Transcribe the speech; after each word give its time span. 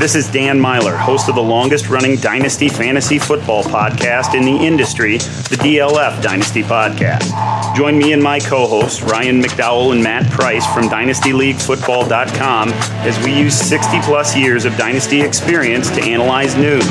This 0.00 0.14
is 0.14 0.32
Dan 0.32 0.58
Meylor, 0.58 0.96
host 0.96 1.28
of 1.28 1.34
the 1.34 1.42
longest 1.42 1.90
running 1.90 2.16
Dynasty 2.16 2.70
Fantasy 2.70 3.18
Football 3.18 3.62
podcast 3.64 4.34
in 4.34 4.46
the 4.46 4.56
industry, 4.56 5.18
the 5.18 5.58
DLF 5.60 6.22
Dynasty 6.22 6.62
Podcast. 6.62 7.76
Join 7.76 7.98
me 7.98 8.14
and 8.14 8.22
my 8.22 8.40
co 8.40 8.66
hosts, 8.66 9.02
Ryan 9.02 9.42
McDowell 9.42 9.92
and 9.92 10.02
Matt 10.02 10.30
Price 10.30 10.64
from 10.72 10.84
DynastyLeagueFootball.com, 10.84 12.70
as 12.70 13.22
we 13.22 13.34
use 13.38 13.54
60 13.54 14.00
plus 14.00 14.34
years 14.34 14.64
of 14.64 14.74
Dynasty 14.78 15.20
experience 15.20 15.90
to 15.90 16.00
analyze 16.00 16.56
news, 16.56 16.88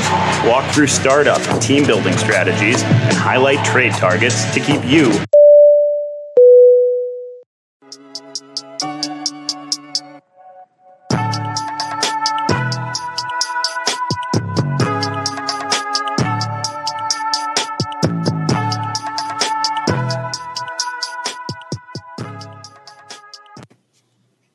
walk 0.48 0.72
through 0.72 0.86
startup 0.86 1.40
and 1.48 1.60
team 1.60 1.84
building 1.84 2.16
strategies, 2.16 2.84
and 2.84 3.16
highlight 3.16 3.64
trade 3.64 3.90
targets 3.94 4.54
to 4.54 4.60
keep 4.60 4.84
you 4.84 5.12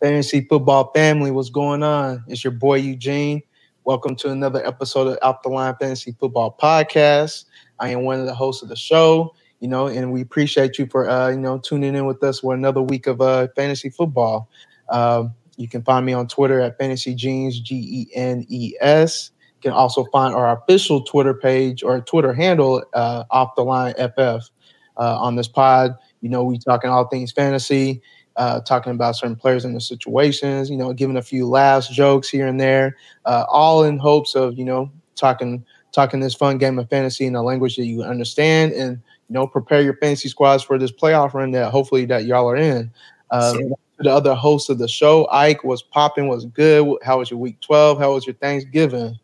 Fantasy 0.06 0.42
football 0.42 0.92
family, 0.94 1.32
what's 1.32 1.50
going 1.50 1.82
on? 1.82 2.24
It's 2.28 2.44
your 2.44 2.54
boy 2.54 2.76
Eugene. 2.76 3.42
Welcome 3.86 4.16
to 4.18 4.30
another 4.30 4.64
episode 4.64 5.08
of 5.08 5.18
Off 5.24 5.42
the 5.42 5.50
Line 5.50 5.74
Fantasy 5.82 6.16
Football 6.20 6.56
Podcast. 6.62 7.46
I 7.80 7.90
am 7.90 8.04
one 8.04 8.20
of 8.20 8.28
the 8.28 8.36
hosts 8.36 8.62
of 8.62 8.70
the 8.70 8.76
show, 8.76 9.34
you 9.62 9.68
know, 9.68 9.88
and 9.88 10.12
we 10.12 10.22
appreciate 10.22 10.78
you 10.78 10.86
for 10.86 11.10
uh, 11.10 11.30
you 11.30 11.40
know 11.40 11.58
tuning 11.58 11.96
in 11.96 12.06
with 12.06 12.22
us 12.22 12.42
for 12.42 12.54
another 12.54 12.84
week 12.84 13.08
of 13.08 13.20
uh, 13.20 13.48
fantasy 13.56 13.90
football. 13.90 14.48
Um, 14.90 15.34
you 15.58 15.68
can 15.68 15.82
find 15.82 16.06
me 16.06 16.14
on 16.14 16.28
Twitter 16.28 16.62
at 16.62 16.78
Fantasy 16.78 17.16
Genes 17.16 17.60
G 17.60 17.76
E 17.76 18.08
N 18.14 18.46
E 18.48 18.76
S. 18.82 19.32
You 19.56 19.72
can 19.72 19.72
also 19.72 20.06
find 20.12 20.36
our 20.36 20.56
official 20.56 21.02
Twitter 21.02 21.34
page 21.34 21.82
or 21.82 22.00
Twitter 22.02 22.32
handle 22.32 22.84
uh, 22.94 23.24
Off 23.32 23.56
the 23.56 23.64
Line 23.64 23.96
FF 23.96 24.52
uh, 24.98 25.20
on 25.20 25.36
this 25.36 25.48
pod. 25.48 25.96
You 26.22 26.30
know, 26.30 26.44
we 26.44 26.60
talking 26.60 26.92
all 26.92 27.08
things 27.08 27.32
fantasy 27.32 28.04
uh, 28.38 28.60
talking 28.62 28.92
about 28.92 29.16
certain 29.16 29.36
players 29.36 29.66
and 29.66 29.76
the 29.76 29.82
situations, 29.82 30.70
you 30.70 30.78
know, 30.78 30.94
giving 30.94 31.18
a 31.18 31.22
few 31.22 31.48
laughs, 31.48 31.88
jokes 31.88 32.30
here 32.30 32.48
and 32.48 32.60
there, 32.60 32.98
uh, 33.26 33.46
all 33.50 33.84
in 33.84 33.98
hopes 33.98 34.36
of, 34.36 34.58
you 34.58 34.66
know, 34.66 34.92
talking 35.16 35.66
talking 35.92 36.20
this 36.20 36.36
fun 36.36 36.58
game 36.58 36.78
of 36.78 36.90
fantasy 36.90 37.26
in 37.26 37.36
a 37.36 37.42
language 37.42 37.78
that 37.78 37.86
you 37.86 38.04
understand 38.04 38.74
and, 38.74 38.98
you 39.30 39.34
know, 39.34 39.48
prepare 39.48 39.82
your 39.82 39.96
fantasy 39.96 40.28
squads 40.28 40.62
for 40.62 40.78
this 40.78 40.92
playoff 40.92 41.34
run 41.34 41.52
that 41.52 41.72
hopefully 41.72 42.06
that 42.06 42.26
y'all 42.26 42.50
are 42.50 42.58
in. 42.58 42.92
Uh, 43.32 43.54
the 44.00 44.12
other 44.12 44.36
host 44.36 44.70
of 44.70 44.78
the 44.78 44.90
show, 44.90 45.26
Ike, 45.32 45.64
was 45.64 45.82
popping, 45.82 46.28
was 46.28 46.46
good. 46.46 46.98
How 47.02 47.20
was 47.20 47.32
your 47.32 47.40
week 47.40 47.60
12? 47.62 47.98
How 47.98 48.14
was 48.14 48.28
your 48.28 48.36
Thanksgiving? 48.36 49.18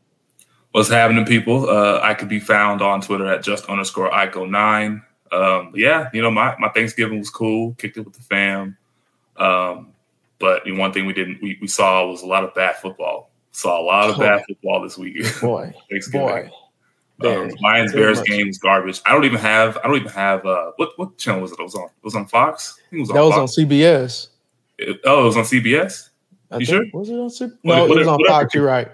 What's 0.72 0.90
happening, 0.90 1.26
people? 1.26 1.70
Uh, 1.70 2.00
I 2.02 2.14
could 2.14 2.30
be 2.30 2.40
found 2.40 2.82
on 2.82 3.02
Twitter 3.02 3.28
at 3.28 3.44
just 3.44 3.66
underscore 3.66 4.10
Ike09. 4.10 5.04
Um, 5.34 5.72
yeah, 5.76 6.10
you 6.14 6.22
know, 6.22 6.32
my, 6.32 6.56
my 6.58 6.70
Thanksgiving 6.70 7.20
was 7.20 7.30
cool. 7.30 7.74
Kicked 7.74 7.98
it 7.98 8.02
with 8.02 8.14
the 8.14 8.24
fam. 8.24 8.78
Um, 9.38 9.94
but 10.40 10.64
one 10.66 10.92
thing 10.92 11.06
we 11.06 11.14
didn't 11.14 11.42
we, 11.42 11.58
we 11.62 11.68
saw 11.68 12.06
was 12.08 12.24
a 12.24 12.28
lot 12.28 12.44
of 12.44 12.54
bad 12.54 12.76
football. 12.78 13.32
Saw 13.52 13.80
a 13.80 13.84
lot 13.84 14.10
of 14.10 14.18
bad 14.18 14.44
football 14.48 14.82
this 14.82 14.98
week. 14.98 15.24
Boy, 15.42 15.74
boy. 16.12 16.50
Um, 17.24 17.50
Lions 17.62 17.94
Bears 17.94 18.22
game 18.22 18.48
was 18.48 18.58
garbage. 18.58 19.02
I 19.06 19.14
don't 19.14 19.26
even 19.26 19.40
have. 19.40 19.78
I 19.78 19.88
don't 19.88 19.98
even 19.98 20.12
have. 20.12 20.46
Uh, 20.46 20.72
what 20.78 20.98
what 20.98 21.18
channel 21.18 21.42
was 21.42 21.52
it? 21.52 21.60
It 21.60 21.64
was 21.64 21.76
on. 21.76 21.86
It 21.86 22.04
was 22.04 22.16
on 22.16 22.28
Fox. 22.28 22.80
it 22.92 23.00
was 23.00 23.10
on 23.10 23.16
that 23.16 23.24
was 23.24 23.38
on 23.38 23.48
CBS. 23.48 24.28
It, 24.78 25.00
oh, 25.06 25.22
it 25.22 25.26
was 25.26 25.38
on 25.38 25.44
CBS. 25.44 26.10
I 26.50 26.58
you 26.58 26.66
sure? 26.66 26.84
Was 26.94 27.10
it 27.10 27.14
on 27.14 27.30
CBS? 27.30 27.58
No, 27.64 27.86
it 27.86 27.90
was 27.90 28.08
on 28.08 28.14
whatever, 28.20 28.42
Fox. 28.42 28.56
You're 28.56 28.66
right. 28.66 28.92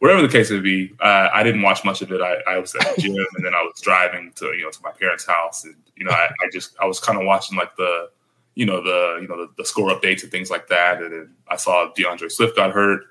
Whatever 0.00 0.22
the 0.22 0.28
case 0.28 0.50
may 0.50 0.60
be, 0.60 0.92
uh, 1.00 1.28
I 1.32 1.42
didn't 1.42 1.62
watch 1.62 1.84
much 1.84 2.00
of 2.00 2.10
it. 2.10 2.22
I, 2.22 2.36
I 2.48 2.58
was 2.58 2.74
at 2.74 2.96
the 2.96 3.02
gym 3.02 3.14
and 3.14 3.44
then 3.44 3.54
I 3.54 3.62
was 3.62 3.80
driving 3.82 4.32
to 4.36 4.46
you 4.46 4.62
know 4.62 4.70
to 4.70 4.82
my 4.82 4.90
parents' 4.90 5.26
house, 5.26 5.64
and 5.64 5.76
you 5.94 6.04
know 6.04 6.10
I, 6.10 6.26
I 6.42 6.48
just 6.52 6.74
I 6.80 6.86
was 6.86 6.98
kind 6.98 7.18
of 7.18 7.26
watching 7.26 7.56
like 7.56 7.76
the 7.76 8.08
you 8.54 8.66
know 8.66 8.82
the 8.82 9.18
you 9.22 9.28
know 9.28 9.46
the, 9.46 9.48
the, 9.58 9.64
score 9.64 9.90
updates 9.90 10.22
and 10.22 10.30
things 10.30 10.50
like 10.50 10.68
that. 10.68 11.02
And 11.02 11.12
then 11.12 11.34
I 11.48 11.56
saw 11.56 11.90
D'Andre 11.94 12.28
Swift 12.28 12.56
got 12.56 12.72
hurt, 12.72 13.04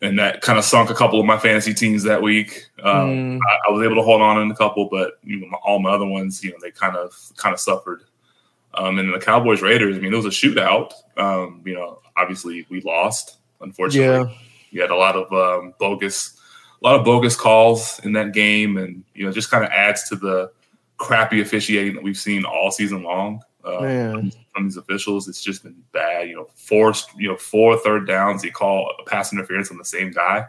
and 0.00 0.18
that 0.18 0.40
kind 0.40 0.58
of 0.58 0.64
sunk 0.64 0.90
a 0.90 0.94
couple 0.94 1.20
of 1.20 1.26
my 1.26 1.38
fantasy 1.38 1.74
teams 1.74 2.02
that 2.04 2.22
week. 2.22 2.66
Um, 2.82 3.38
mm. 3.38 3.40
I, 3.48 3.68
I, 3.68 3.72
was 3.72 3.84
able 3.84 3.96
to 3.96 4.02
hold 4.02 4.22
on 4.22 4.40
in 4.40 4.50
a 4.50 4.56
couple, 4.56 4.88
but 4.90 5.18
you 5.22 5.40
know 5.40 5.48
my, 5.48 5.58
all 5.64 5.80
my 5.80 5.90
other 5.90 6.06
ones, 6.06 6.42
you 6.42 6.50
know, 6.50 6.56
they 6.60 6.70
kind 6.70 6.96
of 6.96 7.14
kind 7.36 7.52
of 7.52 7.60
suffered. 7.60 8.04
Um, 8.74 8.98
and 8.98 9.12
the 9.12 9.20
Cowboys 9.20 9.62
Raiders, 9.62 9.96
I 9.96 10.00
mean, 10.00 10.12
it 10.12 10.16
was 10.16 10.26
a 10.26 10.30
shootout. 10.30 10.92
Um, 11.16 11.62
you 11.64 11.74
know, 11.74 12.00
obviously 12.16 12.66
we 12.70 12.80
lost, 12.80 13.38
unfortunately. 13.60 14.30
Yeah. 14.32 14.38
You 14.70 14.80
had 14.80 14.90
a 14.90 14.96
lot 14.96 15.14
of 15.14 15.32
um, 15.32 15.74
bogus, 15.78 16.36
a 16.82 16.84
lot 16.84 16.98
of 16.98 17.04
bogus 17.04 17.36
calls 17.36 18.00
in 18.02 18.12
that 18.14 18.32
game, 18.32 18.76
and 18.76 19.04
you 19.14 19.24
know, 19.24 19.30
just 19.30 19.50
kind 19.50 19.64
of 19.64 19.70
adds 19.70 20.08
to 20.08 20.16
the 20.16 20.50
crappy 20.96 21.40
officiating 21.40 21.94
that 21.94 22.02
we've 22.02 22.16
seen 22.16 22.44
all 22.44 22.70
season 22.70 23.02
long 23.02 23.42
uh, 23.64 23.78
from, 24.12 24.30
from, 24.54 24.64
these 24.64 24.76
officials. 24.76 25.28
It's 25.28 25.42
just 25.42 25.62
been 25.62 25.82
bad. 25.92 26.28
You 26.28 26.36
know, 26.36 26.48
forced. 26.54 27.08
You 27.16 27.28
know, 27.30 27.36
four 27.36 27.76
third 27.78 28.06
downs. 28.06 28.42
They 28.42 28.50
call 28.50 28.92
a 29.00 29.08
pass 29.08 29.32
interference 29.32 29.70
on 29.70 29.78
the 29.78 29.84
same 29.84 30.10
guy. 30.10 30.46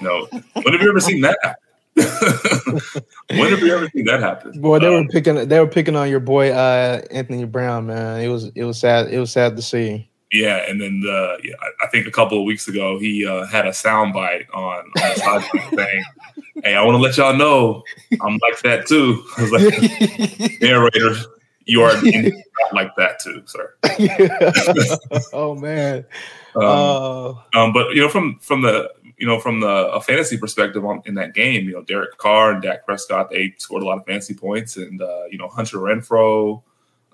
You 0.00 0.06
know, 0.06 0.28
when 0.54 0.72
have 0.72 0.82
you 0.82 0.90
ever 0.90 1.00
seen 1.00 1.20
that? 1.22 1.56
when 1.94 3.50
have 3.50 3.60
you 3.60 3.74
ever 3.74 3.88
seen 3.88 4.04
that 4.04 4.20
happen? 4.20 4.60
Boy, 4.60 4.78
they 4.78 4.86
um, 4.86 5.04
were 5.04 5.08
picking. 5.08 5.48
They 5.48 5.58
were 5.58 5.66
picking 5.66 5.96
on 5.96 6.08
your 6.08 6.20
boy 6.20 6.50
uh, 6.50 7.02
Anthony 7.10 7.44
Brown. 7.44 7.86
Man, 7.86 8.20
it 8.20 8.28
was 8.28 8.50
it 8.54 8.64
was 8.64 8.78
sad. 8.78 9.08
It 9.08 9.18
was 9.18 9.32
sad 9.32 9.56
to 9.56 9.62
see. 9.62 10.10
Yeah, 10.32 10.64
and 10.68 10.80
then 10.80 11.00
the, 11.00 11.38
yeah, 11.42 11.54
I 11.82 11.88
think 11.88 12.06
a 12.06 12.10
couple 12.10 12.38
of 12.38 12.44
weeks 12.44 12.68
ago 12.68 13.00
he 13.00 13.26
uh, 13.26 13.46
had 13.46 13.66
a 13.66 13.70
soundbite 13.70 14.46
on, 14.54 14.84
on 15.26 15.42
saying, 15.76 16.04
"Hey, 16.62 16.74
I 16.76 16.84
want 16.84 16.94
to 16.94 17.02
let 17.02 17.16
y'all 17.16 17.36
know 17.36 17.82
I'm 18.20 18.38
like 18.38 18.60
that 18.62 18.86
too." 18.86 19.24
I 19.38 19.42
was 19.42 19.50
like, 19.50 20.60
narrator, 20.60 21.16
you 21.70 21.82
are 21.82 21.92
like 22.72 22.94
that 22.96 23.20
too, 23.20 23.42
sir. 23.46 23.74
oh 25.32 25.54
man. 25.54 26.04
Um, 26.56 26.62
uh, 26.64 27.28
um, 27.54 27.72
but 27.72 27.94
you 27.94 28.00
know, 28.00 28.08
from 28.08 28.38
from 28.40 28.62
the 28.62 28.90
you 29.18 29.26
know 29.26 29.38
from 29.38 29.60
the 29.60 29.68
a 29.68 30.00
fantasy 30.00 30.36
perspective 30.36 30.84
on 30.84 31.00
in 31.06 31.14
that 31.14 31.32
game, 31.32 31.66
you 31.66 31.72
know, 31.72 31.82
Derek 31.82 32.18
Carr 32.18 32.52
and 32.52 32.62
Dak 32.62 32.84
Prescott 32.84 33.30
they 33.30 33.54
scored 33.58 33.84
a 33.84 33.86
lot 33.86 33.98
of 33.98 34.04
fantasy 34.04 34.34
points, 34.34 34.76
and 34.76 35.00
uh, 35.00 35.24
you 35.30 35.38
know 35.38 35.48
Hunter 35.48 35.78
Renfrow, 35.78 36.60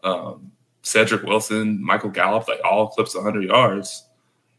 um, 0.03 0.51
Cedric 0.83 1.23
Wilson, 1.25 1.83
Michael 1.85 2.11
Gallup, 2.11 2.49
like 2.49 2.61
all 2.65 2.89
clips 2.89 3.15
100 3.15 3.45
yards. 3.45 4.05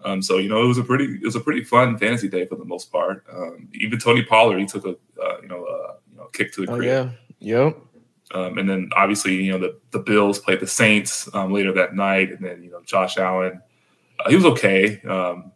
Um, 0.06 0.22
so 0.22 0.38
you 0.38 0.48
know 0.48 0.64
it 0.64 0.68
was 0.68 0.78
a 0.78 0.84
pretty 0.84 1.06
it 1.06 1.24
was 1.24 1.36
a 1.36 1.40
pretty 1.40 1.64
fun 1.64 1.98
fantasy 1.98 2.28
day 2.28 2.46
for 2.46 2.56
the 2.56 2.66
most 2.66 2.92
part. 2.92 3.26
Um, 3.34 3.68
even 3.74 3.98
Tony 3.98 4.22
Pollard 4.22 4.60
he 4.60 4.68
took 4.68 4.86
a 4.86 4.92
uh, 5.20 5.42
you 5.42 5.48
know 5.48 5.66
uh, 5.66 5.94
you 6.12 6.18
know 6.18 6.28
kick 6.34 6.54
to 6.54 6.62
the 6.62 6.68
crib. 6.68 6.80
Oh, 6.80 6.84
yeah. 6.84 7.10
Yep. 7.40 7.78
Um, 8.34 8.58
and 8.58 8.70
then 8.70 8.90
obviously, 8.96 9.36
you 9.36 9.52
know, 9.52 9.60
the, 9.60 9.80
the 9.92 10.00
Bills 10.00 10.40
played 10.40 10.60
the 10.60 10.68
Saints 10.68 11.34
um, 11.34 11.54
later 11.54 11.72
that 11.74 11.96
night. 11.96 12.32
And 12.32 12.44
then, 12.44 12.62
you 12.62 12.72
know, 12.72 12.82
Josh 12.86 13.18
Allen, 13.18 13.62
uh, 14.20 14.30
he 14.30 14.36
was 14.36 14.46
okay. 14.46 15.02
Um, 15.02 15.52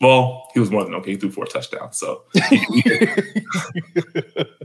well, 0.00 0.48
he 0.52 0.60
was 0.60 0.70
more 0.70 0.84
than 0.84 0.94
okay. 0.96 1.12
He 1.12 1.16
threw 1.16 1.30
four 1.30 1.46
touchdowns. 1.46 1.96
So, 1.96 2.24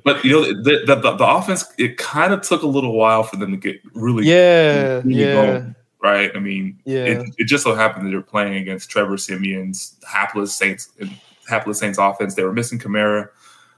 but, 0.03 0.25
you 0.25 0.31
know, 0.31 0.43
the, 0.63 0.83
the, 0.85 0.95
the, 0.95 1.15
the, 1.15 1.25
offense, 1.25 1.65
it 1.77 1.97
kind 1.97 2.33
of 2.33 2.41
took 2.41 2.63
a 2.63 2.67
little 2.67 2.93
while 2.93 3.23
for 3.23 3.37
them 3.37 3.51
to 3.51 3.57
get 3.57 3.79
really, 3.93 4.25
yeah, 4.25 4.95
really 4.97 5.13
yeah. 5.13 5.33
Going, 5.33 5.75
right. 6.03 6.31
I 6.35 6.39
mean, 6.39 6.79
yeah. 6.83 7.05
It, 7.05 7.35
it, 7.37 7.45
just 7.45 7.63
so 7.63 7.73
happened 7.73 8.07
that 8.07 8.11
they're 8.11 8.21
playing 8.21 8.55
against 8.55 8.89
Trevor 8.89 9.17
Siemian's 9.17 9.95
hapless 10.05 10.53
Saints, 10.53 10.89
hapless 11.47 11.79
Saints 11.79 11.97
offense. 11.97 12.35
They 12.35 12.43
were 12.43 12.53
missing 12.53 12.79
Kamara. 12.79 13.29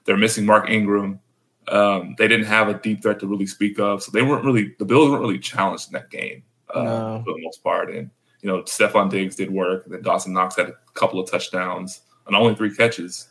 They're 0.06 0.18
missing 0.18 0.46
Mark 0.46 0.70
Ingram. 0.70 1.20
Um, 1.68 2.16
they 2.18 2.28
didn't 2.28 2.48
have 2.48 2.68
a 2.68 2.74
deep 2.74 3.02
threat 3.02 3.20
to 3.20 3.28
really 3.28 3.46
speak 3.46 3.80
of, 3.80 4.02
so 4.02 4.12
they 4.12 4.24
weren't 4.24 4.44
really 4.44 4.76
the 4.80 4.86
Bills 4.86 5.10
weren't 5.10 5.22
really 5.22 5.40
challenged 5.40 5.88
in 5.88 5.94
that 5.94 6.10
game 6.10 6.44
uh, 6.74 6.84
no. 6.84 7.24
for 7.26 7.34
the 7.34 7.42
most 7.44 7.64
part. 7.64 7.94
And 7.94 8.10
you 8.42 8.50
know, 8.50 8.64
Stefon 8.64 9.10
Diggs 9.10 9.36
did 9.36 9.52
work, 9.52 9.86
and 9.86 9.94
then 9.94 10.02
Dawson 10.02 10.34
Knox 10.34 10.56
had 10.56 10.70
a 10.70 10.76
couple 10.94 11.20
of 11.20 11.30
touchdowns 11.30 12.02
and 12.28 12.36
only 12.36 12.56
three 12.56 12.76
catches. 12.76 13.30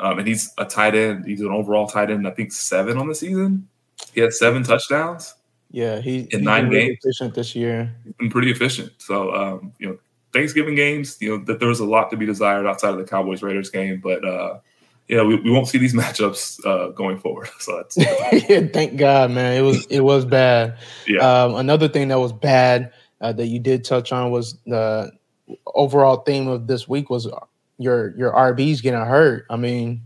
Um, 0.00 0.18
and 0.18 0.26
he's 0.26 0.52
a 0.58 0.64
tight 0.64 0.94
end. 0.94 1.26
He's 1.26 1.40
an 1.40 1.48
overall 1.48 1.86
tight 1.86 2.10
end. 2.10 2.26
I 2.26 2.30
think 2.30 2.52
seven 2.52 2.98
on 2.98 3.08
the 3.08 3.14
season. 3.14 3.68
He 4.12 4.20
had 4.20 4.32
seven 4.32 4.62
touchdowns. 4.62 5.34
Yeah, 5.70 6.00
he 6.00 6.28
in 6.30 6.44
nine 6.44 6.68
really 6.68 6.88
games. 6.88 6.98
Efficient 7.02 7.34
this 7.34 7.54
year. 7.54 7.94
He's 8.04 8.12
been 8.14 8.30
pretty 8.30 8.50
efficient. 8.50 8.92
So 8.98 9.34
um, 9.34 9.72
you 9.78 9.88
know, 9.88 9.98
Thanksgiving 10.32 10.74
games. 10.74 11.16
You 11.20 11.30
know 11.38 11.44
that 11.44 11.60
there 11.60 11.68
was 11.68 11.80
a 11.80 11.86
lot 11.86 12.10
to 12.10 12.16
be 12.16 12.26
desired 12.26 12.66
outside 12.66 12.90
of 12.90 12.98
the 12.98 13.04
Cowboys 13.04 13.42
Raiders 13.42 13.70
game, 13.70 14.00
but 14.02 14.24
uh, 14.24 14.58
yeah, 15.08 15.22
we, 15.22 15.36
we 15.36 15.50
won't 15.50 15.68
see 15.68 15.78
these 15.78 15.94
matchups 15.94 16.64
uh, 16.66 16.90
going 16.90 17.18
forward. 17.18 17.48
So 17.60 17.76
that's 17.76 17.96
yeah, 18.48 18.66
thank 18.72 18.96
God, 18.96 19.30
man. 19.30 19.54
It 19.56 19.60
was 19.60 19.86
it 19.86 20.00
was 20.00 20.24
bad. 20.24 20.78
Yeah. 21.06 21.20
Um, 21.20 21.54
another 21.56 21.88
thing 21.88 22.08
that 22.08 22.18
was 22.18 22.32
bad 22.32 22.92
uh, 23.20 23.32
that 23.32 23.46
you 23.46 23.58
did 23.60 23.84
touch 23.84 24.12
on 24.12 24.30
was 24.30 24.58
the 24.66 25.12
overall 25.66 26.18
theme 26.18 26.48
of 26.48 26.66
this 26.66 26.88
week 26.88 27.10
was 27.10 27.28
your 27.78 28.16
your 28.16 28.32
RBs 28.32 28.82
getting 28.82 29.00
hurt. 29.00 29.46
I 29.48 29.56
mean, 29.56 30.02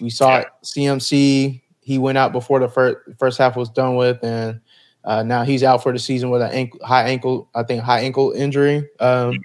we 0.00 0.10
saw 0.10 0.38
yeah. 0.38 0.44
CMC. 0.64 1.62
He 1.80 1.98
went 1.98 2.18
out 2.18 2.32
before 2.32 2.60
the 2.60 2.68
first 2.68 2.98
first 3.18 3.38
half 3.38 3.56
was 3.56 3.70
done 3.70 3.96
with, 3.96 4.22
and 4.22 4.60
uh, 5.04 5.22
now 5.22 5.44
he's 5.44 5.62
out 5.62 5.82
for 5.82 5.92
the 5.92 5.98
season 5.98 6.28
with 6.28 6.42
an 6.42 6.50
ankle, 6.50 6.80
high 6.84 7.08
ankle. 7.08 7.48
I 7.54 7.62
think 7.62 7.82
high 7.82 8.00
ankle 8.00 8.32
injury. 8.32 8.88
Um, 9.00 9.40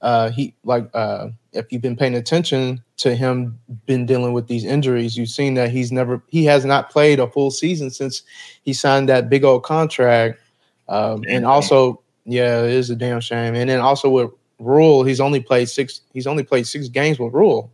uh, 0.00 0.30
he 0.30 0.54
like 0.64 0.88
uh, 0.94 1.28
if 1.52 1.70
you've 1.70 1.82
been 1.82 1.96
paying 1.96 2.14
attention 2.14 2.82
to 2.98 3.14
him, 3.14 3.58
been 3.86 4.06
dealing 4.06 4.32
with 4.32 4.48
these 4.48 4.64
injuries, 4.64 5.16
you've 5.16 5.28
seen 5.28 5.54
that 5.54 5.70
he's 5.70 5.92
never 5.92 6.22
he 6.28 6.44
has 6.44 6.64
not 6.64 6.90
played 6.90 7.20
a 7.20 7.28
full 7.28 7.50
season 7.50 7.90
since 7.90 8.22
he 8.62 8.72
signed 8.72 9.08
that 9.08 9.28
big 9.28 9.44
old 9.44 9.62
contract. 9.62 10.40
Um, 10.88 11.24
and 11.28 11.44
also, 11.44 12.02
yeah, 12.24 12.62
it 12.62 12.70
is 12.70 12.90
a 12.90 12.96
damn 12.96 13.20
shame. 13.20 13.54
And 13.54 13.68
then 13.68 13.80
also 13.80 14.08
with 14.08 14.30
Rhule, 14.58 15.04
he's 15.04 15.20
only 15.20 15.40
played 15.40 15.68
six. 15.68 16.02
He's 16.12 16.26
only 16.26 16.42
played 16.42 16.66
six 16.66 16.88
games 16.88 17.18
with 17.18 17.32
Rhule 17.32 17.70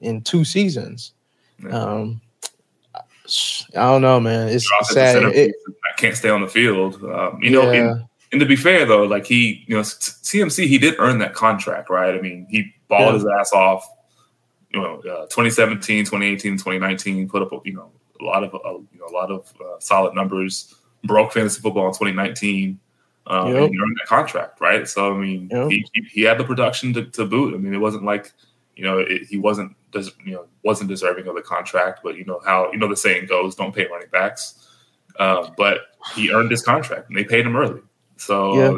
in 0.00 0.22
two 0.22 0.44
seasons. 0.44 1.12
Um, 1.70 2.20
I 3.76 3.80
don't 3.86 4.02
know, 4.02 4.18
man. 4.18 4.48
It's 4.48 4.68
sad. 4.90 5.22
It, 5.34 5.54
I 5.68 6.00
can't 6.00 6.16
stay 6.16 6.28
on 6.28 6.40
the 6.40 6.48
field. 6.48 7.02
Um, 7.04 7.38
you 7.40 7.50
know, 7.50 7.70
and, 7.70 8.04
and, 8.32 8.40
to 8.40 8.46
be 8.46 8.56
fair 8.56 8.84
though, 8.84 9.04
like 9.04 9.26
he, 9.26 9.64
you 9.66 9.76
know, 9.76 9.82
CMC, 9.82 10.66
he 10.66 10.78
did 10.78 10.96
earn 10.98 11.18
that 11.18 11.34
contract, 11.34 11.88
right? 11.88 12.14
I 12.14 12.20
mean, 12.20 12.46
he 12.50 12.74
balled 12.92 13.06
yeah. 13.06 13.12
his 13.14 13.26
ass 13.40 13.52
off. 13.52 13.88
You 14.70 14.80
know, 14.80 14.96
uh, 15.00 15.26
2017, 15.26 16.04
2018, 16.04 16.52
2019, 16.52 17.28
put 17.28 17.42
up, 17.42 17.66
you 17.66 17.74
know, 17.74 17.90
a 18.20 18.24
lot 18.24 18.44
of, 18.44 18.54
uh, 18.54 18.78
you 18.92 18.98
know, 18.98 19.06
a 19.06 19.14
lot 19.14 19.30
of 19.30 19.52
uh, 19.60 19.78
solid 19.80 20.14
numbers. 20.14 20.74
Broke 21.04 21.32
fantasy 21.32 21.60
football 21.60 21.88
in 21.88 21.92
2019. 21.92 22.78
Um, 23.26 23.48
yep. 23.48 23.56
and 23.56 23.72
he 23.72 23.78
earned 23.80 23.96
that 24.00 24.06
contract, 24.06 24.60
right? 24.60 24.86
So 24.88 25.14
I 25.14 25.18
mean, 25.18 25.48
yep. 25.50 25.68
he, 25.68 25.84
he 26.10 26.22
had 26.22 26.38
the 26.38 26.44
production 26.44 26.92
to, 26.94 27.04
to 27.06 27.24
boot. 27.24 27.54
I 27.54 27.56
mean, 27.56 27.74
it 27.74 27.78
wasn't 27.78 28.04
like 28.04 28.32
you 28.76 28.84
know 28.84 28.98
it, 28.98 29.22
he 29.28 29.36
wasn't 29.36 29.76
does 29.92 30.12
you 30.24 30.32
know 30.32 30.46
wasn't 30.64 30.88
deserving 30.88 31.26
of 31.28 31.34
the 31.34 31.42
contract, 31.42 32.00
but 32.02 32.16
you 32.16 32.24
know 32.24 32.40
how 32.44 32.70
you 32.72 32.78
know 32.78 32.88
the 32.88 32.96
saying 32.96 33.26
goes, 33.26 33.54
don't 33.54 33.74
pay 33.74 33.86
running 33.86 34.08
backs. 34.10 34.68
Uh, 35.18 35.50
but 35.56 35.82
he 36.14 36.32
earned 36.32 36.50
his 36.50 36.62
contract, 36.62 37.08
and 37.08 37.16
they 37.16 37.24
paid 37.24 37.46
him 37.46 37.56
early. 37.56 37.82
So 38.16 38.54
yeah. 38.54 38.76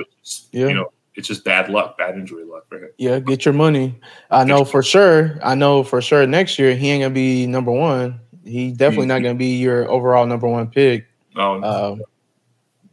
Yeah. 0.53 0.69
you 0.69 0.75
know 0.75 0.93
it's 1.15 1.29
just 1.29 1.45
bad 1.45 1.69
luck, 1.69 1.97
bad 1.97 2.17
injury 2.17 2.45
luck 2.45 2.69
for 2.69 2.79
him. 2.79 2.91
Yeah, 2.99 3.19
get 3.21 3.45
your 3.45 3.55
money. 3.55 3.99
I 4.31 4.45
know 4.45 4.65
for 4.65 4.83
sure. 4.83 5.39
I 5.43 5.55
know 5.55 5.85
for 5.85 6.01
sure 6.01 6.27
next 6.27 6.59
year 6.59 6.75
he 6.75 6.91
ain't 6.91 7.03
gonna 7.03 7.15
be 7.15 7.47
number 7.47 7.71
one. 7.71 8.21
He 8.45 8.73
definitely 8.73 9.05
mm-hmm. 9.05 9.09
not 9.09 9.19
gonna 9.21 9.35
be 9.35 9.57
your 9.57 9.89
overall 9.89 10.27
number 10.27 10.49
one 10.49 10.69
pick. 10.69 11.07
Oh, 11.37 11.59
no, 11.59 11.67
um, 11.67 12.03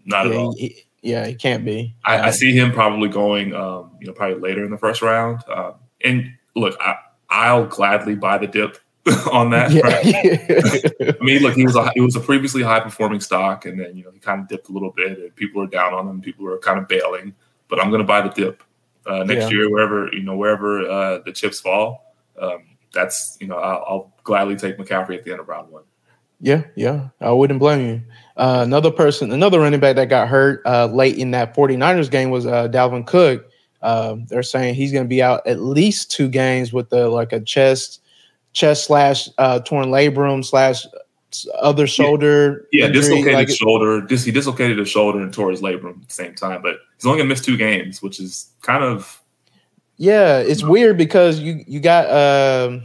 not 0.06 0.26
yeah, 0.26 0.32
at 0.32 0.38
all. 0.38 0.56
He, 0.56 0.86
yeah, 1.02 1.26
he 1.26 1.36
can't 1.36 1.66
be. 1.66 1.96
I, 2.06 2.28
I, 2.28 2.32
see 2.32 2.54
him 2.54 2.72
probably 2.72 3.10
going, 3.10 3.56
um, 3.56 3.92
you 4.00 4.08
know, 4.08 4.14
probably 4.14 4.40
later 4.40 4.64
in 4.64 4.72
the 4.72 4.78
first 4.78 5.02
round. 5.02 5.42
Um, 5.50 5.74
and 6.04 6.32
look, 6.56 6.76
I, 6.80 6.96
I'll 7.30 7.66
gladly 7.66 8.16
buy 8.16 8.38
the 8.38 8.48
dip 8.48 8.78
on 9.32 9.50
that. 9.50 9.72
Yeah. 9.72 9.82
Right? 9.82 11.16
I 11.20 11.24
mean, 11.24 11.42
look, 11.42 11.56
he 11.56 11.66
was 11.66 11.76
a 11.76 11.92
he 11.96 12.02
was 12.02 12.16
a 12.16 12.20
previously 12.20 12.62
high 12.62 12.80
performing 12.80 13.20
stock, 13.20 13.66
and 13.66 13.80
then 13.80 13.96
you 13.96 14.04
know 14.04 14.12
he 14.12 14.20
kind 14.20 14.42
of 14.42 14.48
dipped 14.48 14.70
a 14.70 14.72
little 14.72 14.92
bit, 14.92 15.18
and 15.18 15.36
people 15.36 15.64
are 15.64 15.68
down 15.68 15.94
on 15.94 16.08
him. 16.08 16.22
People 16.22 16.48
are 16.48 16.60
kind 16.60 16.80
of 16.80 16.88
bailing, 16.88 17.34
but 17.72 17.82
I'm 17.82 17.90
going 17.90 18.02
to 18.02 18.08
buy 18.08 18.22
the 18.22 18.30
dip 18.30 18.62
uh, 19.08 19.24
next 19.24 19.46
yeah. 19.46 19.58
year, 19.58 19.72
wherever 19.72 20.14
you 20.14 20.22
know 20.22 20.36
wherever 20.36 20.88
uh, 20.88 21.20
the 21.26 21.32
chips 21.32 21.60
fall. 21.60 22.16
Um, 22.40 22.78
that's 22.94 23.38
you 23.42 23.48
know 23.48 23.56
I'll, 23.56 23.86
I'll, 23.88 24.14
gladly 24.24 24.56
take 24.56 24.78
McCaffrey 24.78 25.18
at 25.18 25.24
the 25.24 25.32
end 25.32 25.40
of 25.40 25.48
round 25.48 25.72
one. 25.72 25.82
Yeah, 26.40 26.64
yeah, 26.76 27.10
I 27.20 27.32
wouldn't 27.32 27.60
blame 27.60 27.88
you. 27.88 28.02
Uh, 28.38 28.62
another 28.64 28.92
person, 28.92 29.32
another 29.32 29.60
running 29.60 29.80
back 29.80 29.96
that 29.96 30.10
got 30.10 30.28
hurt 30.28 30.62
uh, 30.66 30.86
late 30.88 31.18
in 31.18 31.32
that 31.32 31.56
49ers 31.56 32.12
game 32.12 32.30
was 32.30 32.46
uh, 32.46 32.68
Dalvin 32.68 33.08
Cook. 33.08 33.48
Um, 33.82 34.26
they're 34.28 34.44
saying 34.44 34.76
he's 34.76 34.92
going 34.92 35.06
to 35.06 35.10
be 35.10 35.24
out 35.24 35.46
at 35.48 35.60
least 35.60 36.12
two 36.12 36.28
games 36.28 36.72
with 36.72 36.90
the 36.90 37.10
like 37.10 37.34
a 37.34 37.40
chest, 37.40 38.02
chest 38.54 38.86
slash 38.86 39.30
uh, 39.38 39.60
torn 39.62 39.88
labrum 39.88 40.46
slash 40.46 40.86
other 41.60 41.88
shoulder. 41.88 42.68
Yeah, 42.72 42.86
yeah 42.86 42.92
dislocated 42.92 43.34
like 43.34 43.50
shoulder. 43.50 44.02
Dis- 44.02 44.24
he 44.24 44.32
dislocated 44.32 44.78
his 44.78 44.90
shoulder 44.90 45.20
and 45.20 45.34
tore 45.34 45.52
his 45.52 45.62
labrum 45.62 46.02
at 46.02 46.08
the 46.08 46.14
same 46.14 46.36
time. 46.36 46.62
But 46.62 46.78
he's 46.98 47.06
only 47.06 47.20
to 47.20 47.26
miss 47.26 47.42
two 47.42 47.58
games, 47.58 48.02
which 48.02 48.20
is 48.20 48.52
kind 48.62 48.84
of. 48.84 49.22
Yeah, 49.98 50.40
it's 50.40 50.62
you 50.62 50.68
know, 50.68 50.72
weird 50.72 50.98
because 50.98 51.40
you 51.40 51.64
you 51.68 51.80
got 51.80 52.08
uh, 52.08 52.80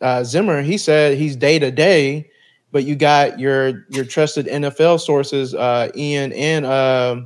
uh, 0.00 0.24
Zimmer. 0.24 0.62
He 0.62 0.78
said 0.78 1.16
he's 1.16 1.36
day 1.36 1.58
to 1.58 1.70
day, 1.70 2.30
but 2.72 2.84
you 2.84 2.96
got 2.96 3.38
your 3.38 3.86
your 3.90 4.04
trusted 4.04 4.46
NFL 4.46 5.00
sources, 5.00 5.54
uh, 5.54 5.90
Ian 5.94 6.32
and. 6.32 6.66
Uh, 6.66 7.22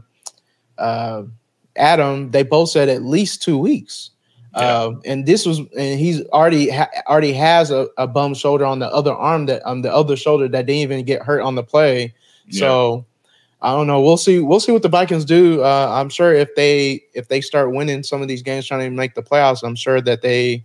uh, 0.78 1.22
Adam, 1.76 2.30
they 2.30 2.42
both 2.42 2.68
said 2.68 2.88
at 2.88 3.02
least 3.02 3.42
two 3.42 3.56
weeks. 3.58 4.10
Yeah. 4.56 4.82
Um, 4.82 5.02
and 5.04 5.24
this 5.24 5.46
was, 5.46 5.58
and 5.58 5.98
he's 5.98 6.26
already 6.26 6.68
ha- 6.70 6.90
already 7.06 7.32
has 7.32 7.70
a, 7.70 7.88
a 7.96 8.06
bum 8.06 8.34
shoulder 8.34 8.66
on 8.66 8.80
the 8.80 8.88
other 8.88 9.12
arm 9.12 9.46
that 9.46 9.62
on 9.64 9.78
um, 9.78 9.82
the 9.82 9.92
other 9.92 10.16
shoulder 10.16 10.46
that 10.48 10.66
didn't 10.66 10.80
even 10.80 11.04
get 11.04 11.22
hurt 11.22 11.40
on 11.40 11.54
the 11.54 11.62
play. 11.62 12.14
Yeah. 12.46 12.60
So 12.60 13.06
I 13.62 13.72
don't 13.72 13.86
know. 13.86 14.00
We'll 14.00 14.16
see. 14.16 14.40
We'll 14.40 14.60
see 14.60 14.72
what 14.72 14.82
the 14.82 14.88
Vikings 14.88 15.24
do. 15.24 15.62
Uh, 15.62 15.88
I'm 15.90 16.08
sure 16.08 16.34
if 16.34 16.54
they 16.56 17.02
if 17.14 17.28
they 17.28 17.40
start 17.40 17.72
winning 17.72 18.02
some 18.02 18.20
of 18.20 18.28
these 18.28 18.42
games, 18.42 18.66
trying 18.66 18.80
to 18.80 18.90
make 18.90 19.14
the 19.14 19.22
playoffs, 19.22 19.62
I'm 19.62 19.76
sure 19.76 20.00
that 20.00 20.20
they 20.20 20.64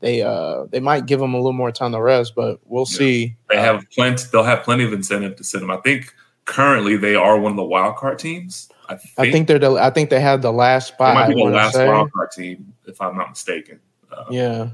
they 0.00 0.22
uh 0.22 0.64
they 0.70 0.80
might 0.80 1.06
give 1.06 1.20
them 1.20 1.34
a 1.34 1.36
little 1.36 1.52
more 1.52 1.70
time 1.70 1.92
to 1.92 2.00
rest. 2.00 2.34
But 2.34 2.58
we'll 2.64 2.86
yeah. 2.88 2.98
see. 2.98 3.36
They 3.50 3.58
have 3.58 3.84
plenty. 3.90 4.24
They'll 4.32 4.42
have 4.42 4.64
plenty 4.64 4.84
of 4.84 4.92
incentive 4.92 5.36
to 5.36 5.44
sit 5.44 5.60
them. 5.60 5.70
I 5.70 5.76
think 5.76 6.14
currently 6.46 6.96
they 6.96 7.14
are 7.14 7.38
one 7.38 7.52
of 7.52 7.56
the 7.56 7.64
wild 7.64 7.96
card 7.96 8.18
teams. 8.18 8.69
I 8.90 8.96
think, 8.96 9.14
I 9.18 9.30
think 9.30 9.48
they're 9.48 9.58
the. 9.58 9.72
I 9.74 9.90
think 9.90 10.10
they 10.10 10.20
have 10.20 10.42
the 10.42 10.52
last 10.52 10.88
spot. 10.88 11.14
They 11.14 11.34
might 11.34 11.34
be 11.36 11.44
the 11.44 11.50
last 11.50 11.76
wildcard 11.76 12.32
team, 12.32 12.74
if 12.86 13.00
I'm 13.00 13.16
not 13.16 13.30
mistaken. 13.30 13.78
Uh, 14.10 14.24
yeah. 14.30 14.70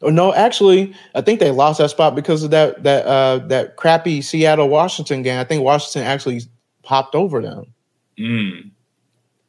Oh, 0.00 0.10
no, 0.10 0.32
actually, 0.32 0.94
I 1.14 1.20
think 1.20 1.40
they 1.40 1.50
lost 1.50 1.78
that 1.78 1.90
spot 1.90 2.14
because 2.14 2.44
of 2.44 2.50
that 2.52 2.82
that 2.84 3.04
uh, 3.04 3.38
that 3.48 3.76
crappy 3.76 4.22
Seattle 4.22 4.68
Washington 4.68 5.22
game. 5.22 5.38
I 5.38 5.44
think 5.44 5.62
Washington 5.62 6.04
actually 6.04 6.42
popped 6.82 7.14
over 7.14 7.42
them. 7.42 7.74
Mm. 8.18 8.70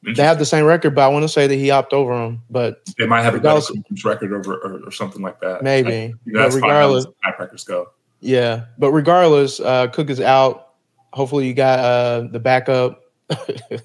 They 0.04 0.24
have 0.24 0.39
the 0.39 0.45
same 0.45 0.65
record, 0.65 0.95
but 0.95 1.04
I 1.04 1.07
want 1.10 1.24
to 1.24 1.30
say 1.30 1.45
that 1.48 1.56
he 1.56 1.69
hopped 1.69 1.94
over 1.94 2.15
them. 2.15 2.42
But 2.50 2.81
they 2.98 3.06
might 3.06 3.22
have 3.22 3.36
a 3.36 3.39
better 3.39 3.62
record 4.04 4.33
over 4.33 4.56
or, 4.56 4.88
or, 4.88 4.92
something 4.92 5.22
like 5.22 5.39
that. 5.42 5.62
Maybe. 5.62 6.13
That's 6.25 6.56
regardless, 6.56 7.06
fine. 7.06 7.33
records 7.38 7.63
go. 7.63 7.89
Yeah, 8.19 8.65
but 8.77 8.92
regardless, 8.92 9.60
uh, 9.60 9.88
Cook 9.88 10.10
is 10.10 10.19
out. 10.19 10.74
Hopefully, 11.13 11.48
you 11.48 11.54
got 11.54 11.80
uh, 11.80 12.27
the 12.31 12.39
backup 12.39 13.01
because 13.70 13.84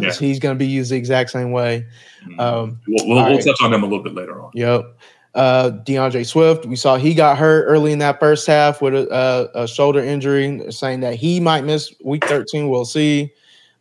yeah. 0.00 0.12
he's 0.12 0.38
going 0.38 0.54
to 0.54 0.58
be 0.58 0.66
used 0.66 0.90
the 0.90 0.96
exact 0.96 1.30
same 1.30 1.52
way. 1.52 1.86
Mm-hmm. 2.24 2.40
Um, 2.40 2.80
we'll, 2.88 3.08
we'll, 3.08 3.24
we'll 3.30 3.38
touch 3.38 3.62
on 3.62 3.72
him 3.72 3.82
a 3.82 3.86
little 3.86 4.02
bit 4.02 4.14
later 4.14 4.40
on. 4.40 4.50
Yep. 4.54 4.98
Uh, 5.34 5.68
D'Andre 5.68 6.22
Swift, 6.22 6.64
we 6.64 6.76
saw 6.76 6.96
he 6.96 7.12
got 7.12 7.36
hurt 7.36 7.66
early 7.66 7.92
in 7.92 7.98
that 7.98 8.18
first 8.18 8.46
half 8.46 8.80
with 8.80 8.94
a, 8.94 9.50
a, 9.54 9.64
a 9.64 9.68
shoulder 9.68 10.00
injury, 10.00 10.72
saying 10.72 11.00
that 11.00 11.14
he 11.14 11.40
might 11.40 11.62
miss 11.62 11.94
week 12.02 12.26
13. 12.26 12.70
We'll 12.70 12.86
see. 12.86 13.32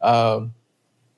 Um, 0.02 0.54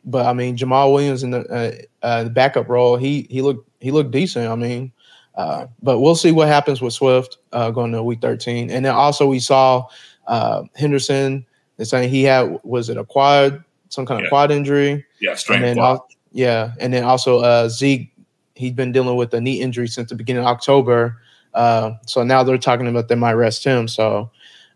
but 0.05 0.27
I 0.27 0.33
mean, 0.33 0.55
Jamaal 0.55 0.93
Williams 0.93 1.23
in 1.23 1.31
the, 1.31 1.39
uh, 1.49 2.05
uh, 2.05 2.23
the 2.25 2.29
backup 2.29 2.69
role, 2.69 2.97
he 2.97 3.25
he 3.31 3.41
looked 3.41 3.67
he 3.79 3.89
looked 3.89 4.11
decent. 4.11 4.47
I 4.47 4.55
mean, 4.55 4.91
uh, 5.35 5.67
but 5.81 5.99
we'll 5.99 6.15
see 6.15 6.31
what 6.31 6.47
happens 6.47 6.81
with 6.81 6.93
Swift 6.93 7.37
uh, 7.51 7.71
going 7.71 7.91
to 7.91 8.03
week 8.03 8.21
13. 8.21 8.69
And 8.69 8.85
then 8.85 8.93
also 8.93 9.27
we 9.27 9.39
saw 9.39 9.87
uh, 10.27 10.63
Henderson. 10.75 11.45
They're 11.77 11.85
saying 11.85 12.09
he 12.09 12.23
had 12.23 12.59
was 12.63 12.89
it 12.89 12.97
a 12.97 13.03
quad 13.03 13.63
some 13.89 14.05
kind 14.05 14.19
of 14.19 14.25
yeah. 14.25 14.29
quad 14.29 14.51
injury. 14.51 15.05
Yeah, 15.19 15.35
and 15.49 15.63
then 15.63 15.97
yeah, 16.31 16.73
and 16.79 16.93
then 16.93 17.03
also 17.03 17.39
uh, 17.39 17.69
Zeke, 17.69 18.13
he's 18.55 18.73
been 18.73 18.91
dealing 18.91 19.15
with 19.15 19.33
a 19.33 19.41
knee 19.41 19.61
injury 19.61 19.87
since 19.87 20.09
the 20.09 20.15
beginning 20.15 20.43
of 20.43 20.47
October. 20.47 21.21
Uh, 21.53 21.91
so 22.05 22.23
now 22.23 22.43
they're 22.43 22.57
talking 22.57 22.87
about 22.87 23.07
they 23.07 23.15
might 23.15 23.33
rest 23.33 23.63
him. 23.63 23.87
So 23.87 24.29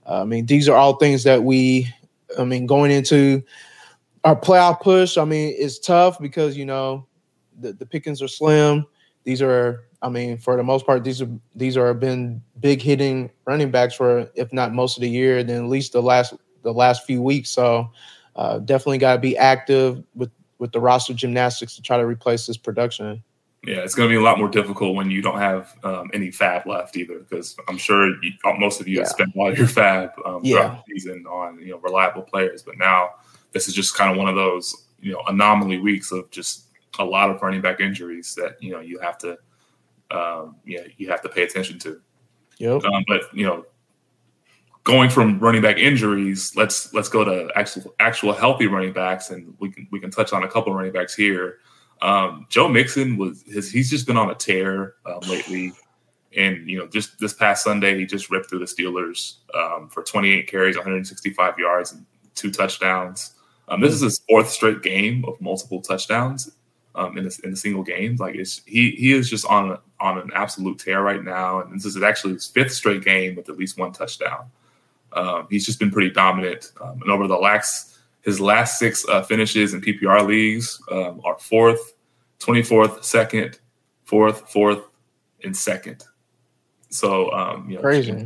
uh, 0.08 0.22
I 0.22 0.26
mean, 0.26 0.46
these 0.46 0.68
are 0.68 0.76
all 0.76 0.96
things 0.96 1.24
that 1.24 1.44
we, 1.44 1.88
I 2.38 2.44
mean, 2.44 2.66
going 2.66 2.92
into 2.92 3.44
our 4.24 4.36
playoff 4.36 4.82
push. 4.82 5.18
I 5.18 5.26
mean, 5.26 5.54
it's 5.58 5.80
tough 5.80 6.20
because 6.20 6.58
you 6.58 6.66
know 6.66 7.06
the, 7.60 7.74
the 7.74 7.86
pickings 7.86 8.22
are 8.22 8.28
slim. 8.28 8.86
These 9.24 9.42
are, 9.42 9.84
I 10.02 10.10
mean, 10.10 10.38
for 10.38 10.58
the 10.58 10.64
most 10.64 10.86
part, 10.86 11.04
these 11.04 11.22
are 11.22 11.30
these 11.56 11.78
are 11.78 11.94
been 11.94 12.42
big 12.60 12.82
hitting 12.82 13.30
running 13.46 13.72
backs 13.72 13.94
for 13.94 14.30
if 14.36 14.52
not 14.52 14.74
most 14.74 14.98
of 14.98 15.02
the 15.02 15.10
year, 15.10 15.44
then 15.44 15.64
at 15.64 15.70
least 15.70 15.94
the 15.94 16.02
last 16.02 16.34
the 16.64 16.74
last 16.74 17.06
few 17.06 17.22
weeks. 17.22 17.50
So 17.50 17.92
uh, 18.36 18.60
definitely 18.60 18.98
got 18.98 19.14
to 19.14 19.20
be 19.20 19.38
active 19.38 20.04
with 20.16 20.32
with 20.60 20.72
the 20.72 20.80
roster 20.80 21.14
gymnastics 21.14 21.76
to 21.76 21.82
try 21.82 21.98
to 21.98 22.06
replace 22.06 22.46
this 22.46 22.58
production. 22.58 23.24
Yeah, 23.64 23.78
it's 23.78 23.94
going 23.94 24.10
to 24.10 24.14
be 24.14 24.18
a 24.18 24.24
lot 24.24 24.40
more 24.40 24.48
difficult 24.48 24.96
when 24.96 25.12
you 25.12 25.22
don't 25.22 25.38
have 25.38 25.76
um, 25.84 26.10
any 26.14 26.30
FAAB 26.30 26.66
left 26.66 26.98
either, 26.98 27.20
because 27.20 27.56
I'm 27.68 27.78
sure 27.78 28.08
you, 28.24 28.32
most 28.58 28.82
of 28.82 28.88
you 28.88 28.96
yeah. 28.96 29.02
have 29.02 29.10
spent 29.10 29.32
all 29.36 29.56
your 29.56 29.68
FAAB 29.68 30.12
um, 30.26 30.42
yeah. 30.44 30.56
throughout 30.56 30.86
the 30.86 30.94
season 30.94 31.26
on 31.28 31.60
you 31.60 31.72
know 31.72 31.78
reliable 31.78 32.24
players. 32.24 32.64
But 32.64 32.78
now 32.78 33.12
this 33.52 33.68
is 33.68 33.74
just 33.74 33.96
kind 33.96 34.12
of 34.12 34.18
one 34.18 34.28
of 34.28 34.36
those 34.36 34.88
you 35.00 35.12
know 35.12 35.22
anomaly 35.28 35.80
weeks 35.80 36.12
of 36.12 36.30
just 36.32 36.66
a 37.00 37.06
lot 37.06 37.30
of 37.30 37.42
running 37.42 37.62
back 37.62 37.80
injuries 37.80 38.36
that 38.36 38.62
you 38.62 38.72
know 38.72 38.80
you 38.80 39.00
have 39.00 39.18
to 39.20 39.38
um, 40.12 40.56
you 40.66 40.78
know, 40.78 40.84
you 40.98 41.10
have 41.10 41.22
to 41.22 41.30
pay 41.30 41.44
attention 41.44 41.80
to. 41.80 42.02
Yep. 42.58 42.84
Um, 42.84 43.04
but 43.08 43.24
you 43.34 43.46
know, 43.46 43.66
going 44.84 45.10
from 45.10 45.40
running 45.40 45.62
back 45.62 45.78
injuries, 45.78 46.56
let's 46.56 46.94
let's 46.94 47.10
go 47.10 47.24
to 47.24 47.50
actual 47.56 47.94
actual 48.00 48.34
healthy 48.34 48.68
running 48.68 48.94
backs, 48.94 49.30
and 49.30 49.54
we 49.60 49.70
can 49.72 49.88
we 49.92 50.00
can 50.00 50.12
touch 50.12 50.34
on 50.34 50.44
a 50.44 50.48
couple 50.48 50.74
running 50.74 50.92
backs 50.92 51.16
here. 51.16 51.60
Um, 52.02 52.48
Joe 52.50 52.68
Mixon 52.68 53.18
was 53.18 53.44
his, 53.44 53.72
he's 53.72 53.90
just 53.90 54.08
been 54.08 54.18
on 54.18 54.32
a 54.32 54.36
tear 54.36 54.96
um, 55.06 55.20
lately, 55.28 55.74
and 56.36 56.68
you 56.70 56.80
know 56.80 56.88
just 56.88 57.20
this 57.20 57.34
past 57.34 57.64
Sunday 57.64 57.98
he 57.98 58.06
just 58.06 58.30
ripped 58.32 58.50
through 58.50 58.60
the 58.60 58.66
Steelers 58.66 59.36
um, 59.54 59.90
for 59.90 60.04
28 60.04 60.48
carries, 60.48 60.76
165 60.76 61.60
yards, 61.60 61.92
and 61.94 62.06
two 62.36 62.52
touchdowns. 62.52 63.36
Um, 63.68 63.82
this 63.82 63.94
is 63.94 64.02
his 64.02 64.22
fourth 64.28 64.50
straight 64.50 64.82
game 64.82 65.24
of 65.26 65.40
multiple 65.40 65.82
touchdowns. 65.82 66.52
um, 66.96 67.18
in 67.18 67.26
a, 67.26 67.30
in 67.44 67.54
a 67.54 67.56
single 67.56 67.84
game. 67.84 68.16
Like 68.18 68.36
it's 68.36 68.62
he 68.66 68.92
he 68.92 69.14
is 69.14 69.30
just 69.30 69.46
on 69.46 69.78
on 70.00 70.18
an 70.18 70.32
absolute 70.34 70.80
tear 70.80 71.02
right 71.02 71.24
now, 71.24 71.62
and 71.62 71.80
this 71.80 71.86
is 71.96 72.02
actually 72.02 72.34
his 72.34 72.48
fifth 72.48 72.74
straight 72.74 73.04
game 73.04 73.36
with 73.36 73.50
at 73.50 73.58
least 73.58 73.78
one 73.78 73.92
touchdown. 73.92 74.46
Um, 75.14 75.48
he's 75.50 75.66
just 75.66 75.80
been 75.80 75.92
pretty 75.92 76.12
dominant, 76.12 76.72
um, 76.82 77.02
and 77.02 77.12
over 77.12 77.28
the 77.28 77.38
last 77.38 77.98
his 78.22 78.40
last 78.40 78.80
six 78.80 79.08
uh, 79.10 79.24
finishes 79.24 79.74
in 79.74 79.82
PPR 79.82 80.26
leagues 80.26 80.82
um, 80.92 81.22
are 81.24 81.38
fourth, 81.40 81.94
twenty 82.40 82.64
fourth, 82.64 83.04
second, 83.04 83.60
fourth, 84.06 84.52
fourth, 84.52 84.84
and 85.44 85.56
second. 85.56 86.06
So 86.90 87.32
um, 87.32 87.70
you 87.70 87.76
know, 87.76 87.82
crazy. 87.82 88.26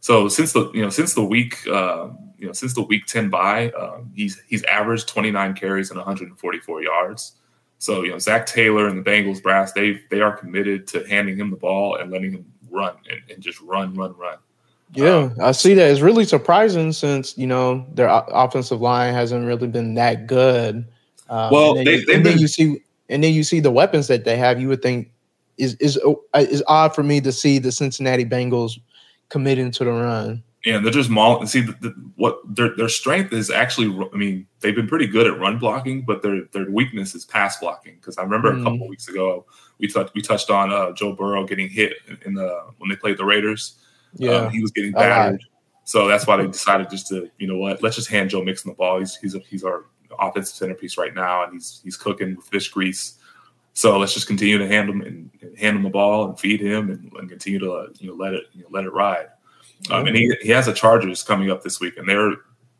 So 0.00 0.28
since 0.28 0.52
the 0.52 0.70
you 0.72 0.82
know 0.82 0.90
since 0.90 1.14
the 1.14 1.24
week 1.24 1.66
uh, 1.66 2.08
you 2.38 2.46
know 2.46 2.52
since 2.52 2.74
the 2.74 2.82
week 2.82 3.06
ten 3.06 3.28
bye, 3.28 3.70
um, 3.72 4.10
he's 4.14 4.40
he's 4.46 4.62
averaged 4.64 5.08
twenty 5.08 5.30
nine 5.30 5.54
carries 5.54 5.90
and 5.90 5.98
one 5.98 6.06
hundred 6.06 6.28
and 6.28 6.38
forty 6.38 6.60
four 6.60 6.82
yards. 6.82 7.32
So 7.78 8.02
you 8.04 8.12
know 8.12 8.18
Zac 8.18 8.46
Taylor 8.46 8.88
and 8.88 9.04
the 9.04 9.10
Bengals 9.10 9.42
brass 9.42 9.72
they 9.72 10.00
they 10.10 10.20
are 10.20 10.36
committed 10.36 10.86
to 10.88 11.06
handing 11.08 11.36
him 11.36 11.50
the 11.50 11.56
ball 11.56 11.96
and 11.96 12.10
letting 12.10 12.32
him 12.32 12.52
run 12.70 12.94
and, 13.10 13.20
and 13.30 13.42
just 13.42 13.60
run 13.60 13.94
run 13.94 14.16
run. 14.16 14.38
Yeah, 14.92 15.16
um, 15.16 15.36
I 15.40 15.52
see 15.52 15.74
that. 15.74 15.90
It's 15.90 16.00
really 16.00 16.24
surprising 16.24 16.92
since 16.92 17.36
you 17.36 17.46
know 17.46 17.86
their 17.92 18.08
offensive 18.08 18.80
line 18.80 19.12
hasn't 19.14 19.46
really 19.46 19.66
been 19.66 19.94
that 19.94 20.26
good. 20.26 20.86
Um, 21.28 21.50
well, 21.50 21.76
and, 21.76 21.86
then, 21.86 22.04
they, 22.06 22.14
and 22.14 22.26
then 22.26 22.38
you 22.38 22.46
see 22.46 22.80
and 23.08 23.22
then 23.22 23.34
you 23.34 23.44
see 23.44 23.60
the 23.60 23.70
weapons 23.70 24.06
that 24.08 24.24
they 24.24 24.36
have. 24.36 24.60
You 24.60 24.68
would 24.68 24.82
think 24.82 25.10
is 25.58 25.74
is 25.76 25.98
uh, 26.06 26.14
is 26.38 26.62
odd 26.66 26.94
for 26.94 27.02
me 27.02 27.20
to 27.20 27.32
see 27.32 27.58
the 27.58 27.72
Cincinnati 27.72 28.24
Bengals 28.24 28.78
committing 29.28 29.70
to 29.72 29.84
the 29.84 29.90
run. 29.90 30.42
Yeah, 30.64 30.78
they're 30.78 30.90
just 30.90 31.10
mauling. 31.10 31.46
See, 31.46 31.60
the, 31.60 31.72
the, 31.80 31.90
what 32.16 32.40
their 32.44 32.74
their 32.76 32.88
strength 32.88 33.32
is 33.32 33.50
actually. 33.50 33.86
I 34.12 34.16
mean, 34.16 34.46
they've 34.60 34.74
been 34.74 34.88
pretty 34.88 35.06
good 35.06 35.26
at 35.26 35.38
run 35.38 35.58
blocking, 35.58 36.02
but 36.02 36.22
their 36.22 36.42
their 36.52 36.68
weakness 36.70 37.14
is 37.14 37.24
pass 37.24 37.58
blocking. 37.58 37.94
Because 37.96 38.18
I 38.18 38.22
remember 38.22 38.52
mm. 38.52 38.60
a 38.60 38.64
couple 38.64 38.88
weeks 38.88 39.08
ago, 39.08 39.46
we 39.78 39.88
touched 39.88 40.14
we 40.14 40.22
touched 40.22 40.50
on 40.50 40.72
uh, 40.72 40.92
Joe 40.92 41.12
Burrow 41.12 41.46
getting 41.46 41.68
hit 41.68 41.94
in 42.24 42.34
the 42.34 42.62
when 42.78 42.90
they 42.90 42.96
played 42.96 43.16
the 43.16 43.24
Raiders. 43.24 43.76
Yeah, 44.18 44.32
um, 44.32 44.50
he 44.50 44.60
was 44.60 44.70
getting 44.70 44.92
battered. 44.92 45.42
So 45.84 46.08
that's 46.08 46.26
why 46.26 46.36
they 46.36 46.46
decided 46.48 46.90
just 46.90 47.06
to, 47.08 47.30
you 47.38 47.46
know 47.46 47.58
what, 47.58 47.80
let's 47.80 47.94
just 47.94 48.08
hand 48.08 48.30
Joe 48.30 48.42
Mixon 48.42 48.70
the 48.70 48.74
ball. 48.74 48.98
He's 48.98 49.16
he's 49.16 49.34
a, 49.34 49.38
he's 49.40 49.62
our 49.62 49.84
offensive 50.18 50.56
centerpiece 50.56 50.98
right 50.98 51.14
now, 51.14 51.44
and 51.44 51.52
he's 51.52 51.80
he's 51.84 51.96
cooking 51.96 52.36
with 52.36 52.46
fish 52.46 52.68
grease. 52.70 53.14
So 53.72 53.98
let's 53.98 54.14
just 54.14 54.26
continue 54.26 54.58
to 54.58 54.66
hand 54.66 54.88
him 54.88 55.02
and, 55.02 55.30
and 55.42 55.58
hand 55.58 55.76
him 55.76 55.82
the 55.82 55.90
ball 55.90 56.28
and 56.28 56.40
feed 56.40 56.60
him 56.60 56.90
and, 56.90 57.12
and 57.12 57.28
continue 57.28 57.58
to 57.60 57.72
uh, 57.72 57.86
you 57.98 58.08
know 58.08 58.14
let 58.14 58.34
it 58.34 58.44
you 58.52 58.62
know, 58.62 58.68
let 58.70 58.84
it 58.84 58.92
ride. 58.92 59.26
Um, 59.90 60.06
and 60.06 60.16
he, 60.16 60.34
he 60.40 60.48
has 60.50 60.66
the 60.66 60.72
Chargers 60.72 61.22
coming 61.22 61.50
up 61.50 61.62
this 61.62 61.78
week, 61.78 61.96
and 61.98 62.08
they're 62.08 62.32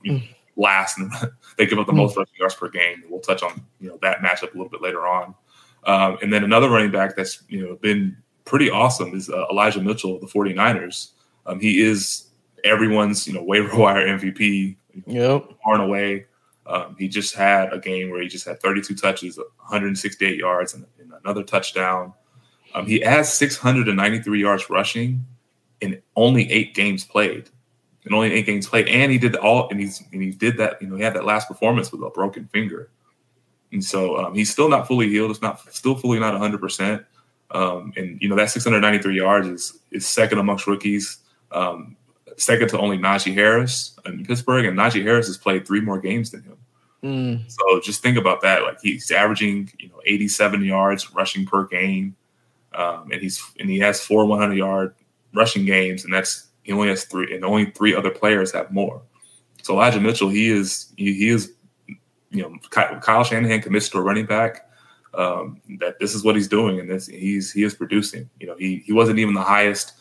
you 0.02 0.12
know, 0.12 0.20
last 0.56 0.98
and 0.98 1.12
they 1.58 1.66
give 1.66 1.78
up 1.78 1.86
the 1.86 1.92
mm. 1.92 1.96
most 1.96 2.16
rushing 2.16 2.34
yards 2.38 2.54
per 2.54 2.68
game. 2.68 3.04
We'll 3.08 3.20
touch 3.20 3.42
on 3.42 3.62
you 3.78 3.88
know 3.88 3.98
that 4.02 4.18
matchup 4.18 4.54
a 4.54 4.56
little 4.56 4.70
bit 4.70 4.82
later 4.82 5.06
on. 5.06 5.34
Um, 5.84 6.18
and 6.22 6.32
then 6.32 6.42
another 6.42 6.68
running 6.68 6.90
back 6.90 7.14
that's 7.14 7.42
you 7.48 7.64
know 7.64 7.76
been 7.76 8.16
pretty 8.44 8.70
awesome 8.70 9.14
is 9.14 9.30
uh, 9.30 9.44
Elijah 9.50 9.80
Mitchell 9.80 10.16
of 10.16 10.20
the 10.20 10.26
49ers. 10.26 11.12
Um, 11.46 11.60
he 11.60 11.80
is 11.80 12.26
everyone's 12.64 13.26
you 13.26 13.34
know 13.34 13.42
waiver 13.42 13.76
wire 13.78 14.06
MVP. 14.06 14.76
Yep. 15.06 15.48
Far 15.62 15.74
and 15.74 15.82
away. 15.82 16.26
Um, 16.66 16.96
he 16.98 17.06
just 17.06 17.34
had 17.34 17.72
a 17.72 17.78
game 17.78 18.10
where 18.10 18.20
he 18.20 18.28
just 18.28 18.44
had 18.44 18.60
32 18.60 18.96
touches, 18.96 19.38
168 19.38 20.36
yards, 20.36 20.74
and, 20.74 20.84
and 20.98 21.12
another 21.24 21.44
touchdown. 21.44 22.12
Um, 22.74 22.86
he 22.86 23.00
has 23.00 23.32
693 23.32 24.40
yards 24.40 24.68
rushing 24.68 25.24
in 25.80 26.02
only 26.16 26.50
eight 26.50 26.74
games 26.74 27.04
played. 27.04 27.48
In 28.04 28.14
only 28.14 28.32
eight 28.32 28.46
games 28.46 28.68
played, 28.68 28.86
and 28.86 29.10
he 29.10 29.18
did 29.18 29.34
all, 29.34 29.68
and 29.68 29.80
he's 29.80 30.00
and 30.12 30.22
he 30.22 30.30
did 30.30 30.58
that. 30.58 30.80
You 30.80 30.86
know, 30.86 30.94
he 30.94 31.02
had 31.02 31.14
that 31.14 31.24
last 31.24 31.48
performance 31.48 31.90
with 31.90 32.02
a 32.02 32.10
broken 32.10 32.46
finger, 32.52 32.88
and 33.72 33.82
so 33.84 34.16
um, 34.16 34.32
he's 34.32 34.48
still 34.48 34.68
not 34.68 34.86
fully 34.86 35.08
healed. 35.08 35.32
It's 35.32 35.42
not 35.42 35.60
still 35.74 35.96
fully 35.96 36.20
not 36.20 36.32
100. 36.32 36.54
Um, 36.54 36.60
percent 36.60 37.04
And 37.52 38.22
you 38.22 38.28
know 38.28 38.36
that 38.36 38.50
693 38.50 39.16
yards 39.16 39.48
is 39.48 39.80
is 39.90 40.06
second 40.06 40.38
amongst 40.38 40.68
rookies. 40.68 41.18
Um, 41.52 41.96
second 42.36 42.68
to 42.68 42.78
only 42.78 42.98
Najee 42.98 43.34
Harris 43.34 43.98
in 44.04 44.24
Pittsburgh, 44.24 44.66
and 44.66 44.78
Najee 44.78 45.02
Harris 45.02 45.26
has 45.26 45.38
played 45.38 45.66
three 45.66 45.80
more 45.80 46.00
games 46.00 46.30
than 46.30 46.42
him. 46.42 46.56
Mm. 47.02 47.50
So 47.50 47.80
just 47.80 48.02
think 48.02 48.18
about 48.18 48.40
that. 48.42 48.62
Like 48.62 48.78
he's 48.80 49.10
averaging, 49.10 49.70
you 49.78 49.88
know, 49.88 50.00
87 50.04 50.64
yards 50.64 51.12
rushing 51.14 51.46
per 51.46 51.66
game, 51.66 52.16
um, 52.74 53.10
and 53.12 53.20
he's 53.20 53.42
and 53.58 53.68
he 53.68 53.78
has 53.78 54.04
four 54.04 54.26
100 54.26 54.54
yard 54.54 54.94
rushing 55.32 55.64
games, 55.64 56.04
and 56.04 56.12
that's 56.12 56.48
he 56.62 56.72
only 56.72 56.88
has 56.88 57.04
three, 57.04 57.34
and 57.34 57.44
only 57.44 57.66
three 57.66 57.94
other 57.94 58.10
players 58.10 58.52
have 58.52 58.70
more. 58.72 59.02
So 59.62 59.74
Elijah 59.74 60.00
Mitchell, 60.00 60.28
he 60.28 60.50
is 60.50 60.92
he, 60.96 61.12
he 61.14 61.28
is, 61.28 61.52
you 62.30 62.42
know, 62.42 62.56
Kyle 62.70 63.24
Shanahan 63.24 63.62
commits 63.62 63.88
to 63.90 63.98
a 63.98 64.02
running 64.02 64.26
back. 64.26 64.62
Um, 65.14 65.62
that 65.78 65.98
this 65.98 66.14
is 66.14 66.24
what 66.24 66.34
he's 66.34 66.48
doing, 66.48 66.78
and 66.78 66.90
this 66.90 67.06
he's 67.06 67.52
he 67.52 67.62
is 67.62 67.74
producing. 67.74 68.28
You 68.40 68.48
know, 68.48 68.56
he 68.56 68.82
he 68.84 68.92
wasn't 68.92 69.18
even 69.18 69.34
the 69.34 69.42
highest 69.42 69.94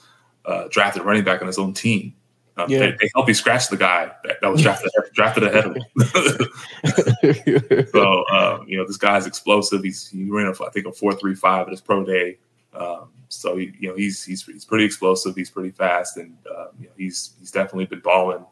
uh, 0.47 0.67
drafted 0.69 1.03
running 1.03 1.23
back 1.23 1.41
on 1.41 1.47
his 1.47 1.57
own 1.57 1.73
team. 1.73 2.13
Um, 2.57 2.69
yeah. 2.69 2.79
they, 2.79 2.91
they 2.91 3.09
helped 3.13 3.27
me 3.27 3.33
scratch 3.33 3.67
the 3.67 3.75
guy 3.75 4.11
that, 4.23 4.39
that 4.41 4.49
was 4.49 4.61
drafted 4.61 4.89
drafted 5.13 5.43
ahead 5.43 5.65
of 5.65 5.75
him. 5.75 5.83
so 7.91 8.25
um, 8.29 8.65
you 8.67 8.77
know 8.77 8.87
this 8.87 8.97
guy's 8.97 9.25
explosive. 9.25 9.83
He's 9.83 10.07
he 10.07 10.23
ran 10.29 10.47
a, 10.47 10.63
I 10.63 10.69
think 10.69 10.85
a 10.85 10.93
four 10.93 11.13
three 11.13 11.35
five 11.35 11.67
at 11.67 11.71
his 11.71 11.81
pro 11.81 12.05
day. 12.05 12.37
Um, 12.73 13.09
so 13.27 13.57
he, 13.57 13.73
you 13.79 13.89
know 13.89 13.95
he's 13.95 14.23
he's 14.23 14.45
he's 14.45 14.63
pretty 14.63 14.85
explosive. 14.85 15.35
He's 15.35 15.49
pretty 15.49 15.71
fast, 15.71 16.15
and 16.17 16.37
uh, 16.49 16.67
you 16.79 16.85
know, 16.85 16.93
he's 16.97 17.33
he's 17.39 17.51
definitely 17.51 17.85
been 17.85 17.99
balling 17.99 18.45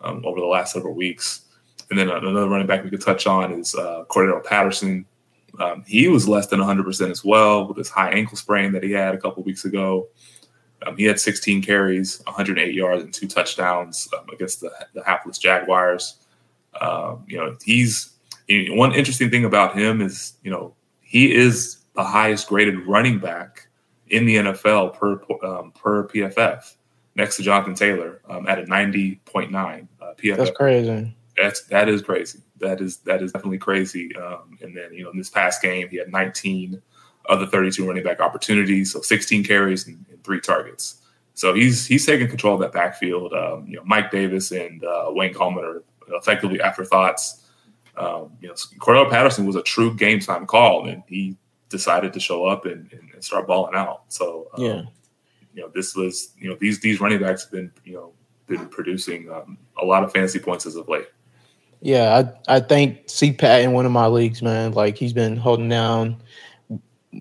um, 0.00 0.24
over 0.24 0.38
the 0.40 0.46
last 0.46 0.72
several 0.72 0.94
weeks. 0.94 1.42
And 1.90 1.98
then 1.98 2.10
another 2.10 2.48
running 2.48 2.66
back 2.66 2.84
we 2.84 2.90
could 2.90 3.00
touch 3.00 3.26
on 3.26 3.52
is 3.52 3.74
uh, 3.74 4.04
Cordarrelle 4.08 4.44
Patterson. 4.44 5.06
Um, 5.58 5.82
he 5.86 6.06
was 6.08 6.28
less 6.28 6.46
than 6.46 6.60
100 6.60 6.84
percent 6.84 7.10
as 7.10 7.24
well 7.24 7.66
with 7.66 7.78
his 7.78 7.88
high 7.88 8.10
ankle 8.10 8.36
sprain 8.36 8.72
that 8.72 8.82
he 8.82 8.92
had 8.92 9.14
a 9.14 9.18
couple 9.18 9.42
weeks 9.42 9.64
ago. 9.64 10.08
Um, 10.86 10.96
he 10.96 11.04
had 11.04 11.18
16 11.18 11.62
carries, 11.62 12.22
108 12.24 12.72
yards, 12.72 13.02
and 13.02 13.12
two 13.12 13.26
touchdowns 13.26 14.08
um, 14.16 14.26
against 14.32 14.60
the, 14.60 14.70
the 14.94 15.02
hapless 15.04 15.38
Jaguars. 15.38 16.16
Um, 16.80 17.24
you 17.26 17.36
know, 17.36 17.56
he's 17.64 18.12
you 18.46 18.68
know, 18.68 18.74
one 18.76 18.94
interesting 18.94 19.30
thing 19.30 19.44
about 19.44 19.76
him 19.76 20.00
is 20.00 20.34
you 20.42 20.50
know 20.50 20.74
he 21.00 21.34
is 21.34 21.78
the 21.94 22.04
highest 22.04 22.48
graded 22.48 22.86
running 22.86 23.18
back 23.18 23.68
in 24.08 24.24
the 24.24 24.36
NFL 24.36 24.94
per 24.94 25.20
um, 25.46 25.72
per 25.72 26.06
PFF, 26.06 26.74
next 27.14 27.36
to 27.36 27.42
Jonathan 27.42 27.74
Taylor 27.74 28.20
um, 28.28 28.46
at 28.46 28.58
a 28.58 28.62
90.9 28.62 29.88
uh, 30.00 30.14
PFF. 30.16 30.36
That's 30.36 30.50
crazy. 30.52 31.14
That's 31.36 31.62
that 31.64 31.88
is 31.88 32.02
crazy. 32.02 32.40
That 32.60 32.80
is 32.80 32.98
that 32.98 33.22
is 33.22 33.32
definitely 33.32 33.58
crazy. 33.58 34.14
Um, 34.16 34.58
and 34.62 34.76
then 34.76 34.92
you 34.92 35.04
know 35.04 35.10
in 35.10 35.18
this 35.18 35.30
past 35.30 35.60
game 35.60 35.88
he 35.88 35.96
had 35.96 36.10
19 36.10 36.80
of 37.26 37.40
the 37.40 37.46
32 37.46 37.86
running 37.86 38.02
back 38.02 38.20
opportunities, 38.20 38.92
so 38.92 39.02
16 39.02 39.44
carries 39.44 39.86
and 39.86 40.04
three 40.28 40.40
targets. 40.40 41.00
So 41.32 41.54
he's 41.54 41.86
he's 41.86 42.04
taking 42.04 42.28
control 42.28 42.54
of 42.54 42.60
that 42.60 42.72
backfield. 42.72 43.32
Um, 43.32 43.64
you 43.66 43.76
know, 43.76 43.82
Mike 43.84 44.10
Davis 44.10 44.52
and 44.52 44.84
uh, 44.84 45.06
Wayne 45.08 45.32
Gallman 45.32 45.64
are 45.64 45.82
effectively 46.16 46.60
afterthoughts. 46.60 47.48
Um, 47.96 48.32
you 48.40 48.48
know, 48.48 48.54
Cordarrelle 48.78 49.10
Patterson 49.10 49.46
was 49.46 49.56
a 49.56 49.62
true 49.62 49.94
game 49.94 50.20
time 50.20 50.46
call, 50.46 50.86
and 50.86 51.02
he 51.06 51.36
decided 51.70 52.12
to 52.12 52.20
show 52.20 52.44
up 52.44 52.66
and, 52.66 52.92
and, 52.92 53.08
and 53.14 53.24
start 53.24 53.46
balling 53.46 53.74
out. 53.74 54.02
So 54.08 54.48
um, 54.54 54.64
yeah, 54.64 54.82
you 55.54 55.62
know, 55.62 55.70
this 55.74 55.94
was 55.96 56.34
you 56.38 56.50
know 56.50 56.56
these 56.60 56.80
these 56.80 57.00
running 57.00 57.20
backs 57.20 57.44
have 57.44 57.52
been 57.52 57.72
you 57.84 57.94
know 57.94 58.12
been 58.46 58.66
producing 58.66 59.30
um, 59.30 59.56
a 59.80 59.84
lot 59.84 60.04
of 60.04 60.12
fantasy 60.12 60.40
points 60.40 60.66
as 60.66 60.76
of 60.76 60.88
late. 60.88 61.06
Yeah, 61.80 62.30
I 62.48 62.56
I 62.56 62.60
think 62.60 63.06
CPAT 63.06 63.62
in 63.62 63.72
one 63.72 63.86
of 63.86 63.92
my 63.92 64.08
leagues, 64.08 64.42
man, 64.42 64.72
like 64.72 64.98
he's 64.98 65.12
been 65.12 65.36
holding 65.36 65.68
down 65.68 66.20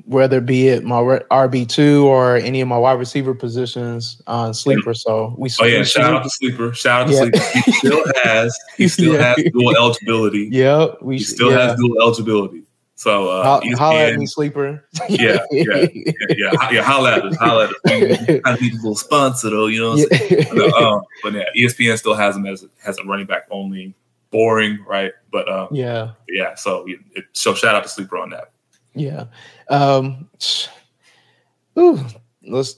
whether 0.06 0.40
it 0.40 0.46
be 0.46 0.68
it 0.68 0.84
my 0.84 0.98
RB 0.98 1.68
two 1.68 2.06
or 2.08 2.36
any 2.36 2.62
of 2.62 2.68
my 2.68 2.78
wide 2.78 3.00
receiver 3.00 3.34
positions 3.34 4.22
on 4.28 4.54
sleeper. 4.54 4.94
So 4.94 5.34
we. 5.38 5.50
Oh 5.60 5.66
yeah! 5.66 5.84
Shout 5.84 6.14
out 6.14 6.24
to 6.24 6.30
sleeper. 6.30 6.74
Shout 6.74 7.04
out 7.04 7.08
to 7.08 7.14
yeah. 7.14 7.20
sleeper. 7.20 7.40
He 7.54 7.72
still 7.72 8.04
has. 8.24 8.60
He 8.76 8.88
still 8.88 9.14
yeah. 9.14 9.36
has 9.36 9.46
dual 9.54 9.76
eligibility. 9.76 10.50
Yeah, 10.52 10.88
we. 11.02 11.18
He 11.18 11.24
still 11.24 11.52
yeah. 11.52 11.70
has 11.70 11.80
dual 11.80 12.02
eligibility. 12.02 12.64
So 12.96 13.30
uh, 13.30 13.62
Ho- 13.62 13.76
holla 13.76 14.00
at 14.00 14.18
me, 14.18 14.26
sleeper. 14.26 14.84
yeah, 15.08 15.38
yeah, 15.52 15.86
yeah, 15.92 16.12
yeah, 16.30 16.72
yeah. 16.72 16.82
Holla 16.82 17.18
at 17.18 17.26
us. 17.26 17.36
Holla 17.38 17.66
at 17.66 17.70
us. 17.70 18.42
Of 18.44 18.62
need 18.62 18.74
a 18.74 18.76
little 18.78 18.96
sponsor 18.96 19.52
though, 19.52 19.68
you 19.68 19.80
know. 19.80 19.92
What 19.92 20.12
I'm 20.12 20.18
saying? 20.18 20.46
but, 20.52 20.74
um, 20.74 21.04
but 21.22 21.34
yeah, 21.34 21.44
ESPN 21.56 21.96
still 22.00 22.16
has 22.16 22.36
him 22.36 22.48
as 22.48 22.66
has 22.84 22.98
a 22.98 23.04
running 23.04 23.28
back 23.28 23.44
only. 23.52 23.94
Boring, 24.32 24.84
right? 24.86 25.14
But 25.32 25.48
um, 25.48 25.68
yeah, 25.72 26.14
yeah. 26.28 26.56
So, 26.56 26.86
it, 26.88 27.26
so 27.34 27.54
shout 27.54 27.76
out 27.76 27.84
to 27.84 27.90
sleeper 27.90 28.18
on 28.18 28.32
that. 28.32 28.52
Yeah. 28.98 29.26
Um, 29.70 30.30
ooh, 31.78 32.04
let's. 32.46 32.76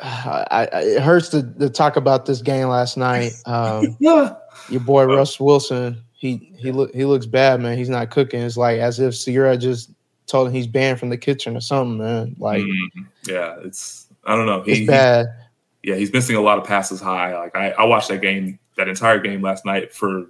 I, 0.00 0.68
I, 0.72 0.80
it 0.80 1.02
hurts 1.02 1.28
to, 1.30 1.42
to 1.60 1.70
talk 1.70 1.96
about 1.96 2.26
this 2.26 2.42
game 2.42 2.68
last 2.68 2.96
night. 2.96 3.32
Um, 3.46 3.96
yeah. 4.00 4.34
Your 4.68 4.80
boy 4.80 5.04
Russ 5.04 5.38
Wilson, 5.38 6.02
he 6.12 6.52
he 6.58 6.72
look 6.72 6.94
he 6.94 7.04
looks 7.04 7.26
bad, 7.26 7.60
man. 7.60 7.76
He's 7.76 7.88
not 7.88 8.10
cooking. 8.10 8.40
It's 8.40 8.56
like 8.56 8.78
as 8.78 8.98
if 8.98 9.14
Ciara 9.14 9.56
just 9.56 9.90
told 10.26 10.48
him 10.48 10.54
he's 10.54 10.66
banned 10.66 10.98
from 10.98 11.10
the 11.10 11.18
kitchen 11.18 11.56
or 11.56 11.60
something, 11.60 11.98
man. 11.98 12.36
Like, 12.38 12.62
mm-hmm. 12.62 13.02
yeah, 13.26 13.56
it's 13.62 14.06
I 14.24 14.34
don't 14.36 14.46
know. 14.46 14.62
He, 14.62 14.72
it's 14.72 14.86
bad. 14.86 15.26
He, 15.82 15.90
yeah, 15.90 15.96
he's 15.96 16.12
missing 16.12 16.36
a 16.36 16.40
lot 16.40 16.58
of 16.58 16.64
passes 16.64 17.00
high. 17.00 17.36
Like 17.36 17.54
I, 17.54 17.70
I 17.72 17.84
watched 17.84 18.08
that 18.08 18.22
game, 18.22 18.58
that 18.76 18.88
entire 18.88 19.18
game 19.18 19.42
last 19.42 19.66
night 19.66 19.92
for 19.92 20.26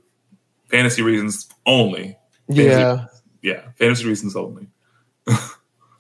fantasy 0.69 1.03
reasons 1.03 1.49
only. 1.67 2.17
Fantasy 2.49 2.69
yeah, 2.69 3.07
yeah, 3.43 3.61
fantasy 3.77 4.07
reasons 4.07 4.35
only. 4.35 4.67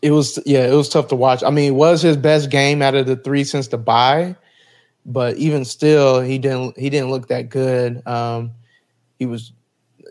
It 0.02 0.10
was 0.10 0.38
yeah, 0.44 0.66
it 0.66 0.74
was 0.74 0.88
tough 0.88 1.08
to 1.08 1.16
watch. 1.16 1.42
I 1.42 1.50
mean, 1.50 1.72
it 1.72 1.76
was 1.76 2.02
his 2.02 2.16
best 2.16 2.50
game 2.50 2.82
out 2.82 2.94
of 2.94 3.06
the 3.06 3.16
three 3.16 3.44
since 3.44 3.68
the 3.68 3.78
bye, 3.78 4.36
but 5.06 5.36
even 5.36 5.64
still, 5.64 6.20
he 6.20 6.38
didn't 6.38 6.78
he 6.78 6.90
didn't 6.90 7.10
look 7.10 7.28
that 7.28 7.48
good. 7.48 8.06
Um, 8.06 8.52
he 9.18 9.26
was 9.26 9.52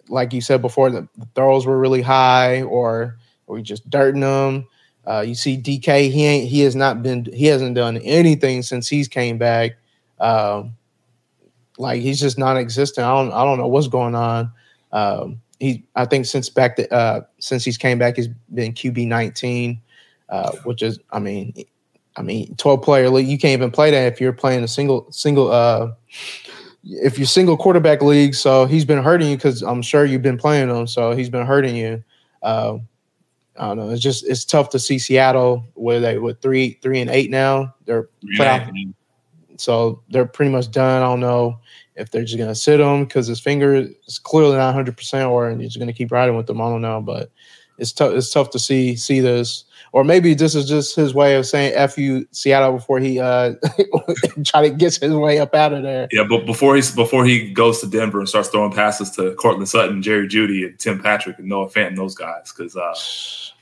like 0.10 0.34
you 0.34 0.41
said 0.41 0.62
before, 0.62 0.89
the, 0.89 1.08
the 1.17 1.27
throws 1.36 1.65
were 1.65 1.79
really 1.79 2.01
high, 2.01 2.63
or 2.63 3.17
or 3.48 3.60
just 3.62 3.89
dirting 3.89 4.22
them. 4.22 4.67
Uh, 5.05 5.22
you 5.22 5.36
see 5.36 5.58
DK, 5.58 6.10
he 6.12 6.25
ain't 6.25 6.50
he 6.50 6.62
has 6.62 6.75
not 6.75 7.03
been 7.03 7.25
he 7.25 7.46
hasn't 7.46 7.75
done 7.75 7.98
anything 7.98 8.62
since 8.62 8.88
he's 8.88 9.08
came 9.08 9.38
back. 9.38 9.77
Um, 10.20 10.75
like 11.77 12.01
he's 12.01 12.20
just 12.20 12.38
non-existent. 12.38 13.05
I 13.05 13.13
don't 13.13 13.32
I 13.32 13.43
don't 13.43 13.58
know 13.60 13.67
what's 13.67 13.88
going 13.88 14.15
on. 14.15 14.51
Um, 14.91 15.41
he 15.63 15.86
I 15.96 16.05
think 16.05 16.25
since 16.25 16.50
back 16.50 16.75
to, 16.75 16.93
uh, 16.93 17.22
since 17.39 17.63
he's 17.63 17.77
came 17.77 17.98
back, 17.98 18.17
he's 18.17 18.27
been 18.53 18.74
QB 18.74 19.08
nineteen, 19.08 19.82
uh, 20.27 20.51
which 20.65 20.84
is 20.84 21.00
I 21.12 21.20
mean, 21.20 21.53
I 22.17 22.22
mean 22.22 22.53
twelve 22.58 22.82
player 22.82 23.10
league. 23.10 23.27
You 23.27 23.38
can't 23.38 23.53
even 23.53 23.72
play 23.72 23.89
that 23.89 24.12
if 24.12 24.20
you're 24.20 24.34
playing 24.34 24.65
a 24.65 24.67
single 24.67 25.10
single. 25.10 25.51
Uh, 25.51 25.91
if 26.84 27.17
you're 27.17 27.25
single 27.25 27.55
quarterback 27.55 28.01
league, 28.01 28.36
so 28.36 28.65
he's 28.65 28.84
been 28.84 29.01
hurting 29.01 29.29
you 29.29 29.38
because 29.38 29.62
I'm 29.62 29.82
sure 29.82 30.03
you've 30.03 30.22
been 30.22 30.38
playing 30.38 30.70
him, 30.70 30.86
so 30.86 31.15
he's 31.15 31.29
been 31.29 31.46
hurting 31.46 31.77
you. 31.77 32.03
Uh, 32.41 32.79
I 33.58 33.67
don't 33.67 33.77
know. 33.77 33.89
It's 33.89 34.01
just 34.01 34.27
it's 34.27 34.43
tough 34.43 34.67
to 34.72 34.79
see 34.79 35.00
Seattle 35.00 35.65
where 35.75 36.01
they 36.01 36.17
with 36.17 36.41
three 36.41 36.77
three 36.82 37.00
and 37.00 37.10
eight 37.10 37.32
now. 37.32 37.74
They're 37.86 38.10
playoff, 38.38 38.93
so 39.55 40.01
they're 40.10 40.25
pretty 40.25 40.51
much 40.51 40.72
done. 40.72 41.01
I 41.01 41.05
don't 41.05 41.22
know 41.22 41.62
if 41.96 42.12
they're 42.12 42.24
just 42.24 42.38
gonna 42.38 42.56
sit 42.56 42.80
him 42.80 43.06
because 43.06 43.28
his 43.28 43.40
finger 43.40 43.76
is 43.76 44.20
clearly 44.20 44.58
not 44.58 44.68
100 44.68 44.98
percent, 44.98 45.30
or 45.30 45.50
you're 45.50 45.60
just 45.60 45.80
gonna 45.80 45.94
keep 45.94 46.12
riding 46.12 46.36
with 46.36 46.48
them. 46.48 46.62
I 46.62 46.70
don't 46.70 46.82
know, 46.82 47.02
but 47.02 47.32
it's 47.78 47.92
tough. 47.92 48.14
It's 48.14 48.32
tough 48.32 48.50
to 48.52 48.60
see 48.60 48.96
see 48.96 49.20
this, 49.20 49.66
or 49.92 50.04
maybe 50.04 50.34
this 50.34 50.56
is 50.56 50.68
just 50.68 50.96
his 50.96 51.14
way 51.14 51.36
of 51.36 51.46
saying 51.46 51.74
"f 51.76 51.98
you 51.98 52.28
Seattle" 52.32 52.74
before 52.74 53.00
he 53.00 53.20
uh 53.20 53.54
try 54.46 54.68
to 54.68 54.70
get 54.70 54.96
his 54.96 55.14
way 55.14 55.40
up 55.40 55.56
out 55.56 55.74
of 55.74 55.84
there. 55.84 56.08
Yeah, 56.12 56.24
but 56.28 56.46
before 56.46 56.76
he's 56.76 56.94
before 56.94 57.26
he 57.26 57.52
goes 57.52 57.82
to 57.82 57.88
Denver 57.88 58.20
and 58.20 58.30
starts 58.30 58.50
throwing 58.50 58.72
passes 58.72 59.12
to 59.12 59.34
Courtland 59.36 59.70
Sutton, 59.70 60.02
Jerry 60.02 60.28
Jeudy, 60.28 60.66
and 60.66 60.80
Tim 60.80 61.02
Patrick, 61.02 61.40
and 61.40 61.48
Noah 61.48 61.70
Fant, 61.70 61.88
and 61.88 61.98
those 61.98 62.16
guys, 62.16 62.54
because 62.56 62.74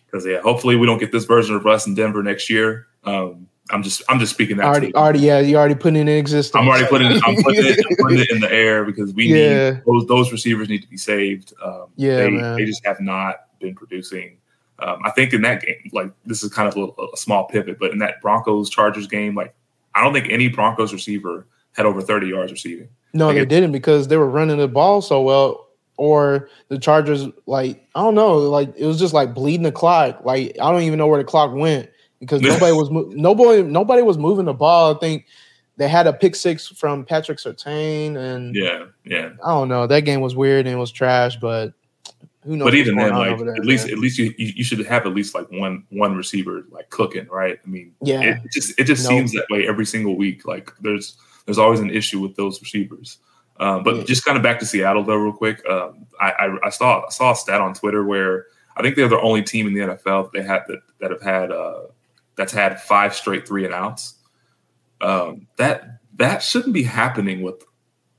because 0.05 0.25
uh, 0.25 0.29
yeah, 0.29 0.41
hopefully 0.41 0.75
we 0.75 0.85
don't 0.85 0.99
get 0.99 1.11
this 1.11 1.25
version 1.25 1.55
of 1.55 1.63
Russ 1.63 1.87
in 1.87 1.95
Denver 1.95 2.21
next 2.21 2.49
year. 2.49 2.87
Um, 3.03 3.47
I'm 3.69 3.83
just 3.83 4.01
I'm 4.09 4.19
just 4.19 4.33
speaking 4.33 4.57
that. 4.57 4.65
Already, 4.65 4.93
already, 4.95 5.19
yeah, 5.19 5.39
you 5.39 5.55
already 5.55 5.75
putting 5.75 5.95
it 5.95 6.01
in 6.01 6.17
existence. 6.17 6.59
I'm 6.59 6.67
already 6.67 6.87
putting 6.87 7.11
it. 7.11 7.21
I'm 7.25 7.35
putting 7.41 7.65
it, 7.65 7.85
I'm 7.89 7.95
putting 7.97 8.19
it 8.19 8.31
in 8.31 8.41
the 8.41 8.51
air 8.51 8.83
because 8.83 9.13
we 9.13 9.25
yeah. 9.25 9.71
need 9.71 9.83
those 9.85 10.07
those 10.07 10.31
receivers 10.31 10.67
need 10.67 10.81
to 10.81 10.87
be 10.87 10.97
saved. 10.97 11.53
Um, 11.63 11.85
yeah, 11.95 12.17
they, 12.17 12.29
man. 12.31 12.55
they 12.55 12.65
just 12.65 12.85
have 12.85 12.99
not 12.99 13.45
been 13.59 13.75
producing. 13.75 14.37
Um, 14.79 14.99
I 15.05 15.11
think 15.11 15.31
in 15.33 15.43
that 15.43 15.61
game, 15.61 15.89
like 15.93 16.11
this 16.25 16.43
is 16.43 16.51
kind 16.51 16.67
of 16.67 16.75
a, 16.75 17.01
a, 17.13 17.17
small 17.17 17.45
pivot, 17.45 17.77
but 17.79 17.91
in 17.91 17.99
that 17.99 18.19
Broncos 18.19 18.69
Chargers 18.69 19.05
game, 19.05 19.35
like 19.35 19.53
I 19.93 20.03
don't 20.03 20.11
think 20.11 20.29
any 20.29 20.47
Broncos 20.47 20.91
receiver 20.91 21.45
had 21.73 21.85
over 21.85 22.01
30 22.01 22.27
yards 22.27 22.51
receiving. 22.51 22.89
No, 23.13 23.27
like 23.27 23.35
they 23.35 23.45
didn't 23.45 23.71
because 23.71 24.07
they 24.07 24.17
were 24.17 24.29
running 24.29 24.57
the 24.57 24.67
ball 24.67 25.01
so 25.01 25.21
well. 25.21 25.67
Or 25.97 26.49
the 26.69 26.79
Chargers, 26.79 27.27
like 27.45 27.87
I 27.93 28.01
don't 28.01 28.15
know, 28.15 28.37
like 28.37 28.73
it 28.75 28.87
was 28.87 28.97
just 28.97 29.13
like 29.13 29.35
bleeding 29.35 29.61
the 29.61 29.71
clock. 29.71 30.25
Like 30.25 30.57
I 30.59 30.71
don't 30.71 30.81
even 30.81 30.97
know 30.97 31.05
where 31.05 31.19
the 31.19 31.29
clock 31.29 31.53
went 31.53 31.91
because 32.21 32.41
nobody 32.41 32.71
was 32.71 32.89
nobody 32.89 33.63
nobody 33.63 34.01
was 34.01 34.17
moving 34.17 34.45
the 34.45 34.53
ball. 34.53 34.95
I 34.95 34.99
think 34.99 35.25
they 35.75 35.89
had 35.89 36.07
a 36.07 36.13
pick 36.13 36.35
six 36.35 36.67
from 36.67 37.03
Patrick 37.03 37.39
Surtain, 37.39 38.15
and 38.15 38.55
yeah, 38.55 38.85
yeah. 39.03 39.31
I 39.43 39.49
don't 39.49 39.67
know. 39.67 39.87
That 39.87 40.01
game 40.01 40.21
was 40.21 40.35
weird 40.35 40.65
and 40.65 40.75
it 40.75 40.79
was 40.79 40.91
trash, 40.91 41.35
but 41.35 41.73
who 42.43 42.55
knows? 42.55 42.67
But 42.67 42.75
even 42.75 42.95
then, 42.95 43.11
like 43.11 43.37
there, 43.39 43.55
at 43.55 43.65
least 43.65 43.87
man. 43.87 43.95
at 43.95 43.99
least 43.99 44.17
you 44.17 44.33
you 44.37 44.63
should 44.63 44.79
have 44.85 45.05
at 45.05 45.13
least 45.13 45.35
like 45.35 45.51
one 45.51 45.83
one 45.89 46.15
receiver 46.15 46.65
like 46.71 46.89
cooking, 46.89 47.27
right? 47.27 47.59
I 47.63 47.67
mean, 47.69 47.93
yeah. 48.01 48.21
It, 48.21 48.37
it 48.45 48.51
just 48.51 48.79
it 48.79 48.83
just 48.85 49.05
seems 49.05 49.33
that 49.33 49.45
way 49.49 49.67
every 49.67 49.85
single 49.85 50.15
week. 50.15 50.45
Like 50.45 50.71
there's 50.79 51.17
there's 51.45 51.57
always 51.57 51.79
an 51.79 51.89
issue 51.89 52.19
with 52.19 52.35
those 52.35 52.61
receivers. 52.61 53.17
Um, 53.59 53.83
but 53.83 53.95
yeah. 53.95 54.03
just 54.03 54.25
kind 54.25 54.37
of 54.37 54.43
back 54.43 54.59
to 54.59 54.65
Seattle 54.65 55.03
though, 55.03 55.15
real 55.15 55.33
quick. 55.33 55.63
Um, 55.69 56.07
I, 56.19 56.31
I, 56.31 56.67
I 56.67 56.69
saw 56.69 57.05
I 57.05 57.09
saw 57.09 57.31
a 57.31 57.35
stat 57.35 57.61
on 57.61 57.75
Twitter 57.75 58.03
where 58.03 58.47
I 58.75 58.81
think 58.81 58.95
they're 58.95 59.07
the 59.07 59.19
only 59.21 59.43
team 59.43 59.67
in 59.67 59.73
the 59.73 59.81
NFL 59.81 60.23
that 60.23 60.31
they 60.33 60.43
had 60.43 60.63
that 60.67 60.79
that 60.99 61.11
have 61.11 61.21
had 61.21 61.51
uh, 61.51 61.81
that's 62.41 62.51
had 62.51 62.81
five 62.81 63.13
straight 63.13 63.47
three 63.47 63.65
and 63.65 63.73
outs. 63.73 64.15
Um, 64.99 65.47
that 65.57 65.99
that 66.15 66.41
shouldn't 66.41 66.73
be 66.73 66.81
happening 66.81 67.43
with 67.43 67.63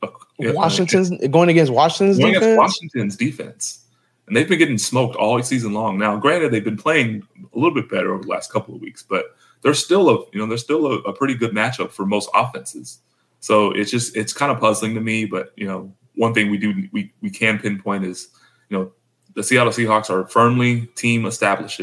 a, 0.00 0.08
Washington's 0.38 1.10
going 1.28 1.48
against 1.48 1.72
Washington's 1.72 2.18
going 2.18 2.34
defense? 2.34 2.46
against 2.46 2.58
Washington's 2.58 3.16
defense, 3.16 3.84
and 4.28 4.36
they've 4.36 4.48
been 4.48 4.60
getting 4.60 4.78
smoked 4.78 5.16
all 5.16 5.42
season 5.42 5.72
long. 5.72 5.98
Now, 5.98 6.16
granted, 6.16 6.52
they've 6.52 6.62
been 6.62 6.76
playing 6.76 7.26
a 7.52 7.58
little 7.58 7.74
bit 7.74 7.90
better 7.90 8.14
over 8.14 8.22
the 8.22 8.28
last 8.28 8.52
couple 8.52 8.76
of 8.76 8.80
weeks, 8.80 9.02
but 9.02 9.36
they're 9.62 9.74
still 9.74 10.08
a 10.08 10.18
you 10.32 10.38
know 10.38 10.46
they're 10.46 10.56
still 10.56 10.86
a, 10.86 10.98
a 11.00 11.12
pretty 11.12 11.34
good 11.34 11.50
matchup 11.50 11.90
for 11.90 12.06
most 12.06 12.30
offenses. 12.32 13.00
So 13.40 13.72
it's 13.72 13.90
just 13.90 14.16
it's 14.16 14.32
kind 14.32 14.52
of 14.52 14.60
puzzling 14.60 14.94
to 14.94 15.00
me. 15.00 15.24
But 15.24 15.52
you 15.56 15.66
know, 15.66 15.92
one 16.14 16.32
thing 16.32 16.48
we 16.48 16.58
do 16.58 16.88
we 16.92 17.12
we 17.22 17.30
can 17.30 17.58
pinpoint 17.58 18.04
is 18.04 18.28
you 18.68 18.78
know 18.78 18.92
the 19.34 19.42
Seattle 19.42 19.72
Seahawks 19.72 20.10
are 20.10 20.28
firmly 20.28 20.86
team 20.94 21.26
established 21.26 21.80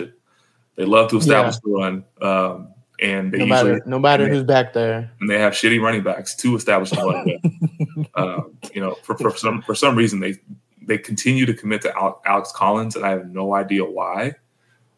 they 0.79 0.85
love 0.85 1.09
to 1.09 1.17
establish 1.17 1.55
yeah. 1.55 1.59
the 1.65 1.71
run. 1.71 2.05
Um, 2.21 2.73
and 3.01 3.33
no 3.33 3.45
matter 3.45 3.81
no 3.85 3.99
matter 3.99 4.29
who's 4.29 4.43
back 4.43 4.71
there, 4.71 5.11
and 5.19 5.29
they 5.29 5.37
have 5.37 5.51
shitty 5.51 5.81
running 5.81 6.03
backs 6.03 6.35
to 6.37 6.55
establish 6.55 6.91
the 6.91 6.97
run. 6.97 8.07
um, 8.15 8.57
you 8.73 8.79
know, 8.79 8.95
for, 9.03 9.17
for 9.17 9.35
some 9.35 9.61
for 9.61 9.75
some 9.75 9.97
reason 9.97 10.21
they 10.21 10.35
they 10.81 10.97
continue 10.97 11.45
to 11.45 11.53
commit 11.53 11.81
to 11.81 11.93
Alex 12.25 12.53
Collins, 12.53 12.95
and 12.95 13.05
I 13.05 13.09
have 13.09 13.29
no 13.29 13.53
idea 13.53 13.83
why. 13.83 14.35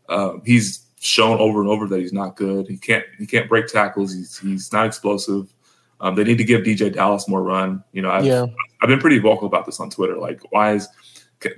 Um, 0.07 0.43
he's 0.45 0.85
shown 0.99 1.39
over 1.39 1.61
and 1.61 1.69
over 1.69 1.87
that 1.87 1.99
he's 1.99 2.13
not 2.13 2.35
good. 2.35 2.67
He 2.67 2.77
can't 2.77 3.05
he 3.17 3.25
can't 3.25 3.49
break 3.49 3.65
tackles. 3.65 4.13
He's 4.13 4.37
he's 4.37 4.71
not 4.71 4.85
explosive. 4.85 5.51
Um, 5.99 6.13
they 6.13 6.23
need 6.23 6.37
to 6.37 6.43
give 6.43 6.61
DeeJay 6.61 6.93
Dallas 6.93 7.27
more 7.27 7.41
run. 7.41 7.83
You 7.91 8.03
know, 8.03 8.11
I've, 8.11 8.25
yeah. 8.25 8.45
I've 8.81 8.89
been 8.89 8.99
pretty 8.99 9.17
vocal 9.17 9.47
about 9.47 9.65
this 9.65 9.79
on 9.79 9.89
Twitter. 9.89 10.17
Like, 10.17 10.41
why 10.51 10.73
is 10.73 10.87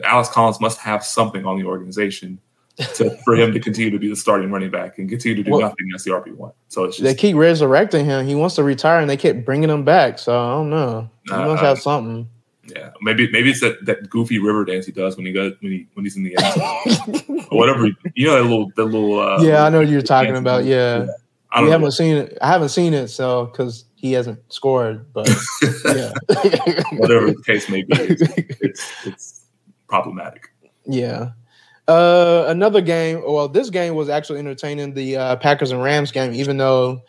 Alex 0.05 0.29
Collins 0.29 0.62
must 0.62 0.79
have 0.79 1.03
something 1.03 1.45
on 1.45 1.57
the 1.57 1.65
organization 1.65 2.39
to, 2.77 3.15
for 3.23 3.36
him 3.36 3.53
to 3.53 3.59
continue 3.59 3.91
to 3.91 3.99
be 3.99 4.07
the 4.07 4.15
starting 4.15 4.51
running 4.51 4.71
back 4.71 4.97
and 4.97 5.09
continue 5.09 5.36
to 5.36 5.43
do 5.43 5.51
well, 5.51 5.62
nothing 5.62 5.89
as 5.93 6.03
the 6.03 6.12
RB 6.12 6.33
one. 6.36 6.51
So 6.69 6.86
it's 6.86 6.97
just, 6.97 7.03
they 7.03 7.15
keep 7.15 7.36
resurrecting 7.36 8.05
him. 8.05 8.25
He 8.25 8.36
wants 8.36 8.55
to 8.55 8.63
retire, 8.63 8.99
and 8.99 9.09
they 9.09 9.17
keep 9.17 9.45
bringing 9.45 9.69
him 9.69 9.83
back. 9.83 10.19
So 10.19 10.38
I 10.38 10.53
don't 10.53 10.69
know. 10.69 11.09
He 11.25 11.33
uh, 11.33 11.45
must 11.45 11.63
have 11.63 11.79
something. 11.79 12.27
Yeah, 12.65 12.91
maybe 13.01 13.29
maybe 13.31 13.51
it's 13.51 13.59
that, 13.59 13.86
that 13.86 14.09
goofy 14.09 14.39
river 14.39 14.63
dance 14.63 14.86
he 14.86 14.93
does 14.93 15.17
when 15.17 15.25
he 15.25 15.33
goes 15.33 15.53
when 15.59 15.71
he 15.71 15.88
when 15.93 16.05
he's 16.05 16.15
in 16.15 16.23
the 16.23 16.36
end 16.38 17.25
zone 17.25 17.45
or 17.51 17.57
whatever. 17.57 17.88
You 18.15 18.27
know 18.27 18.36
that 18.36 18.43
little 18.43 18.71
that 18.75 18.86
little. 18.86 19.19
Uh, 19.19 19.43
yeah, 19.43 19.65
I 19.65 19.69
know 19.69 19.79
what 19.79 19.89
you're 19.89 20.01
talking 20.01 20.38
about. 20.38 20.63
Yeah, 20.63 21.07
yeah. 21.53 21.62
we 21.62 21.69
haven't 21.69 21.91
seen 21.91 22.15
it. 22.15 22.38
I 22.41 22.47
haven't 22.47 22.69
seen 22.69 22.93
it, 22.93 23.09
so 23.09 23.47
because 23.47 23.86
he 24.03 24.12
hasn't 24.12 24.39
scored, 24.51 25.13
but 25.13 25.29
yeah, 25.86 26.12
whatever 26.97 27.27
the 27.27 27.41
case 27.45 27.69
may 27.69 27.83
be, 27.83 27.95
it's, 27.95 28.21
it's, 28.62 28.91
it's 29.05 29.45
problematic. 29.88 30.49
Yeah. 30.86 31.31
Uh, 31.88 32.46
another 32.48 32.82
game. 32.82 33.22
Well, 33.26 33.48
this 33.48 33.69
game 33.69 33.96
was 33.96 34.10
actually 34.10 34.39
entertaining. 34.39 34.93
The 34.93 35.17
uh, 35.17 35.36
Packers 35.38 35.72
and 35.72 35.84
Rams 35.84 36.12
game, 36.12 36.34
even 36.34 36.58
though 36.58 37.02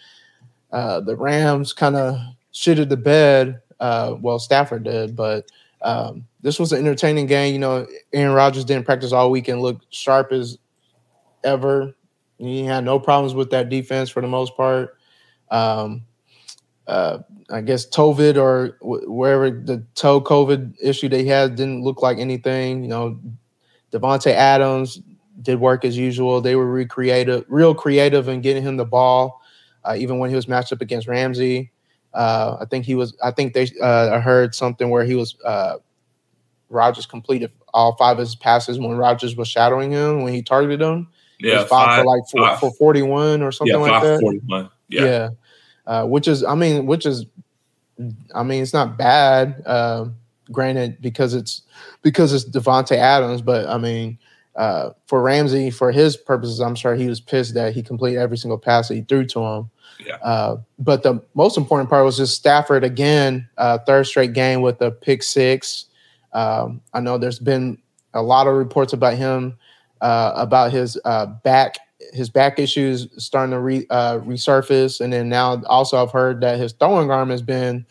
uh, 0.73 1.01
the 1.01 1.17
Rams 1.17 1.73
kind 1.73 1.97
of 1.97 2.19
shitted 2.53 2.89
the 2.89 2.97
bed. 2.97 3.61
Uh, 3.79 4.17
well, 4.21 4.39
Stafford 4.39 4.85
did, 4.85 5.15
but 5.15 5.51
um, 5.83 6.27
this 6.43 6.59
was 6.59 6.73
an 6.73 6.81
entertaining 6.81 7.27
game. 7.27 7.53
You 7.53 7.61
know, 7.61 7.87
Aaron 8.13 8.35
Rodgers 8.35 8.65
didn't 8.65 8.87
practice 8.87 9.13
all 9.13 9.31
week 9.31 9.49
and 9.49 9.61
looked 9.61 9.87
sharp 9.95 10.33
as 10.33 10.59
ever. 11.45 11.95
He 12.39 12.65
had 12.65 12.85
no 12.85 12.99
problems 12.99 13.35
with 13.35 13.51
that 13.51 13.69
defense 13.69 14.11
for 14.11 14.21
the 14.21 14.29
most 14.29 14.57
part. 14.57 14.97
Um, 15.51 16.03
uh, 16.87 17.19
I 17.51 17.61
guess 17.61 17.89
COVID 17.89 18.37
or 18.37 18.77
wherever 18.81 19.51
the 19.51 19.85
toe 19.95 20.21
COVID 20.21 20.75
issue 20.83 21.09
they 21.09 21.25
had 21.25 21.57
didn't 21.57 21.83
look 21.83 22.03
like 22.03 22.19
anything. 22.19 22.83
You 22.83 22.89
know, 22.89 23.21
Davante 23.95 24.33
Adams 24.33 25.01
did 25.41 25.61
work 25.61 25.85
as 25.85 25.97
usual. 25.97 26.41
They 26.41 26.57
were 26.57 26.67
recreative, 26.67 27.45
real 27.49 27.75
creative 27.75 28.29
in 28.29 28.41
getting 28.41 28.63
him 28.63 28.77
the 28.77 28.85
ball, 28.85 29.41
uh, 29.85 29.95
even 29.97 30.19
when 30.19 30.31
he 30.31 30.37
was 30.37 30.49
matched 30.49 30.73
up 30.73 30.81
against 30.81 31.07
Ramsey. 31.07 31.71
Uh, 32.13 32.59
I 32.61 32.65
think 32.65 32.85
he 32.85 32.97
was. 32.97 33.17
I 33.23 33.31
think 33.31 33.55
they. 33.55 33.69
Uh, 33.81 34.11
I 34.15 34.21
heard 34.21 34.55
something 34.55 34.91
where 34.91 35.05
he 35.05 35.15
was. 35.15 35.37
Uh, 35.45 35.77
Rodgers 36.69 37.07
completed 37.07 37.53
all 37.73 37.97
five 37.97 38.19
of 38.19 38.21
his 38.21 38.35
passes 38.35 38.79
when 38.79 38.97
Rogers 38.97 39.37
was 39.37 39.49
shadowing 39.49 39.93
him 39.93 40.23
when 40.23 40.33
he 40.33 40.43
targeted 40.43 40.81
him. 40.81 41.09
Yeah, 41.39 41.65
five, 41.65 41.69
five, 41.69 41.99
for 41.99 42.05
like 42.05 42.23
four, 42.31 42.47
five, 42.47 42.61
for 42.61 42.73
forty 42.73 43.03
one 43.03 43.43
or 43.43 43.53
something 43.53 43.75
yeah, 43.75 43.81
like 43.81 44.03
that. 44.03 44.21
41. 44.21 44.71
Yeah, 44.89 45.05
yeah. 45.05 45.29
Uh, 45.87 46.07
which 46.07 46.27
is, 46.27 46.43
I 46.43 46.55
mean, 46.55 46.87
which 46.87 47.05
is, 47.05 47.27
I 48.35 48.43
mean, 48.43 48.63
it's 48.63 48.73
not 48.73 48.97
bad. 48.97 49.63
Uh, 49.67 50.07
granted, 50.53 51.01
because 51.01 51.35
it's 51.35 51.63
because 52.03 52.33
it's 52.33 52.45
Davante 52.45 52.97
Adams, 52.97 53.43
but 53.43 53.69
I 53.69 53.79
mean, 53.79 54.19
uh, 54.57 54.91
for 55.07 55.23
Ramsey, 55.23 55.71
for 55.71 55.91
his 55.91 56.17
purposes, 56.17 56.61
I'm 56.61 56.75
sure 56.75 56.95
he 56.95 57.09
was 57.09 57.21
pissed 57.21 57.55
that 57.55 57.75
he 57.75 57.83
completed 57.83 58.21
every 58.21 58.37
single 58.37 58.59
pass 58.59 58.89
that 58.89 58.95
he 58.95 59.03
threw 59.03 59.27
to 59.27 59.41
him. 59.41 59.71
Yeah. 60.05 60.17
Uh, 60.17 60.57
but 60.79 61.03
the 61.03 61.23
most 61.35 61.57
important 61.57 61.91
part 61.91 62.05
was 62.05 62.17
just 62.17 62.35
Stafford 62.35 62.85
again, 62.85 63.49
uh, 63.59 63.79
third 63.79 64.07
straight 64.07 64.33
game 64.33 64.61
with 64.61 64.81
a 64.81 64.91
pick 64.91 65.23
six. 65.23 65.87
Um, 66.33 66.81
I 66.93 67.01
know 67.01 67.19
there's 67.19 67.39
been 67.39 67.79
a 68.13 68.23
lot 68.23 68.47
of 68.47 68.55
reports 68.55 68.93
about 68.93 69.15
him 69.15 69.57
uh, 70.01 70.33
about 70.35 70.73
his 70.73 70.99
uh, 71.05 71.27
back 71.27 71.79
his 72.13 72.29
back 72.29 72.59
issues 72.59 73.09
starting 73.17 73.53
to 73.53 73.61
re, 73.61 73.87
uh, 73.91 74.19
resurface, 74.19 75.01
and 75.01 75.13
then 75.13 75.29
now 75.29 75.63
also 75.65 76.03
I've 76.03 76.13
heard 76.13 76.41
that 76.43 76.59
his 76.59 76.73
throwing 76.73 77.11
arm 77.11 77.31
has 77.31 77.43
been 77.43 77.87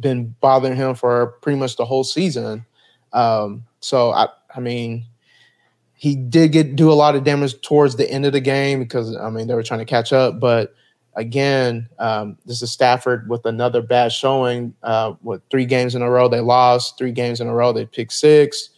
been 0.00 0.34
bothering 0.40 0.76
him 0.76 0.94
for 0.94 1.26
pretty 1.42 1.58
much 1.58 1.76
the 1.76 1.84
whole 1.84 2.04
season. 2.04 2.64
Um, 3.12 3.64
so 3.80 4.10
I, 4.10 4.28
I 4.54 4.60
mean, 4.60 5.06
he 5.94 6.16
did 6.16 6.52
get 6.52 6.76
do 6.76 6.90
a 6.90 6.94
lot 6.94 7.14
of 7.14 7.24
damage 7.24 7.60
towards 7.62 7.96
the 7.96 8.10
end 8.10 8.26
of 8.26 8.32
the 8.32 8.40
game 8.40 8.80
because 8.80 9.16
I 9.16 9.30
mean 9.30 9.46
they 9.46 9.54
were 9.54 9.62
trying 9.62 9.80
to 9.80 9.86
catch 9.86 10.12
up, 10.12 10.40
but 10.40 10.74
again, 11.16 11.88
um, 11.98 12.36
this 12.44 12.62
is 12.62 12.72
Stafford 12.72 13.28
with 13.28 13.46
another 13.46 13.80
bad 13.80 14.12
showing. 14.12 14.74
Uh, 14.82 15.14
with 15.22 15.42
three 15.50 15.64
games 15.64 15.94
in 15.94 16.02
a 16.02 16.10
row 16.10 16.28
they 16.28 16.40
lost, 16.40 16.98
three 16.98 17.12
games 17.12 17.40
in 17.40 17.46
a 17.46 17.54
row 17.54 17.72
they 17.72 17.86
picked 17.86 18.12
six. 18.12 18.70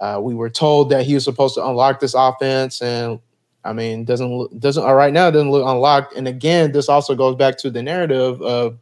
Uh, 0.00 0.20
we 0.22 0.34
were 0.34 0.50
told 0.50 0.90
that 0.90 1.06
he 1.06 1.14
was 1.14 1.24
supposed 1.24 1.54
to 1.54 1.66
unlock 1.66 2.00
this 2.00 2.14
offense, 2.14 2.82
and 2.82 3.18
I 3.64 3.72
mean, 3.72 4.04
doesn't 4.04 4.60
doesn't 4.60 4.84
uh, 4.84 4.92
right 4.92 5.12
now 5.12 5.30
doesn't 5.30 5.50
look 5.50 5.66
unlocked. 5.66 6.14
And 6.14 6.28
again, 6.28 6.72
this 6.72 6.88
also 6.88 7.14
goes 7.14 7.36
back 7.36 7.56
to 7.58 7.70
the 7.70 7.82
narrative 7.82 8.42
of 8.42 8.78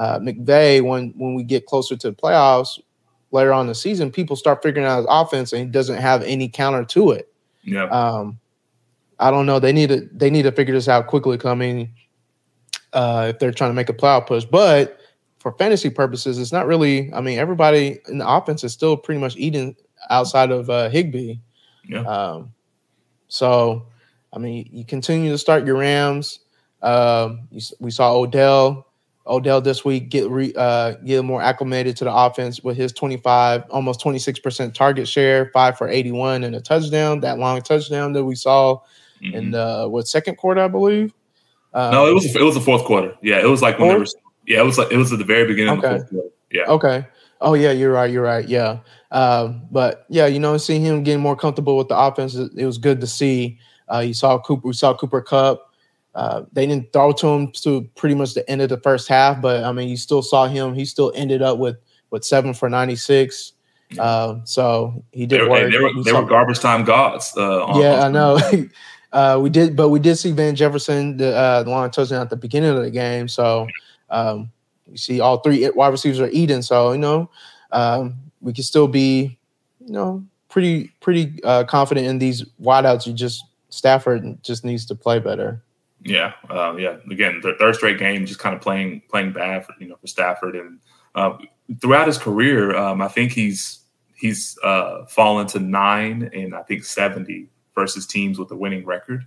uh, 0.00 0.18
McVay 0.18 0.80
when 0.82 1.12
when 1.16 1.34
we 1.34 1.44
get 1.44 1.66
closer 1.66 1.94
to 1.94 2.10
the 2.10 2.16
playoffs 2.16 2.80
later 3.32 3.52
on 3.52 3.62
in 3.62 3.66
the 3.66 3.74
season, 3.74 4.10
people 4.10 4.34
start 4.34 4.62
figuring 4.62 4.86
out 4.86 4.96
his 4.96 5.06
offense, 5.10 5.52
and 5.52 5.60
he 5.60 5.68
doesn't 5.68 5.98
have 5.98 6.22
any 6.22 6.48
counter 6.48 6.84
to 6.86 7.10
it. 7.10 7.30
Yeah. 7.64 7.84
Um, 7.84 8.40
I 9.18 9.30
don't 9.30 9.44
know. 9.44 9.58
They 9.58 9.72
need 9.72 9.90
to 9.90 10.08
they 10.10 10.30
need 10.30 10.44
to 10.44 10.52
figure 10.52 10.72
this 10.72 10.88
out 10.88 11.06
quickly 11.06 11.36
coming 11.36 11.92
uh, 12.94 13.26
if 13.28 13.38
they're 13.38 13.52
trying 13.52 13.70
to 13.70 13.74
make 13.74 13.90
a 13.90 13.92
playoff 13.92 14.26
push. 14.26 14.46
But 14.46 14.98
for 15.38 15.52
fantasy 15.52 15.90
purposes, 15.90 16.38
it's 16.38 16.50
not 16.50 16.66
really. 16.66 17.12
I 17.12 17.20
mean, 17.20 17.38
everybody 17.38 17.98
in 18.08 18.16
the 18.16 18.28
offense 18.28 18.64
is 18.64 18.72
still 18.72 18.96
pretty 18.96 19.20
much 19.20 19.36
eating 19.36 19.76
outside 20.08 20.50
of 20.50 20.70
uh, 20.70 20.88
Higbee. 20.88 21.34
Yeah. 21.86 22.04
Um, 22.04 22.54
so, 23.28 23.86
I 24.32 24.38
mean, 24.38 24.66
you 24.72 24.86
continue 24.86 25.30
to 25.30 25.36
start 25.36 25.66
your 25.66 25.76
Rams. 25.76 26.40
Um, 26.80 27.48
you, 27.50 27.60
we 27.80 27.90
saw 27.90 28.14
Odell. 28.14 28.86
Odell 29.26 29.60
this 29.60 29.84
week 29.84 30.08
get 30.08 30.28
re, 30.30 30.52
uh, 30.56 30.92
get 31.04 31.24
more 31.24 31.42
acclimated 31.42 31.96
to 31.98 32.04
the 32.04 32.12
offense 32.14 32.62
with 32.64 32.76
his 32.76 32.92
25, 32.92 33.64
almost 33.70 34.00
26% 34.00 34.72
target 34.74 35.06
share, 35.06 35.50
five 35.52 35.76
for 35.76 35.88
81 35.88 36.42
and 36.44 36.56
a 36.56 36.60
touchdown. 36.60 37.20
That 37.20 37.38
long 37.38 37.60
touchdown 37.62 38.12
that 38.14 38.24
we 38.24 38.34
saw 38.34 38.80
Mhm. 39.22 39.34
in 39.34 39.50
the 39.50 39.86
what 39.88 40.08
second 40.08 40.36
quarter, 40.36 40.62
I 40.62 40.68
believe. 40.68 41.12
Um, 41.74 41.92
no, 41.92 42.06
it 42.08 42.14
was 42.14 42.34
it 42.34 42.42
was 42.42 42.54
the 42.54 42.60
fourth 42.60 42.84
quarter. 42.84 43.14
Yeah, 43.22 43.40
it 43.40 43.46
was 43.48 43.62
like 43.62 43.78
when 43.78 43.96
were. 43.98 44.06
Yeah, 44.46 44.60
it 44.60 44.64
was 44.64 44.78
like 44.78 44.90
it 44.90 44.96
was 44.96 45.12
at 45.12 45.18
the 45.18 45.24
very 45.24 45.46
beginning 45.46 45.74
of 45.74 45.80
the 45.82 45.86
Okay. 45.86 45.98
fourth 45.98 46.10
quarter. 46.10 46.28
Yeah. 46.50 46.64
Okay. 46.66 47.06
Oh 47.42 47.54
yeah, 47.54 47.70
you're 47.70 47.92
right. 47.92 48.10
You're 48.10 48.24
right. 48.24 48.48
Yeah. 48.48 48.78
Um, 49.12 49.62
but 49.70 50.04
yeah, 50.08 50.26
you 50.26 50.40
know, 50.40 50.56
seeing 50.56 50.82
him 50.82 51.02
getting 51.04 51.22
more 51.22 51.36
comfortable 51.36 51.76
with 51.76 51.88
the 51.88 51.98
offense, 51.98 52.34
it, 52.34 52.50
it 52.56 52.66
was 52.66 52.78
good 52.78 53.00
to 53.02 53.06
see. 53.06 53.58
Uh, 53.92 54.00
you 54.00 54.14
saw 54.14 54.38
Cooper. 54.38 54.66
We 54.66 54.72
saw 54.72 54.94
Cooper 54.94 55.20
Kupp. 55.20 55.69
Uh, 56.14 56.42
they 56.52 56.66
didn't 56.66 56.92
throw 56.92 57.12
to 57.12 57.26
him 57.28 57.52
to 57.52 57.82
pretty 57.96 58.14
much 58.14 58.34
the 58.34 58.48
end 58.50 58.60
of 58.60 58.68
the 58.68 58.78
first 58.78 59.08
half, 59.08 59.40
but 59.40 59.64
I 59.64 59.72
mean, 59.72 59.88
you 59.88 59.96
still 59.96 60.22
saw 60.22 60.46
him. 60.46 60.74
He 60.74 60.84
still 60.84 61.12
ended 61.14 61.42
up 61.42 61.58
with 61.58 61.76
with 62.10 62.24
seven 62.24 62.52
for 62.54 62.68
ninety 62.68 62.96
six. 62.96 63.52
Um, 63.98 64.42
so 64.44 65.04
he 65.12 65.26
They 65.26 65.38
did 65.38 65.42
were, 65.42 65.50
work. 65.50 65.72
they 65.72 65.78
were, 65.78 66.02
they 66.04 66.12
were 66.12 66.24
garbage 66.24 66.60
time 66.60 66.84
gods. 66.84 67.32
Uh, 67.36 67.64
on, 67.64 67.80
yeah, 67.80 68.04
I 68.04 68.08
know. 68.08 68.38
uh, 69.12 69.38
we 69.40 69.50
did, 69.50 69.74
but 69.76 69.88
we 69.88 69.98
did 69.98 70.16
see 70.16 70.30
Van 70.30 70.54
Jefferson 70.54 71.16
the, 71.16 71.34
uh, 71.34 71.62
the 71.64 71.70
long 71.70 71.90
touchdown 71.90 72.20
at 72.22 72.30
the 72.30 72.36
beginning 72.36 72.70
of 72.70 72.82
the 72.82 72.90
game. 72.90 73.26
So 73.26 73.66
um, 74.10 74.50
you 74.88 74.96
see 74.96 75.20
all 75.20 75.38
three 75.38 75.68
wide 75.70 75.88
receivers 75.88 76.20
are 76.20 76.30
eating. 76.30 76.62
So 76.62 76.92
you 76.92 76.98
know 76.98 77.30
um, 77.72 78.16
we 78.40 78.52
can 78.52 78.64
still 78.64 78.88
be, 78.88 79.38
you 79.84 79.92
know, 79.92 80.24
pretty 80.48 80.92
pretty 81.00 81.42
uh, 81.44 81.64
confident 81.64 82.06
in 82.06 82.18
these 82.18 82.44
wideouts. 82.62 83.06
You 83.06 83.12
just 83.12 83.44
Stafford 83.70 84.42
just 84.42 84.64
needs 84.64 84.86
to 84.86 84.94
play 84.94 85.18
better. 85.18 85.62
Yeah, 86.02 86.32
uh, 86.48 86.74
yeah. 86.76 86.96
Again, 87.10 87.42
third 87.42 87.74
straight 87.74 87.98
game, 87.98 88.24
just 88.24 88.40
kind 88.40 88.54
of 88.54 88.62
playing 88.62 89.02
playing 89.10 89.32
bad 89.32 89.66
for 89.66 89.74
you 89.78 89.88
know 89.88 89.96
for 89.96 90.06
Stafford, 90.06 90.56
and 90.56 90.78
uh, 91.14 91.36
throughout 91.80 92.06
his 92.06 92.18
career, 92.18 92.74
um, 92.76 93.02
I 93.02 93.08
think 93.08 93.32
he's 93.32 93.80
he's 94.16 94.58
uh, 94.62 95.04
fallen 95.06 95.46
to 95.48 95.58
nine 95.58 96.30
and 96.34 96.54
I 96.54 96.62
think 96.62 96.84
seventy 96.84 97.48
versus 97.74 98.06
teams 98.06 98.38
with 98.38 98.50
a 98.50 98.56
winning 98.56 98.84
record. 98.84 99.26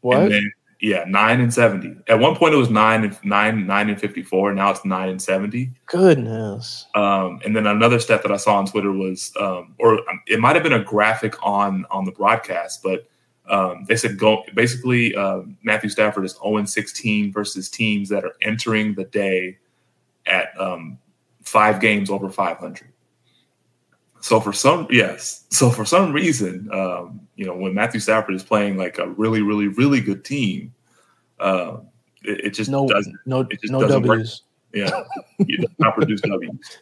What? 0.00 0.28
Then, 0.28 0.52
yeah, 0.80 1.04
nine 1.06 1.40
and 1.40 1.52
seventy. 1.52 1.96
At 2.08 2.18
one 2.18 2.36
point, 2.36 2.52
it 2.52 2.58
was 2.58 2.68
nine 2.68 3.04
and 3.04 3.18
nine 3.24 3.66
nine 3.66 3.88
and 3.88 3.98
fifty 3.98 4.22
four. 4.22 4.52
Now 4.52 4.70
it's 4.70 4.84
nine 4.84 5.08
and 5.08 5.22
seventy. 5.22 5.70
Goodness. 5.86 6.86
Um, 6.94 7.40
and 7.44 7.56
then 7.56 7.66
another 7.66 7.98
stat 7.98 8.22
that 8.22 8.32
I 8.32 8.36
saw 8.36 8.58
on 8.58 8.66
Twitter 8.66 8.92
was, 8.92 9.32
um, 9.40 9.74
or 9.78 9.98
um, 10.10 10.20
it 10.26 10.40
might 10.40 10.56
have 10.56 10.62
been 10.62 10.74
a 10.74 10.84
graphic 10.84 11.34
on 11.42 11.86
on 11.90 12.04
the 12.04 12.12
broadcast, 12.12 12.82
but 12.82 13.08
um, 13.48 13.84
they 13.88 13.96
said 13.96 14.18
go 14.18 14.42
basically 14.54 15.14
uh, 15.14 15.42
Matthew 15.62 15.90
Stafford 15.90 16.24
is 16.24 16.38
0 16.42 16.64
16 16.64 17.32
versus 17.32 17.68
teams 17.68 18.08
that 18.08 18.24
are 18.24 18.34
entering 18.42 18.94
the 18.94 19.04
day 19.04 19.58
at 20.26 20.58
um, 20.58 20.98
five 21.42 21.80
games 21.80 22.10
over 22.10 22.30
500. 22.30 22.90
So 24.20 24.40
for 24.40 24.54
some, 24.54 24.86
yes. 24.88 25.44
So 25.50 25.68
for 25.68 25.84
some 25.84 26.10
reason, 26.10 26.70
um, 26.72 27.20
you 27.36 27.44
know, 27.44 27.54
when 27.54 27.74
Matthew 27.74 28.00
Stafford 28.00 28.34
is 28.34 28.42
playing 28.42 28.78
like 28.78 28.96
a 28.98 29.08
really, 29.10 29.42
really, 29.42 29.68
really 29.68 30.00
good 30.00 30.24
team, 30.24 30.72
uh, 31.40 31.78
it, 32.22 32.46
it 32.46 32.50
just 32.50 32.70
No, 32.70 32.88
doesn't. 32.88 33.14
no, 33.26 33.40
it 33.40 33.60
just 33.60 33.70
no 33.70 33.80
doesn't 33.82 34.06
work. 34.06 34.26
Yeah, 34.72 35.02
you 35.38 35.58
does 35.58 35.70
not 35.78 35.94
produce 35.94 36.20
W's. 36.22 36.78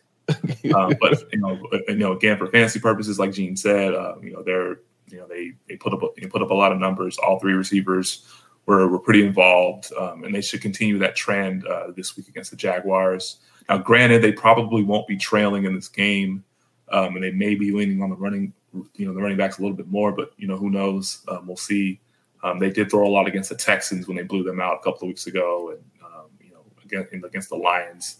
Um, 0.73 0.95
but 1.01 1.25
you 1.33 1.41
know, 1.41 1.61
you 1.89 1.97
know, 1.97 2.13
again, 2.13 2.39
for 2.39 2.47
fantasy 2.47 2.79
purposes, 2.79 3.19
like 3.19 3.33
Gene 3.33 3.57
said, 3.57 3.93
uh, 3.93 4.15
you 4.23 4.33
know, 4.33 4.43
they're 4.45 4.79
you 5.13 5.19
know 5.19 5.27
they 5.29 5.53
they 5.69 5.77
put 5.77 5.93
up 5.93 6.01
they 6.17 6.27
put 6.27 6.43
up 6.43 6.51
a 6.51 6.55
lot 6.55 6.73
of 6.73 6.79
numbers. 6.79 7.19
All 7.19 7.39
three 7.39 7.53
receivers 7.53 8.27
were 8.67 8.89
were 8.89 8.99
pretty 8.99 9.25
involved, 9.25 9.93
um, 9.99 10.25
and 10.25 10.35
they 10.35 10.41
should 10.41 10.63
continue 10.63 10.99
that 10.99 11.15
trend 11.15 11.67
uh, 11.67 11.89
this 11.95 12.17
week 12.17 12.29
against 12.29 12.51
the 12.51 12.57
Jaguars. 12.57 13.39
Now, 13.69 13.79
granted, 13.79 14.23
they 14.23 14.33
probably 14.33 14.83
won't 14.83 15.07
be 15.07 15.17
trailing 15.17 15.65
in 15.65 15.75
this 15.75 15.89
game, 15.89 16.43
um, 16.91 17.15
and 17.15 17.23
they 17.23 17.31
may 17.31 17.55
be 17.55 17.71
leaning 17.71 18.03
on 18.03 18.11
the 18.11 18.17
running, 18.17 18.53
you 18.95 19.07
know, 19.07 19.13
the 19.13 19.21
running 19.21 19.37
backs 19.37 19.59
a 19.59 19.63
little 19.63 19.77
bit 19.77 19.89
more. 19.89 20.13
But 20.13 20.33
you 20.39 20.49
know, 20.49 20.57
who 20.57 20.71
knows? 20.71 21.25
Um, 21.29 21.47
we'll 21.47 21.57
see. 21.57 22.01
Um, 22.43 22.59
they 22.59 22.71
did 22.71 22.91
throw 22.91 23.07
a 23.07 23.11
lot 23.11 23.29
against 23.29 23.51
the 23.51 23.57
Texans 23.57 24.09
when 24.09 24.17
they 24.17 24.25
blew 24.25 24.43
them 24.43 24.61
out 24.61 24.75
a 24.81 24.83
couple 24.83 25.03
of 25.03 25.09
weeks 25.09 25.27
ago, 25.27 25.71
and 25.71 25.85
um, 26.05 26.27
you 26.41 26.51
know, 26.51 26.65
against, 26.85 27.13
against 27.13 27.51
the 27.51 27.57
Lions 27.57 28.17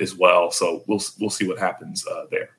as 0.00 0.14
well. 0.14 0.50
So 0.50 0.82
we'll 0.86 1.02
we'll 1.20 1.30
see 1.30 1.46
what 1.46 1.58
happens 1.58 2.06
uh, 2.06 2.24
there. 2.30 2.50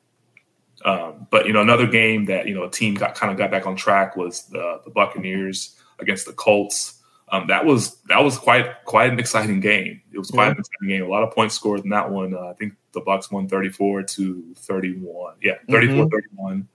Um, 0.86 1.28
but 1.30 1.46
you 1.46 1.54
know, 1.54 1.62
another 1.62 1.86
game 1.88 2.26
that 2.26 2.48
you 2.48 2.54
know 2.56 2.64
a 2.64 2.70
team 2.70 2.96
got 2.96 3.16
kind 3.16 3.32
of 3.32 3.38
got 3.38 3.52
back 3.52 3.68
on 3.68 3.76
track 3.76 4.16
was 4.16 4.44
the, 4.48 4.82
the 4.84 4.90
Buccaneers 4.92 5.78
against 6.00 6.26
the 6.26 6.34
Colts. 6.34 6.98
Um, 7.30 7.48
that 7.48 7.66
was 7.66 7.96
that 8.10 8.24
was 8.24 8.38
quite 8.38 8.84
quite 8.86 9.12
an 9.12 9.20
exciting 9.20 9.60
game. 9.60 10.02
It 10.12 10.18
was 10.18 10.30
quite 10.32 10.46
Yeah. 10.48 10.52
an 10.52 10.58
exciting 10.60 10.88
game. 10.90 11.04
A 11.04 11.08
lot 11.08 11.24
of 11.24 11.32
points 11.34 11.56
scored 11.56 11.82
in 11.84 11.90
that 11.92 12.10
one. 12.12 12.34
Uh, 12.34 12.48
I 12.50 12.54
think 12.54 12.74
the 12.94 13.02
Bucks 13.02 13.32
won 13.32 13.48
34 13.48 14.04
to 14.04 14.44
31. 14.58 15.36
Yeah, 15.42 15.54
34 15.70 16.10
31. 16.10 16.68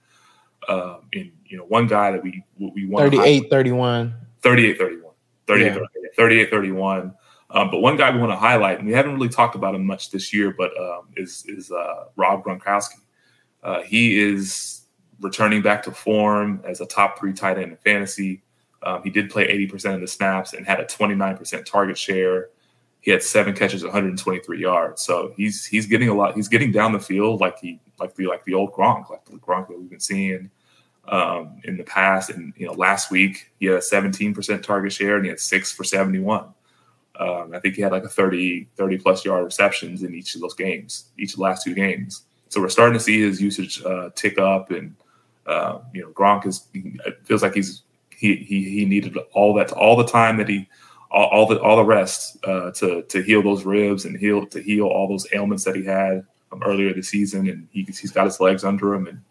Um, 0.69 0.97
and 1.13 1.31
you 1.45 1.57
know, 1.57 1.63
one 1.65 1.87
guy 1.87 2.11
that 2.11 2.23
we 2.23 2.43
we 2.57 2.85
won 2.87 3.03
38 3.09 3.49
31. 3.49 4.13
38 4.41 4.77
31. 4.77 5.11
38 5.47 5.65
Yeah. 5.65 5.73
31. 5.73 5.87
38 6.15 6.49
31. 6.49 7.13
Um, 7.49 7.71
but 7.71 7.79
one 7.79 7.95
guy 7.95 8.11
we 8.11 8.19
want 8.19 8.31
to 8.31 8.35
highlight, 8.35 8.79
and 8.79 8.87
we 8.87 8.93
haven't 8.93 9.13
really 9.13 9.29
talked 9.29 9.55
about 9.55 9.73
him 9.75 9.85
much 9.85 10.11
this 10.11 10.33
year, 10.33 10.53
but 10.57 10.71
um, 10.77 11.07
is 11.15 11.45
is 11.47 11.71
uh, 11.71 12.05
Rob 12.15 12.43
Gronkowski. 12.43 12.95
Uh, 13.67 13.81
he 13.81 14.17
is 14.17 14.83
returning 15.19 15.61
back 15.61 15.83
to 15.83 15.91
form 15.91 16.61
as 16.63 16.79
a 16.79 16.85
top 16.85 17.19
three 17.19 17.33
tight 17.33 17.57
end 17.57 17.71
in 17.71 17.77
fantasy. 17.77 18.41
Um, 18.81 19.03
he 19.03 19.09
did 19.09 19.29
play 19.29 19.45
80% 19.45 19.95
of 19.95 19.99
the 19.99 20.07
snaps 20.07 20.53
and 20.53 20.65
had 20.65 20.79
a 20.79 20.85
29% 20.85 21.65
target 21.65 21.97
share. 21.97 22.47
He 23.01 23.11
had 23.11 23.21
seven 23.21 23.53
catches, 23.53 23.83
123 23.83 24.61
yards. 24.61 25.01
So 25.01 25.33
he's 25.35 25.65
he's 25.65 25.85
getting 25.85 26.07
a 26.07 26.13
lot. 26.13 26.35
He's 26.35 26.47
getting 26.47 26.71
down 26.71 26.93
the 26.93 26.99
field 26.99 27.41
like 27.41 27.59
he 27.59 27.81
like 27.99 28.15
the 28.15 28.27
like 28.27 28.45
the 28.45 28.53
old 28.53 28.71
Gronk, 28.71 29.09
like 29.09 29.25
the 29.25 29.33
Gronk 29.33 29.67
that 29.67 29.77
we've 29.77 29.89
been 29.89 29.99
seeing 29.99 30.49
um, 31.09 31.59
in 31.65 31.75
the 31.75 31.83
past. 31.83 32.29
And 32.29 32.53
you 32.55 32.67
know, 32.67 32.73
last 32.73 33.11
week 33.11 33.51
he 33.59 33.65
had 33.65 33.75
a 33.75 33.79
17% 33.79 34.63
target 34.63 34.93
share 34.93 35.17
and 35.17 35.25
he 35.25 35.29
had 35.29 35.41
six 35.41 35.73
for 35.73 35.83
71. 35.83 36.45
Um, 37.19 37.51
I 37.53 37.59
think 37.59 37.75
he 37.75 37.81
had 37.81 37.91
like 37.91 38.05
a 38.05 38.09
30 38.09 38.69
30 38.77 38.97
plus 38.97 39.25
yard 39.25 39.43
receptions 39.43 40.03
in 40.03 40.15
each 40.15 40.35
of 40.35 40.41
those 40.41 40.53
games, 40.53 41.09
each 41.17 41.33
of 41.33 41.37
the 41.37 41.43
last 41.43 41.65
two 41.65 41.73
games. 41.73 42.23
So 42.49 42.61
we're 42.61 42.69
starting 42.69 42.93
to 42.93 42.99
see 42.99 43.21
his 43.21 43.41
usage 43.41 43.83
uh, 43.83 44.09
tick 44.15 44.37
up, 44.39 44.71
and 44.71 44.95
uh, 45.45 45.79
you 45.93 46.01
know, 46.01 46.09
Gronk 46.09 46.45
is 46.45 46.67
feels 47.23 47.41
like 47.41 47.53
he's 47.53 47.83
he 48.09 48.35
he 48.35 48.69
he 48.69 48.85
needed 48.85 49.17
all 49.33 49.53
that 49.55 49.71
all 49.71 49.95
the 49.95 50.05
time 50.05 50.37
that 50.37 50.49
he 50.49 50.67
all, 51.11 51.27
all 51.27 51.45
the 51.45 51.59
all 51.61 51.75
the 51.75 51.85
rest 51.85 52.37
uh, 52.45 52.71
to 52.71 53.03
to 53.03 53.21
heal 53.21 53.41
those 53.41 53.65
ribs 53.65 54.05
and 54.05 54.17
heal 54.17 54.45
to 54.47 54.61
heal 54.61 54.85
all 54.85 55.07
those 55.07 55.27
ailments 55.33 55.63
that 55.65 55.75
he 55.75 55.83
had 55.83 56.25
um, 56.51 56.63
earlier 56.63 56.93
this 56.93 57.09
season, 57.09 57.47
and 57.49 57.67
he, 57.71 57.83
he's 57.83 58.11
got 58.11 58.25
his 58.25 58.39
legs 58.39 58.63
under 58.63 58.93
him, 58.93 59.07
and 59.07 59.21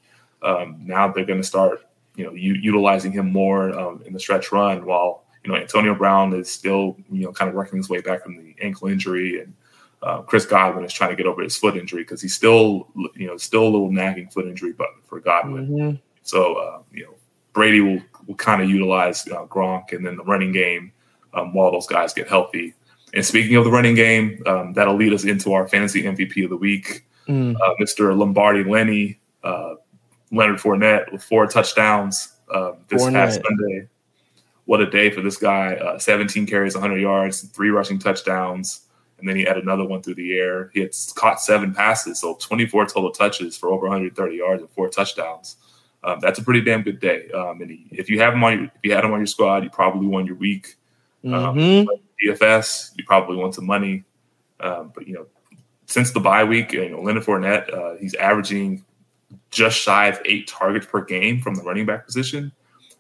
um, 0.43 0.81
now 0.85 1.09
they're 1.11 1.25
going 1.25 1.41
to 1.41 1.47
start 1.47 1.87
you 2.17 2.25
know 2.25 2.33
u- 2.33 2.61
utilizing 2.61 3.13
him 3.13 3.33
more 3.33 3.79
um, 3.79 4.03
in 4.07 4.13
the 4.13 4.21
stretch 4.21 4.53
run 4.53 4.85
while 4.85 5.25
you 5.43 5.51
know 5.51 5.57
Antonio 5.59 5.95
Brown 5.95 6.35
is 6.35 6.51
still 6.51 6.97
you 7.11 7.25
know 7.25 7.33
kind 7.33 7.49
of 7.49 7.55
working 7.55 7.79
his 7.79 7.89
way 7.89 8.01
back 8.01 8.23
from 8.23 8.37
the 8.37 8.55
ankle 8.61 8.89
injury 8.89 9.41
and. 9.41 9.55
Uh, 10.03 10.23
Chris 10.23 10.45
Godwin 10.47 10.85
is 10.85 10.93
trying 10.93 11.11
to 11.11 11.17
get 11.17 11.27
over 11.27 11.43
his 11.43 11.57
foot 11.57 11.77
injury 11.77 12.03
because 12.03 12.21
he's 12.23 12.35
still, 12.35 12.89
you 13.15 13.27
know, 13.27 13.37
still 13.37 13.63
a 13.63 13.71
little 13.71 13.91
nagging 13.91 14.29
foot 14.29 14.47
injury, 14.47 14.73
but 14.73 14.89
for 15.07 15.21
Godwin, 15.21 15.69
Mhm. 15.69 16.01
so 16.23 16.55
uh, 16.55 16.79
you 16.93 17.05
know, 17.05 17.15
Brady 17.53 17.81
will 17.81 18.01
will 18.27 18.35
kind 18.35 18.63
of 18.63 18.69
utilize 18.69 19.27
uh, 19.29 19.47
Gronk 19.47 19.93
and 19.93 20.05
then 20.07 20.17
the 20.17 20.25
running 20.25 20.53
game 20.53 20.93
um, 21.35 21.53
while 21.55 21.71
those 21.73 21.87
guys 21.87 22.13
get 22.13 22.29
healthy. 22.29 22.75
And 23.15 23.25
speaking 23.25 23.57
of 23.57 23.65
the 23.65 23.71
running 23.71 23.95
game, 23.95 24.43
um, 24.47 24.73
that'll 24.75 24.97
lead 24.97 25.13
us 25.13 25.25
into 25.25 25.53
our 25.55 25.67
fantasy 25.69 26.03
MVP 26.03 26.45
of 26.45 26.51
the 26.51 26.57
week, 26.57 27.07
mm. 27.29 27.55
uh, 27.55 27.75
Mr. 27.81 28.17
Lombardi 28.17 28.65
Lenny, 28.65 29.19
uh, 29.45 29.75
Leonard 30.33 30.59
Fournette 30.59 31.11
with 31.13 31.23
four 31.23 31.47
touchdowns 31.47 32.35
uh, 32.53 32.73
this 32.89 33.03
Fournette. 33.03 33.13
past 33.13 33.41
Sunday. 33.43 33.89
What 34.67 34.81
a 34.81 34.91
day 34.91 35.11
for 35.11 35.21
this 35.21 35.37
guy! 35.37 35.75
Uh, 35.77 35.99
17 35.99 36.47
carries, 36.47 36.75
100 36.75 36.99
yards, 37.01 37.43
three 37.43 37.71
rushing 37.71 37.99
touchdowns, 38.01 38.83
and 39.19 39.29
then 39.29 39.37
he 39.37 39.45
had 39.45 39.57
another 39.57 39.85
one 39.85 40.03
through 40.03 40.17
the 40.17 40.37
air. 40.37 40.71
He 40.75 40.81
had 40.81 40.95
caught 41.15 41.41
seven 41.41 41.73
passes, 41.73 42.21
so 42.21 42.35
24 42.35 42.87
total 42.87 43.11
touches 43.11 43.57
for 43.57 43.71
over 43.71 43.87
130 43.87 44.37
yards 44.37 44.63
and 44.63 44.71
four 44.71 44.89
touchdowns. 44.89 45.57
Um, 46.05 46.19
that's 46.21 46.39
a 46.39 46.43
pretty 46.43 46.61
damn 46.61 46.83
good 46.83 47.01
day. 47.01 47.31
Um, 47.31 47.61
and 47.63 47.71
he, 47.71 47.87
if 47.91 48.09
you 48.11 48.21
have 48.21 48.35
him 48.35 48.45
on 48.45 48.53
your, 48.53 48.65
if 48.65 48.81
you 48.83 48.93
had 48.93 49.05
him 49.05 49.13
on 49.13 49.21
your 49.21 49.27
squad, 49.27 49.65
you 49.65 49.71
probably 49.71 50.07
won 50.07 50.27
your 50.27 50.37
week. 50.37 50.77
Um, 51.25 51.57
mm-hmm. 51.57 51.89
DFS, 52.25 52.93
you 52.97 53.05
probably 53.05 53.37
won 53.37 53.53
some 53.53 53.67
money. 53.67 54.05
Um, 54.61 54.93
but 54.95 55.07
you 55.07 55.15
know, 55.15 55.27
since 55.87 56.13
the 56.13 56.21
bye 56.21 56.45
week, 56.45 56.73
you 56.73 56.89
know, 56.89 57.01
Leonard 57.01 57.25
Fournette, 57.25 57.73
uh, 57.73 57.97
he's 57.97 58.15
averaging 58.15 58.85
just 59.51 59.79
shy 59.79 60.07
of 60.07 60.21
eight 60.25 60.47
targets 60.47 60.87
per 60.87 61.05
game 61.05 61.41
from 61.41 61.55
the 61.55 61.63
running 61.63 61.87
back 61.87 62.07
position. 62.07 62.53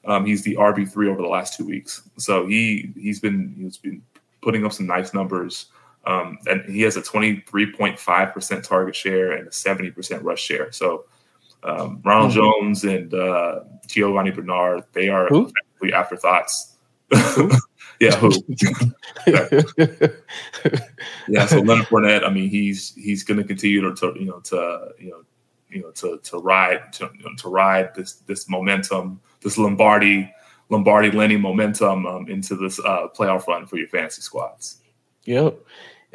Um, 0.04 0.24
he's 0.24 0.42
the 0.42 0.54
RB 0.54 0.90
three 0.90 1.08
over 1.08 1.20
the 1.20 1.28
last 1.28 1.56
two 1.56 1.64
weeks, 1.64 2.08
so 2.16 2.46
he 2.46 2.92
he's 2.96 3.20
been 3.20 3.54
he's 3.58 3.76
been 3.76 4.02
putting 4.40 4.64
up 4.64 4.72
some 4.72 4.86
nice 4.86 5.12
numbers. 5.12 5.66
Um, 6.06 6.38
and 6.46 6.64
he 6.64 6.82
has 6.82 6.96
a 6.96 7.02
23.5% 7.02 8.62
target 8.62 8.94
share 8.94 9.32
and 9.32 9.48
a 9.48 9.50
70% 9.50 10.22
rush 10.22 10.40
share. 10.40 10.70
So 10.70 11.06
um, 11.64 12.00
Ronald 12.04 12.30
mm-hmm. 12.30 12.40
Jones 12.40 12.84
and 12.84 13.12
uh, 13.12 13.60
Giovani 13.88 14.30
Bernard, 14.30 14.84
they 14.92 15.08
are 15.08 15.26
who? 15.26 15.46
effectively 15.48 15.92
afterthoughts. 15.92 16.76
yeah, 18.00 18.16
who? 18.16 18.30
yeah. 21.28 21.46
so 21.46 21.60
Leonard 21.60 21.86
Fournette, 21.86 22.24
I 22.24 22.30
mean, 22.30 22.48
he's 22.50 22.94
he's 22.94 23.22
going 23.22 23.38
to 23.38 23.44
continue 23.44 23.80
to, 23.80 24.14
you 24.18 24.26
know 24.26 24.40
to 24.40 24.88
you 24.98 25.10
know 25.10 25.22
you 25.70 25.82
know 25.82 25.90
to 25.92 26.18
to 26.18 26.38
ride 26.38 26.92
to, 26.94 27.10
you 27.16 27.24
know, 27.24 27.34
to 27.36 27.48
ride 27.48 27.94
this 27.94 28.14
this 28.26 28.48
momentum, 28.48 29.20
this 29.40 29.56
Lombardi 29.56 30.32
Lombardi 30.68 31.12
Lenny 31.12 31.36
momentum 31.36 32.06
um, 32.06 32.28
into 32.28 32.56
this 32.56 32.80
uh, 32.80 33.06
playoff 33.16 33.46
run 33.46 33.66
for 33.66 33.76
your 33.76 33.88
fantasy 33.88 34.22
squads. 34.22 34.78
Yep. 35.24 35.58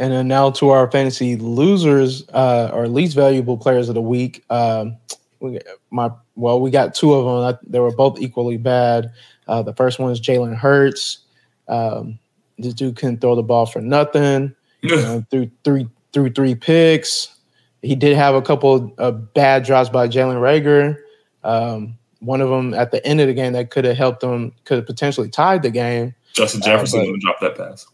And 0.02 0.12
then 0.12 0.28
now 0.28 0.50
to 0.52 0.70
our 0.70 0.90
fantasy 0.90 1.36
losers 1.36 2.28
uh, 2.30 2.72
or 2.74 2.88
least 2.88 3.16
valuable 3.16 3.56
players 3.56 3.88
of 3.88 3.94
the 3.94 4.02
week. 4.02 4.44
Um, 4.50 4.98
we, 5.40 5.60
my 5.92 6.10
well, 6.36 6.60
we 6.60 6.72
got 6.72 6.96
two 6.96 7.14
of 7.14 7.46
them. 7.46 7.60
they 7.68 7.80
were 7.80 7.96
both 7.96 8.20
equally 8.20 8.58
bad. 8.58 9.12
Uh, 9.48 9.62
the 9.62 9.76
first 9.76 10.00
one 10.00 10.12
is 10.12 10.20
Jalen 10.20 10.56
Hurts. 10.56 11.20
Um, 11.68 12.18
this 12.58 12.74
dude 12.74 12.96
couldn't 12.96 13.22
throw 13.22 13.36
the 13.36 13.44
ball 13.44 13.68
for 13.68 13.80
nothing. 13.80 14.56
you 14.82 14.96
know, 14.96 15.24
through 15.30 15.52
three 15.64 15.88
through 16.14 16.32
three 16.32 16.56
picks. 16.56 17.36
He 17.84 17.94
did 17.94 18.18
have 18.18 18.34
a 18.34 18.42
couple 18.42 18.96
of 18.98 19.34
bad 19.36 19.64
drops 19.64 19.90
by 19.90 20.08
Jalen 20.08 20.42
Reagor. 20.42 20.98
Um, 21.44 21.96
one 22.22 22.42
of 22.42 22.50
them 22.50 22.74
at 22.74 22.90
the 22.90 23.06
end 23.06 23.22
of 23.22 23.28
the 23.28 23.36
game 23.36 23.54
that 23.54 23.70
could 23.70 23.86
have 23.86 23.98
helped 23.98 24.22
them, 24.22 24.54
could 24.66 24.78
have 24.78 24.86
potentially 24.88 25.30
tied 25.30 25.62
the 25.62 25.70
game. 25.70 26.16
Justin 26.34 26.62
Jefferson 26.62 27.02
uh, 27.02 27.18
dropped 27.20 27.42
that 27.42 27.56
pass. 27.56 27.86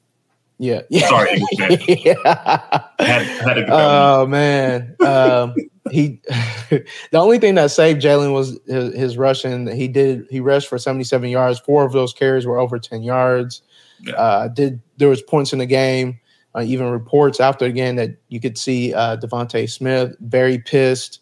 Yeah. 0.60 0.82
yeah. 0.89 1.08
Sorry. 1.10 1.41
yeah. 1.88 2.82
had, 3.00 3.22
had 3.26 3.70
oh 3.70 4.26
man. 4.26 4.96
Um, 5.00 5.56
he 5.91 6.22
the 6.70 6.86
only 7.13 7.39
thing 7.39 7.56
that 7.56 7.72
saved 7.72 8.02
Jalen 8.02 8.34
was 8.34 8.60
his, 8.65 8.96
his, 8.96 9.17
rushing. 9.17 9.67
He 9.67 9.88
did 9.88 10.26
he 10.30 10.39
rushed 10.39 10.67
for 10.67 10.78
77 10.78 11.30
yards. 11.30 11.60
Four 11.60 11.86
of 11.86 11.93
those 11.93 12.13
carries 12.13 12.46
were 12.46 12.60
over 12.60 12.80
10 12.80 13.04
yards. 13.04 13.62
Yeah. 14.02 14.13
Uh, 14.13 14.48
did 14.48 14.82
there 14.98 15.10
was 15.10 15.22
points 15.22 15.54
in 15.54 15.60
the 15.60 15.65
game, 15.65 16.20
uh, 16.56 16.63
even 16.65 16.89
reports 16.89 17.39
after 17.39 17.65
the 17.65 17.72
game 17.72 17.96
that 17.96 18.12
you 18.30 18.39
could 18.39 18.58
see 18.58 18.93
uh, 18.93 19.17
DeVonta 19.17 19.70
Smith 19.70 20.15
very 20.22 20.60
pissed, 20.60 21.22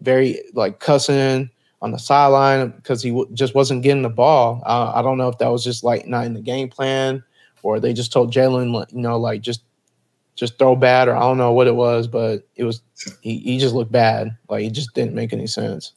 very 0.00 0.40
like 0.54 0.80
cussing 0.80 1.50
on 1.80 1.92
the 1.92 1.98
sideline 1.98 2.70
because 2.70 3.02
he 3.02 3.10
w- 3.10 3.28
just 3.34 3.54
wasn't 3.54 3.82
getting 3.82 4.02
the 4.02 4.08
ball. 4.08 4.62
Uh, 4.66 4.92
I 4.94 5.02
don't 5.02 5.18
know 5.18 5.28
if 5.28 5.38
that 5.38 5.48
was 5.48 5.62
just 5.62 5.84
like 5.84 6.06
not 6.06 6.26
in 6.26 6.34
the 6.34 6.40
game 6.40 6.68
plan 6.68 7.22
or 7.62 7.80
they 7.80 7.92
just 7.92 8.12
told 8.12 8.32
Jalen, 8.32 8.92
you 8.92 9.00
know, 9.00 9.18
like 9.18 9.40
just 9.40 9.62
just 10.34 10.58
throw 10.58 10.76
bad, 10.76 11.08
or 11.08 11.16
I 11.16 11.20
don't 11.20 11.38
know 11.38 11.52
what 11.52 11.66
it 11.66 11.74
was, 11.74 12.06
but 12.06 12.46
it 12.54 12.64
was 12.64 12.80
he, 13.20 13.38
he 13.38 13.58
just 13.58 13.74
looked 13.74 13.92
bad. 13.92 14.36
Like 14.48 14.62
he 14.62 14.70
just 14.70 14.94
didn't 14.94 15.14
make 15.14 15.32
any 15.32 15.46
sense. 15.46 15.92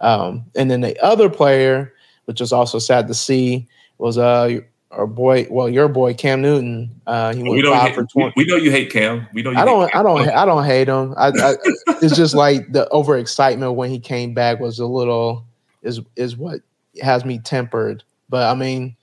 Um, 0.00 0.44
and 0.54 0.70
then 0.70 0.80
the 0.80 0.98
other 1.02 1.30
player, 1.30 1.94
which 2.26 2.40
was 2.40 2.52
also 2.52 2.78
sad 2.78 3.08
to 3.08 3.14
see, 3.14 3.66
was 3.98 4.18
uh 4.18 4.60
our 4.90 5.06
boy, 5.06 5.46
well, 5.50 5.68
your 5.68 5.88
boy 5.88 6.14
Cam 6.14 6.40
Newton. 6.40 7.00
Uh, 7.06 7.34
he 7.34 7.42
went 7.42 7.64
five 7.66 7.88
hate, 7.88 7.94
for 7.94 8.04
twenty. 8.04 8.32
We, 8.36 8.44
we, 8.44 8.50
know 8.50 8.56
you 8.56 8.70
hate 8.70 8.90
Cam. 8.90 9.26
We 9.32 9.42
know. 9.42 9.50
I 9.50 9.64
don't. 9.64 9.94
I 9.94 10.02
don't. 10.02 10.28
I 10.28 10.44
don't 10.46 10.64
hate 10.64 10.88
him. 10.88 11.14
I, 11.16 11.28
I, 11.28 11.54
it's 12.00 12.16
just 12.16 12.34
like 12.34 12.72
the 12.72 12.88
overexcitement 12.92 13.74
when 13.74 13.90
he 13.90 13.98
came 13.98 14.32
back 14.32 14.60
was 14.60 14.78
a 14.78 14.86
little 14.86 15.44
is 15.82 16.00
is 16.16 16.36
what 16.36 16.60
has 17.02 17.24
me 17.24 17.38
tempered. 17.38 18.02
But 18.30 18.50
I 18.50 18.54
mean, 18.54 18.96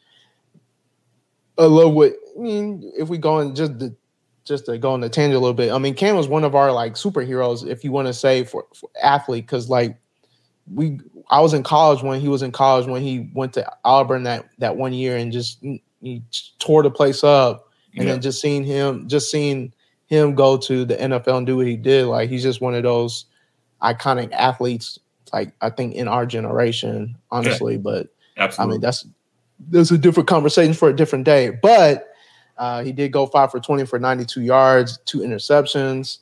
I 1.58 1.65
love 1.65 1.94
what 1.94 2.13
I 2.38 2.39
mean. 2.39 2.91
If 2.98 3.10
we 3.10 3.18
go 3.18 3.39
in 3.39 3.56
just 3.56 3.80
the 3.80 3.96
just 4.44 4.65
to 4.68 4.78
go 4.78 4.91
on 4.91 5.02
the 5.02 5.10
tangent 5.10 5.36
a 5.36 5.39
little 5.39 5.56
bit, 5.56 5.72
I 5.72 5.78
mean, 5.78 5.96
Cam 5.96 6.15
was 6.15 6.28
one 6.28 6.44
of 6.44 6.54
our 6.56 6.72
like 6.72 6.94
superheroes, 6.94 7.68
if 7.68 7.84
you 7.84 7.91
want 7.91 8.08
to 8.08 8.13
say 8.13 8.44
for, 8.44 8.65
for 8.74 8.89
athlete, 9.02 9.46
because 9.46 9.70
like 9.70 9.98
we, 10.72 11.00
I 11.30 11.41
was 11.41 11.54
in 11.54 11.63
college 11.63 12.04
when 12.04 12.22
he 12.22 12.28
was 12.28 12.44
in 12.44 12.52
college 12.52 12.88
when 12.88 13.02
he 13.02 13.30
went 13.34 13.54
to 13.54 13.68
Auburn 13.84 14.24
that 14.24 14.46
that 14.60 14.78
one 14.78 14.94
year 14.94 15.18
and 15.18 15.32
just 15.32 15.63
he 16.02 16.24
tore 16.60 16.84
the 16.84 16.91
place 16.91 17.24
up, 17.24 17.72
and 17.96 18.06
yeah. 18.06 18.13
then 18.13 18.22
just 18.22 18.41
seeing 18.41 18.63
him, 18.63 19.08
just 19.08 19.32
seeing 19.32 19.74
him 20.08 20.36
go 20.36 20.58
to 20.58 20.86
the 20.86 20.96
NFL 20.96 21.38
and 21.38 21.48
do 21.48 21.58
what 21.58 21.68
he 21.68 21.78
did, 21.78 22.06
like 22.06 22.30
he's 22.30 22.44
just 22.44 22.62
one 22.62 22.76
of 22.76 22.84
those 22.84 23.26
iconic 23.82 24.32
athletes, 24.32 25.00
like 25.34 25.54
I 25.62 25.70
think 25.70 25.96
in 25.96 26.08
our 26.08 26.26
generation, 26.26 27.15
honestly. 27.32 27.74
Yeah. 27.74 27.80
But 27.80 28.08
Absolutely. 28.38 28.72
I 28.72 28.74
mean, 28.74 28.82
that's 28.82 29.08
that's 29.60 29.91
a 29.91 29.98
different 29.98 30.28
conversation 30.28 30.74
for 30.74 30.89
a 30.89 30.96
different 30.96 31.26
day. 31.26 31.50
But 31.50 32.10
uh, 32.58 32.84
he 32.84 32.91
did 32.91 33.12
go 33.12 33.26
five 33.26 33.52
for 33.52 33.60
20 33.60 33.86
for 33.86 34.00
92 34.00 34.41
yards, 34.41 34.98
two 35.06 35.20
interceptions. 35.20 36.20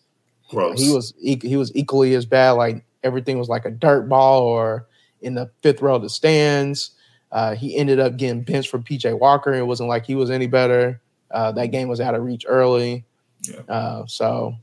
Gross. 0.49 0.79
He 0.79 0.91
was 0.91 1.13
he 1.19 1.55
was 1.55 1.75
equally 1.75 2.13
as 2.15 2.25
bad. 2.25 2.51
Like 2.51 2.83
everything 3.03 3.39
was 3.39 3.49
like 3.49 3.65
a 3.65 3.71
dirt 3.71 4.07
ball 4.07 4.43
or 4.43 4.87
in 5.21 5.35
the 5.35 5.49
fifth 5.61 5.81
row 5.81 5.95
of 5.95 6.01
the 6.01 6.09
stands. 6.09 6.91
Uh, 7.31 7.55
he 7.55 7.75
ended 7.75 7.99
up 7.99 8.17
getting 8.17 8.43
benched 8.43 8.69
for 8.69 8.77
PJ 8.77 9.17
Walker. 9.17 9.53
It 9.53 9.65
wasn't 9.65 9.89
like 9.89 10.05
he 10.05 10.15
was 10.15 10.29
any 10.29 10.45
better. 10.45 11.01
Uh, 11.31 11.51
that 11.53 11.67
game 11.67 11.87
was 11.87 11.99
out 11.99 12.13
of 12.13 12.23
reach 12.23 12.45
early. 12.47 13.05
Yeah. 13.41 13.61
Uh, 13.67 14.05
so, 14.05 14.55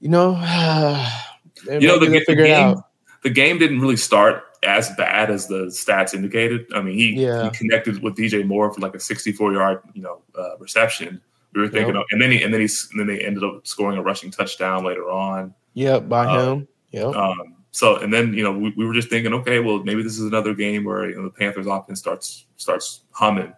you 0.00 0.10
know, 0.10 0.32
you 1.66 1.80
know 1.80 1.98
the, 1.98 2.22
the 2.26 2.34
game, 2.34 2.76
the 3.22 3.30
game 3.30 3.58
didn't 3.58 3.80
really 3.80 3.96
start 3.96 4.44
as 4.62 4.90
bad 4.96 5.30
as 5.30 5.46
the 5.46 5.66
stats 5.66 6.14
indicated. 6.14 6.66
I 6.74 6.80
mean, 6.80 6.94
he, 6.94 7.22
yeah. 7.22 7.44
he 7.44 7.50
connected 7.50 8.02
with 8.02 8.16
DJ 8.16 8.46
Moore 8.46 8.72
for 8.72 8.80
like 8.80 8.94
a 8.94 9.00
64 9.00 9.52
yard, 9.52 9.80
you 9.94 10.02
know, 10.02 10.22
uh, 10.38 10.56
reception. 10.58 11.20
We 11.54 11.62
were 11.62 11.68
thinking, 11.68 11.94
yep. 11.94 12.02
of, 12.02 12.06
and 12.10 12.20
then 12.20 12.30
he 12.30 12.42
and 12.42 12.52
then 12.52 12.60
he 12.60 12.68
and 12.90 13.00
then 13.00 13.06
they 13.06 13.24
ended 13.24 13.42
up 13.42 13.66
scoring 13.66 13.96
a 13.96 14.02
rushing 14.02 14.30
touchdown 14.30 14.84
later 14.84 15.10
on. 15.10 15.54
Yep, 15.72 16.08
by 16.08 16.26
uh, 16.26 16.52
him. 16.52 16.68
Yep. 16.90 17.14
Um, 17.14 17.56
so 17.70 17.96
and 17.96 18.12
then 18.12 18.34
you 18.34 18.42
know 18.42 18.52
we, 18.52 18.74
we 18.76 18.84
were 18.84 18.92
just 18.92 19.08
thinking, 19.08 19.32
okay, 19.32 19.60
well 19.60 19.82
maybe 19.82 20.02
this 20.02 20.18
is 20.18 20.26
another 20.26 20.54
game 20.54 20.84
where 20.84 21.08
you 21.08 21.16
know 21.16 21.24
the 21.24 21.30
Panthers 21.30 21.66
offense 21.66 21.98
starts 21.98 22.46
starts 22.56 23.02
humming. 23.10 23.52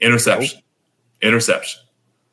Interception, 0.00 0.60
oh. 0.62 1.26
interception, 1.26 1.80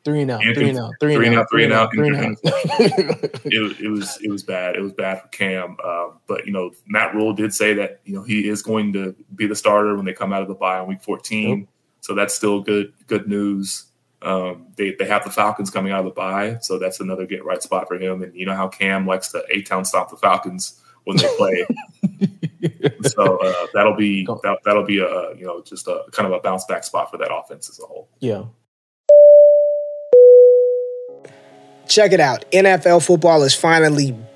Three 0.07 0.23
now, 0.23 0.37
three 0.37 0.71
now, 0.71 0.89
three, 1.01 1.15
three 1.15 1.29
now, 1.29 1.45
three 1.51 1.67
now, 1.67 1.89
three 1.89 2.09
now. 2.11 2.33
it, 2.45 3.81
it 3.81 3.89
was 3.89 4.17
it 4.23 4.31
was 4.31 4.41
bad. 4.41 4.77
It 4.77 4.81
was 4.81 4.93
bad 4.93 5.21
for 5.21 5.27
Cam. 5.27 5.75
Um, 5.83 6.19
but 6.27 6.45
you 6.45 6.53
know, 6.53 6.71
Matt 6.87 7.13
Rhule 7.13 7.33
did 7.33 7.53
say 7.53 7.73
that 7.73 7.99
you 8.05 8.15
know 8.15 8.23
he 8.23 8.47
is 8.47 8.61
going 8.61 8.93
to 8.93 9.13
be 9.35 9.47
the 9.47 9.55
starter 9.55 9.97
when 9.97 10.05
they 10.05 10.13
come 10.13 10.31
out 10.31 10.41
of 10.41 10.47
the 10.47 10.53
bye 10.53 10.79
on 10.79 10.87
week 10.87 11.03
14. 11.03 11.59
Yep. 11.59 11.67
So 11.99 12.15
that's 12.15 12.33
still 12.33 12.61
good 12.61 12.93
good 13.07 13.27
news. 13.27 13.87
Um, 14.21 14.67
they 14.77 14.95
they 14.97 15.03
have 15.07 15.25
the 15.25 15.29
Falcons 15.29 15.69
coming 15.69 15.91
out 15.91 15.99
of 15.99 16.05
the 16.05 16.11
bye, 16.11 16.57
so 16.61 16.79
that's 16.79 17.01
another 17.01 17.25
get 17.25 17.43
right 17.43 17.61
spot 17.61 17.89
for 17.89 17.99
him. 17.99 18.23
And 18.23 18.33
you 18.33 18.45
know 18.45 18.55
how 18.55 18.69
Cam 18.69 19.05
likes 19.05 19.33
to 19.33 19.43
a 19.51 19.61
town 19.61 19.83
stop 19.83 20.09
the 20.09 20.15
Falcons 20.15 20.81
when 21.03 21.17
they 21.17 21.27
play. 21.35 21.67
so 23.07 23.39
uh, 23.39 23.67
that'll 23.73 23.97
be 23.97 24.25
that, 24.25 24.59
that'll 24.63 24.85
be 24.85 24.99
a 24.99 25.35
you 25.35 25.43
know 25.43 25.61
just 25.63 25.89
a 25.89 26.05
kind 26.13 26.27
of 26.27 26.31
a 26.31 26.39
bounce 26.39 26.63
back 26.63 26.85
spot 26.85 27.11
for 27.11 27.17
that 27.17 27.29
offense 27.29 27.69
as 27.69 27.81
a 27.81 27.85
whole. 27.85 28.07
Yeah, 28.21 28.45
Check 31.87 32.11
it 32.11 32.19
out. 32.19 32.45
NFL 32.51 33.05
football 33.05 33.43
is 33.43 33.55
finally 33.55 34.15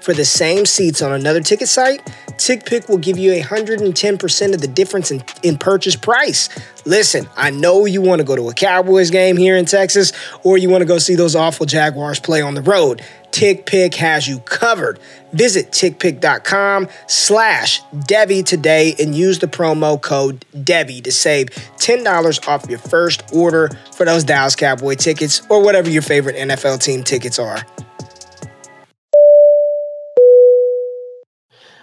for 0.00 0.14
the 0.14 0.24
same 0.24 0.66
seats 0.66 1.02
on 1.02 1.12
another 1.12 1.40
ticket 1.40 1.68
site, 1.68 2.04
TickPick 2.32 2.88
will 2.88 2.98
give 2.98 3.18
you 3.18 3.32
110% 3.32 4.54
of 4.54 4.60
the 4.60 4.68
difference 4.68 5.10
in, 5.10 5.22
in 5.42 5.58
purchase 5.58 5.96
price. 5.96 6.48
Listen, 6.86 7.28
I 7.36 7.50
know 7.50 7.84
you 7.84 8.00
want 8.00 8.20
to 8.20 8.24
go 8.24 8.34
to 8.34 8.48
a 8.48 8.54
Cowboys 8.54 9.10
game 9.10 9.36
here 9.36 9.56
in 9.56 9.66
Texas, 9.66 10.12
or 10.42 10.56
you 10.56 10.70
want 10.70 10.82
to 10.82 10.86
go 10.86 10.98
see 10.98 11.14
those 11.14 11.36
awful 11.36 11.66
Jaguars 11.66 12.18
play 12.18 12.40
on 12.40 12.54
the 12.54 12.62
road. 12.62 13.02
TickPick 13.30 13.94
has 13.94 14.26
you 14.26 14.40
covered. 14.40 14.98
Visit 15.32 15.70
tickpick.com 15.70 16.88
slash 17.06 17.80
Devi 18.06 18.42
today 18.42 18.94
and 18.98 19.14
use 19.14 19.38
the 19.38 19.46
promo 19.46 20.00
code 20.00 20.44
Devi 20.64 21.00
to 21.02 21.12
save 21.12 21.50
$10 21.76 22.48
off 22.48 22.68
your 22.68 22.78
first 22.78 23.22
order 23.32 23.70
for 23.92 24.04
those 24.04 24.24
Dallas 24.24 24.56
Cowboy 24.56 24.94
tickets 24.94 25.42
or 25.48 25.62
whatever 25.62 25.88
your 25.88 26.02
favorite 26.02 26.36
NFL 26.36 26.82
team 26.82 27.04
tickets 27.04 27.38
are. 27.38 27.62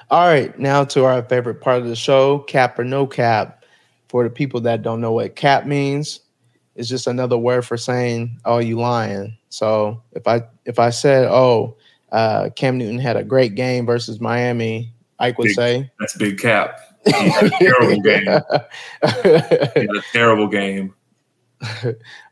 All 0.09 0.25
right, 0.25 0.57
now 0.57 0.85
to 0.85 1.03
our 1.05 1.21
favorite 1.23 1.59
part 1.61 1.81
of 1.81 1.87
the 1.87 1.95
show, 1.95 2.39
cap 2.39 2.79
or 2.79 2.83
no 2.83 3.05
cap. 3.07 3.65
For 4.07 4.23
the 4.23 4.29
people 4.29 4.61
that 4.61 4.83
don't 4.83 5.01
know 5.01 5.11
what 5.11 5.35
cap 5.35 5.65
means, 5.65 6.21
it's 6.77 6.87
just 6.87 7.07
another 7.07 7.37
word 7.37 7.65
for 7.65 7.75
saying, 7.75 8.39
"Oh, 8.45 8.59
you 8.59 8.79
lying." 8.79 9.37
So 9.49 10.01
if 10.13 10.25
I 10.27 10.43
if 10.63 10.79
I 10.79 10.91
said, 10.91 11.27
"Oh, 11.29 11.75
uh, 12.13 12.49
Cam 12.55 12.77
Newton 12.77 12.99
had 12.99 13.17
a 13.17 13.23
great 13.25 13.55
game 13.55 13.85
versus 13.85 14.21
Miami," 14.21 14.93
Ike 15.19 15.37
would 15.39 15.47
Big- 15.47 15.55
say, 15.55 15.91
That's 15.99 16.15
big 16.15 16.37
cap. 16.39 16.79
He 17.05 17.11
had 17.11 17.45
a 17.45 17.49
terrible 17.59 18.01
game. 18.01 18.23
He 19.23 19.81
had 19.81 19.89
a 19.95 20.03
terrible 20.13 20.47
game. 20.47 20.93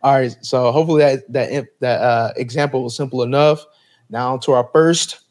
All 0.02 0.14
right, 0.14 0.36
so 0.42 0.72
hopefully 0.72 1.02
that 1.02 1.32
that 1.34 1.68
that 1.82 2.02
uh, 2.02 2.34
example 2.38 2.84
was 2.84 2.96
simple 2.96 3.22
enough. 3.24 3.66
Now 4.10 4.38
to 4.38 4.54
our 4.54 4.70
first, 4.72 5.22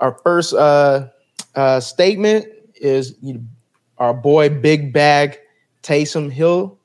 our 0.00 0.18
first 0.24 0.54
uh, 0.54 1.08
uh, 1.58 1.80
statement 1.80 2.46
is 2.76 3.16
our 3.98 4.14
boy 4.14 4.48
Big 4.48 4.92
Bag 4.92 5.40
Taysom 5.82 6.30
Hill. 6.30 6.78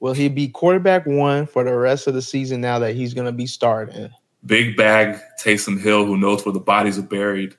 Will 0.00 0.14
he 0.14 0.28
be 0.28 0.48
quarterback 0.48 1.06
one 1.06 1.46
for 1.46 1.62
the 1.62 1.76
rest 1.76 2.08
of 2.08 2.14
the 2.14 2.22
season 2.22 2.60
now 2.60 2.80
that 2.80 2.96
he's 2.96 3.14
going 3.14 3.26
to 3.26 3.32
be 3.32 3.46
starting? 3.46 4.10
Big 4.46 4.76
bag 4.76 5.20
Taysom 5.40 5.80
Hill, 5.80 6.06
who 6.06 6.16
knows 6.16 6.44
where 6.44 6.52
the 6.52 6.58
bodies 6.58 6.98
are 6.98 7.02
buried 7.02 7.54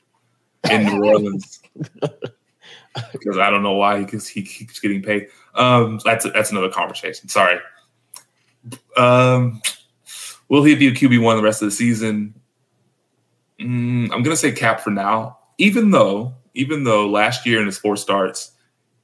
in 0.70 0.84
New 0.88 1.06
Orleans. 1.06 1.62
because 3.14 3.38
I 3.38 3.50
don't 3.50 3.64
know 3.64 3.76
why 3.76 4.04
because 4.04 4.28
he 4.28 4.42
keeps 4.42 4.80
getting 4.82 5.02
paid. 5.02 5.28
Um, 5.56 6.02
that's 6.04 6.30
that's 6.34 6.52
another 6.52 6.70
conversation. 6.70 7.30
Sorry. 7.30 7.60
Um, 8.98 9.62
will 10.50 10.64
he 10.64 10.76
be 10.76 10.88
a 10.88 10.92
QB 10.92 11.22
one 11.24 11.38
the 11.38 11.44
rest 11.44 11.62
of 11.62 11.68
the 11.68 11.76
season? 11.76 12.34
Mm, 13.58 14.12
I'm 14.12 14.22
gonna 14.22 14.36
say 14.36 14.52
cap 14.52 14.82
for 14.82 14.90
now. 14.90 15.38
Even 15.58 15.92
though, 15.92 16.34
even 16.54 16.84
though 16.84 17.08
last 17.08 17.46
year 17.46 17.60
in 17.60 17.66
his 17.66 17.78
four 17.78 17.96
starts, 17.96 18.52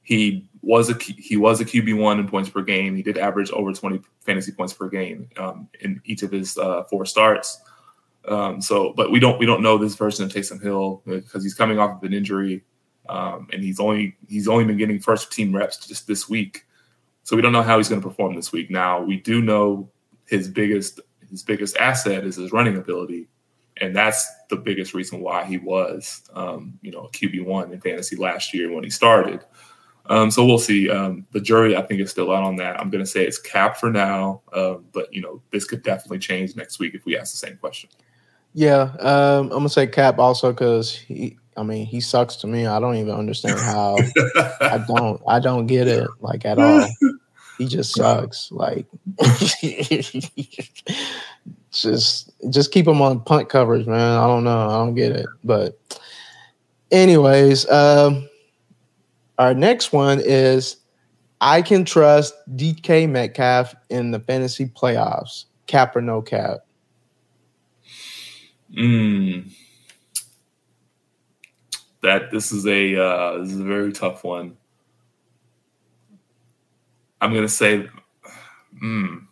he 0.02 0.48
was 0.62 0.90
a 0.90 0.94
he 1.02 1.36
was 1.36 1.60
a 1.60 1.64
QB 1.64 1.98
one 1.98 2.18
in 2.18 2.28
points 2.28 2.48
per 2.48 2.62
game. 2.62 2.96
He 2.96 3.02
did 3.02 3.18
average 3.18 3.50
over 3.50 3.72
20 3.72 4.00
fantasy 4.20 4.52
points 4.52 4.72
per 4.72 4.88
game 4.88 5.28
um, 5.36 5.68
in 5.80 6.00
each 6.04 6.22
of 6.22 6.32
his 6.32 6.56
uh, 6.58 6.84
four 6.84 7.06
starts. 7.06 7.60
Um, 8.26 8.60
so, 8.60 8.92
but 8.94 9.10
we 9.10 9.20
don't 9.20 9.38
we 9.38 9.46
don't 9.46 9.62
know 9.62 9.78
this 9.78 9.94
version 9.94 10.24
of 10.24 10.32
Taysom 10.32 10.62
Hill 10.62 11.02
because 11.06 11.42
he's 11.42 11.54
coming 11.54 11.78
off 11.78 11.96
of 11.96 12.02
an 12.02 12.12
injury, 12.12 12.64
um, 13.08 13.48
and 13.52 13.62
he's 13.62 13.80
only 13.80 14.16
he's 14.28 14.48
only 14.48 14.64
been 14.64 14.76
getting 14.76 14.98
first 14.98 15.32
team 15.32 15.54
reps 15.54 15.86
just 15.86 16.06
this 16.06 16.28
week. 16.28 16.64
So 17.22 17.36
we 17.36 17.42
don't 17.42 17.52
know 17.52 17.62
how 17.62 17.76
he's 17.76 17.88
going 17.88 18.00
to 18.00 18.08
perform 18.08 18.34
this 18.34 18.52
week. 18.52 18.70
Now 18.70 19.00
we 19.00 19.18
do 19.18 19.40
know 19.40 19.90
his 20.26 20.48
biggest 20.48 21.00
his 21.30 21.42
biggest 21.42 21.76
asset 21.76 22.24
is 22.24 22.36
his 22.36 22.52
running 22.52 22.76
ability, 22.76 23.28
and 23.80 23.94
that's 23.94 24.28
the 24.48 24.56
biggest 24.56 24.94
reason 24.94 25.20
why 25.20 25.44
he 25.44 25.58
was 25.58 26.22
um, 26.34 26.78
you 26.82 26.90
know 26.90 27.04
a 27.04 27.10
QB 27.10 27.44
one 27.44 27.72
in 27.72 27.80
fantasy 27.80 28.16
last 28.16 28.54
year 28.54 28.72
when 28.72 28.84
he 28.84 28.90
started. 28.90 29.44
Um, 30.06 30.30
so 30.30 30.44
we'll 30.46 30.58
see. 30.58 30.88
Um, 30.88 31.26
the 31.32 31.40
jury, 31.40 31.76
I 31.76 31.82
think, 31.82 32.00
is 32.00 32.10
still 32.10 32.32
out 32.32 32.42
on 32.42 32.56
that. 32.56 32.80
I'm 32.80 32.88
going 32.88 33.04
to 33.04 33.10
say 33.10 33.26
it's 33.26 33.38
cap 33.38 33.76
for 33.76 33.90
now, 33.90 34.40
um, 34.54 34.86
but 34.92 35.12
you 35.12 35.20
know 35.20 35.42
this 35.50 35.64
could 35.64 35.82
definitely 35.82 36.18
change 36.18 36.56
next 36.56 36.78
week 36.78 36.94
if 36.94 37.04
we 37.04 37.16
ask 37.16 37.32
the 37.32 37.46
same 37.46 37.56
question. 37.58 37.90
Yeah, 38.54 38.92
um, 39.00 39.44
I'm 39.46 39.48
gonna 39.50 39.68
say 39.68 39.86
Cap 39.86 40.18
also 40.18 40.52
because 40.52 40.94
he. 40.94 41.36
I 41.56 41.64
mean, 41.64 41.86
he 41.86 42.00
sucks 42.00 42.36
to 42.36 42.46
me. 42.46 42.66
I 42.66 42.78
don't 42.78 42.94
even 42.94 43.14
understand 43.14 43.58
how. 43.58 43.96
I 44.60 44.84
don't. 44.86 45.20
I 45.26 45.40
don't 45.40 45.66
get 45.66 45.88
it 45.88 46.08
like 46.20 46.44
at 46.44 46.58
all. 46.58 46.88
He 47.58 47.66
just 47.66 47.94
sucks. 47.96 48.50
Like, 48.50 48.86
just 51.72 52.30
just 52.50 52.72
keep 52.72 52.86
him 52.86 53.02
on 53.02 53.20
punt 53.20 53.48
coverage, 53.48 53.86
man. 53.86 54.18
I 54.18 54.26
don't 54.26 54.44
know. 54.44 54.68
I 54.68 54.78
don't 54.78 54.94
get 54.94 55.12
it. 55.12 55.26
But, 55.44 55.78
anyways, 56.90 57.68
um, 57.70 58.28
our 59.38 59.54
next 59.54 59.92
one 59.92 60.20
is 60.22 60.76
I 61.40 61.62
can 61.62 61.84
trust 61.84 62.34
DK 62.56 63.08
Metcalf 63.08 63.74
in 63.90 64.10
the 64.10 64.20
fantasy 64.20 64.66
playoffs. 64.66 65.44
Cap 65.66 65.94
or 65.94 66.00
no 66.00 66.22
cap? 66.22 66.60
Mm. 68.76 69.50
That 72.02 72.30
this 72.30 72.52
is 72.52 72.66
a 72.66 72.96
uh, 72.96 73.38
this 73.38 73.52
is 73.52 73.60
a 73.60 73.64
very 73.64 73.92
tough 73.92 74.24
one. 74.24 74.56
I'm 77.20 77.34
gonna 77.34 77.48
say, 77.48 77.86
mm, 78.82 79.27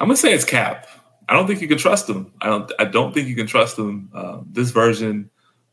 I'm 0.00 0.08
gonna 0.08 0.16
say 0.16 0.32
it's 0.32 0.44
Cap. 0.44 0.88
I 1.28 1.34
don't 1.34 1.46
think 1.46 1.60
you 1.60 1.68
can 1.68 1.78
trust 1.78 2.08
him. 2.08 2.32
I 2.40 2.46
don't. 2.46 2.72
I 2.78 2.84
don't 2.84 3.12
think 3.12 3.28
you 3.28 3.36
can 3.36 3.46
trust 3.46 3.78
him. 3.78 4.10
Uh, 4.12 4.40
this 4.50 4.70
version 4.70 5.30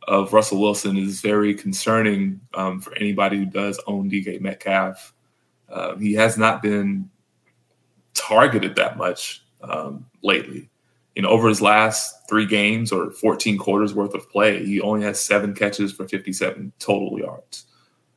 of 0.08 0.32
Russell 0.32 0.62
Wilson 0.62 0.98
is 0.98 1.22
very 1.22 1.54
concerning 1.54 2.40
um, 2.54 2.80
for 2.80 2.96
anybody 2.96 3.38
who 3.38 3.46
does 3.46 3.80
own 3.88 4.10
DK 4.10 4.40
Metcalf. 4.40 5.14
Uh, 5.70 5.96
he 5.96 6.14
has 6.14 6.38
not 6.38 6.62
been 6.62 7.10
targeted 8.14 8.76
that 8.76 8.98
much 8.98 9.44
um, 9.62 10.06
lately 10.22 10.70
you 11.18 11.24
know, 11.24 11.30
over 11.30 11.50
his 11.50 11.64
last 11.64 12.30
three 12.30 12.46
games 12.46 12.92
or 12.92 13.10
14 13.10 13.58
quarters 13.58 13.92
worth 13.96 14.14
of 14.14 14.30
play, 14.30 14.64
he 14.64 14.80
only 14.80 15.04
has 15.04 15.20
seven 15.20 15.56
catches 15.56 15.92
for 15.92 16.08
57 16.08 16.72
total 16.78 17.18
yards 17.18 17.66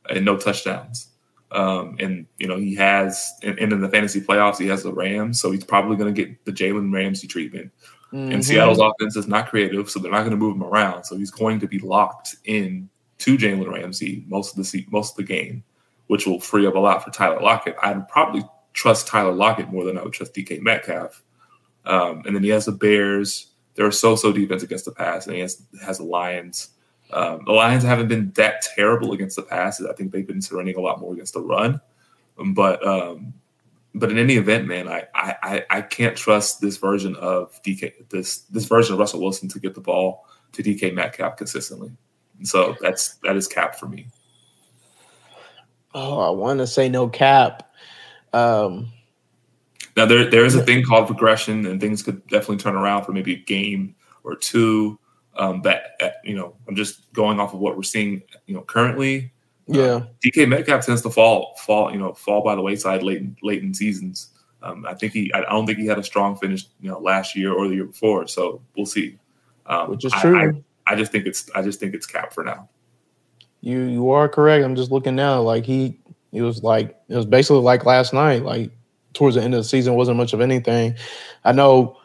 and 0.07 0.23
no 0.23 0.37
touchdowns. 0.37 1.10
Um, 1.51 1.97
and 1.99 2.25
you 2.37 2.47
know, 2.47 2.57
he 2.57 2.75
has, 2.75 3.33
and, 3.43 3.59
and 3.59 3.73
in 3.73 3.81
the 3.81 3.89
fantasy 3.89 4.21
playoffs, 4.21 4.57
he 4.57 4.67
has 4.67 4.83
the 4.83 4.93
Rams, 4.93 5.41
so 5.41 5.51
he's 5.51 5.65
probably 5.65 5.97
going 5.97 6.13
to 6.13 6.25
get 6.25 6.45
the 6.45 6.51
Jalen 6.51 6.93
Ramsey 6.93 7.27
treatment. 7.27 7.71
Mm-hmm. 8.13 8.33
And 8.33 8.45
Seattle's 8.45 8.79
offense 8.79 9.15
is 9.15 9.27
not 9.27 9.49
creative, 9.49 9.89
so 9.89 9.99
they're 9.99 10.11
not 10.11 10.19
going 10.19 10.31
to 10.31 10.37
move 10.37 10.55
him 10.55 10.63
around. 10.63 11.03
So 11.05 11.17
he's 11.17 11.31
going 11.31 11.59
to 11.59 11.67
be 11.67 11.79
locked 11.79 12.35
in 12.45 12.89
to 13.19 13.37
Jalen 13.37 13.71
Ramsey 13.71 14.25
most 14.27 14.57
of 14.57 14.63
the 14.65 14.85
most 14.89 15.11
of 15.11 15.17
the 15.17 15.23
game, 15.23 15.63
which 16.07 16.25
will 16.25 16.39
free 16.39 16.65
up 16.67 16.75
a 16.75 16.79
lot 16.79 17.03
for 17.03 17.11
Tyler 17.11 17.41
Lockett. 17.41 17.75
I'd 17.81 18.07
probably 18.07 18.43
trust 18.73 19.07
Tyler 19.07 19.33
Lockett 19.33 19.69
more 19.69 19.83
than 19.83 19.97
I 19.97 20.03
would 20.03 20.13
trust 20.13 20.33
DK 20.33 20.61
Metcalf. 20.61 21.23
Um, 21.85 22.23
and 22.25 22.35
then 22.35 22.43
he 22.43 22.49
has 22.49 22.65
the 22.65 22.71
Bears. 22.71 23.47
They're 23.75 23.87
a 23.87 23.93
so-so 23.93 24.31
defense 24.31 24.63
against 24.63 24.85
the 24.85 24.91
pass, 24.91 25.25
and 25.25 25.35
he 25.35 25.41
has, 25.41 25.63
has 25.83 25.97
the 25.97 26.03
Lions. 26.03 26.69
Um, 27.13 27.43
the 27.45 27.51
Lions 27.51 27.83
haven't 27.83 28.07
been 28.07 28.31
that 28.35 28.61
terrible 28.75 29.13
against 29.13 29.35
the 29.35 29.43
pass. 29.43 29.81
I 29.81 29.93
think 29.93 30.11
they've 30.11 30.27
been 30.27 30.41
surrendering 30.41 30.77
a 30.77 30.81
lot 30.81 30.99
more 30.99 31.13
against 31.13 31.33
the 31.33 31.41
run. 31.41 31.81
But 32.53 32.85
um, 32.85 33.33
but 33.93 34.11
in 34.11 34.17
any 34.17 34.35
event, 34.35 34.67
man, 34.67 34.87
I, 34.87 35.05
I 35.13 35.65
I 35.69 35.81
can't 35.81 36.15
trust 36.15 36.61
this 36.61 36.77
version 36.77 37.15
of 37.17 37.61
DK 37.63 38.09
this 38.09 38.39
this 38.43 38.65
version 38.65 38.93
of 38.93 38.99
Russell 38.99 39.21
Wilson 39.21 39.49
to 39.49 39.59
get 39.59 39.75
the 39.75 39.81
ball 39.81 40.25
to 40.53 40.63
DK 40.63 40.93
Metcalf 40.93 41.37
consistently. 41.37 41.91
And 42.37 42.47
so 42.47 42.75
that's 42.81 43.15
that 43.23 43.35
is 43.35 43.47
cap 43.47 43.75
for 43.75 43.87
me. 43.87 44.07
Oh, 45.93 46.19
I 46.19 46.29
want 46.29 46.59
to 46.59 46.67
say 46.67 46.87
no 46.87 47.09
cap. 47.09 47.73
Um, 48.33 48.91
Now 49.97 50.05
there 50.05 50.29
there 50.29 50.45
is 50.45 50.55
a 50.55 50.63
thing 50.63 50.83
called 50.83 51.09
regression, 51.09 51.65
and 51.65 51.81
things 51.81 52.01
could 52.01 52.25
definitely 52.27 52.57
turn 52.57 52.75
around 52.75 53.03
for 53.03 53.11
maybe 53.11 53.33
a 53.33 53.39
game 53.39 53.95
or 54.23 54.35
two. 54.35 54.97
Um, 55.37 55.61
that 55.61 55.95
uh, 56.01 56.09
you 56.23 56.35
know, 56.35 56.55
I'm 56.67 56.75
just 56.75 57.11
going 57.13 57.39
off 57.39 57.53
of 57.53 57.59
what 57.59 57.77
we're 57.77 57.83
seeing, 57.83 58.21
you 58.47 58.53
know, 58.53 58.61
currently. 58.61 59.31
yeah, 59.67 60.01
DK 60.23 60.47
Metcalf 60.47 60.85
tends 60.85 61.01
to 61.03 61.09
fall 61.09 61.55
fall 61.65 61.91
you 61.91 61.97
know 61.97 62.13
fall 62.13 62.43
by 62.43 62.55
the 62.55 62.61
wayside 62.61 63.03
late 63.03 63.17
in, 63.21 63.37
late 63.41 63.63
in 63.63 63.73
seasons. 63.73 64.29
Um, 64.63 64.85
I 64.85 64.93
think 64.93 65.13
he 65.13 65.33
I 65.33 65.41
don't 65.41 65.65
think 65.65 65.79
he 65.79 65.87
had 65.87 65.97
a 65.97 66.03
strong 66.03 66.35
finish 66.35 66.65
you 66.81 66.89
know 66.89 66.99
last 66.99 67.35
year 67.35 67.53
or 67.53 67.67
the 67.67 67.75
year 67.75 67.85
before. 67.85 68.27
So 68.27 68.61
we'll 68.75 68.85
see. 68.85 69.17
Um, 69.65 69.91
which 69.91 70.03
is 70.03 70.11
true. 70.13 70.37
I, 70.87 70.91
I 70.91 70.95
just 70.95 71.11
think 71.11 71.25
it's 71.25 71.49
I 71.55 71.61
just 71.61 71.79
think 71.79 71.93
it's 71.93 72.05
cap 72.05 72.33
for 72.33 72.43
now. 72.43 72.67
You 73.61 73.81
you 73.83 74.11
are 74.11 74.27
correct. 74.27 74.65
I'm 74.65 74.75
just 74.75 74.91
looking 74.91 75.15
now. 75.15 75.41
Like 75.41 75.65
he 75.65 75.97
he 76.31 76.41
was 76.41 76.63
like 76.63 76.97
it 77.07 77.15
was 77.15 77.25
basically 77.25 77.61
like 77.61 77.85
last 77.85 78.13
night. 78.13 78.43
Like 78.43 78.71
towards 79.13 79.35
the 79.35 79.43
end 79.43 79.53
of 79.53 79.59
the 79.59 79.63
season 79.63 79.95
wasn't 79.95 80.17
much 80.17 80.33
of 80.33 80.41
anything. 80.41 80.95
I 81.43 81.51
know 81.51 81.97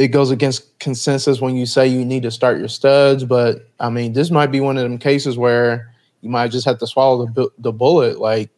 it 0.00 0.08
goes 0.08 0.30
against 0.30 0.78
consensus 0.78 1.42
when 1.42 1.56
you 1.56 1.66
say 1.66 1.86
you 1.86 2.06
need 2.06 2.22
to 2.22 2.30
start 2.30 2.58
your 2.58 2.68
studs, 2.68 3.22
but 3.22 3.68
I 3.80 3.90
mean 3.90 4.14
this 4.14 4.30
might 4.30 4.50
be 4.50 4.58
one 4.58 4.78
of 4.78 4.82
them 4.82 4.96
cases 4.96 5.36
where 5.36 5.92
you 6.22 6.30
might 6.30 6.50
just 6.50 6.64
have 6.64 6.78
to 6.78 6.86
swallow 6.86 7.26
the 7.26 7.50
the 7.58 7.70
bullet. 7.70 8.18
Like 8.18 8.48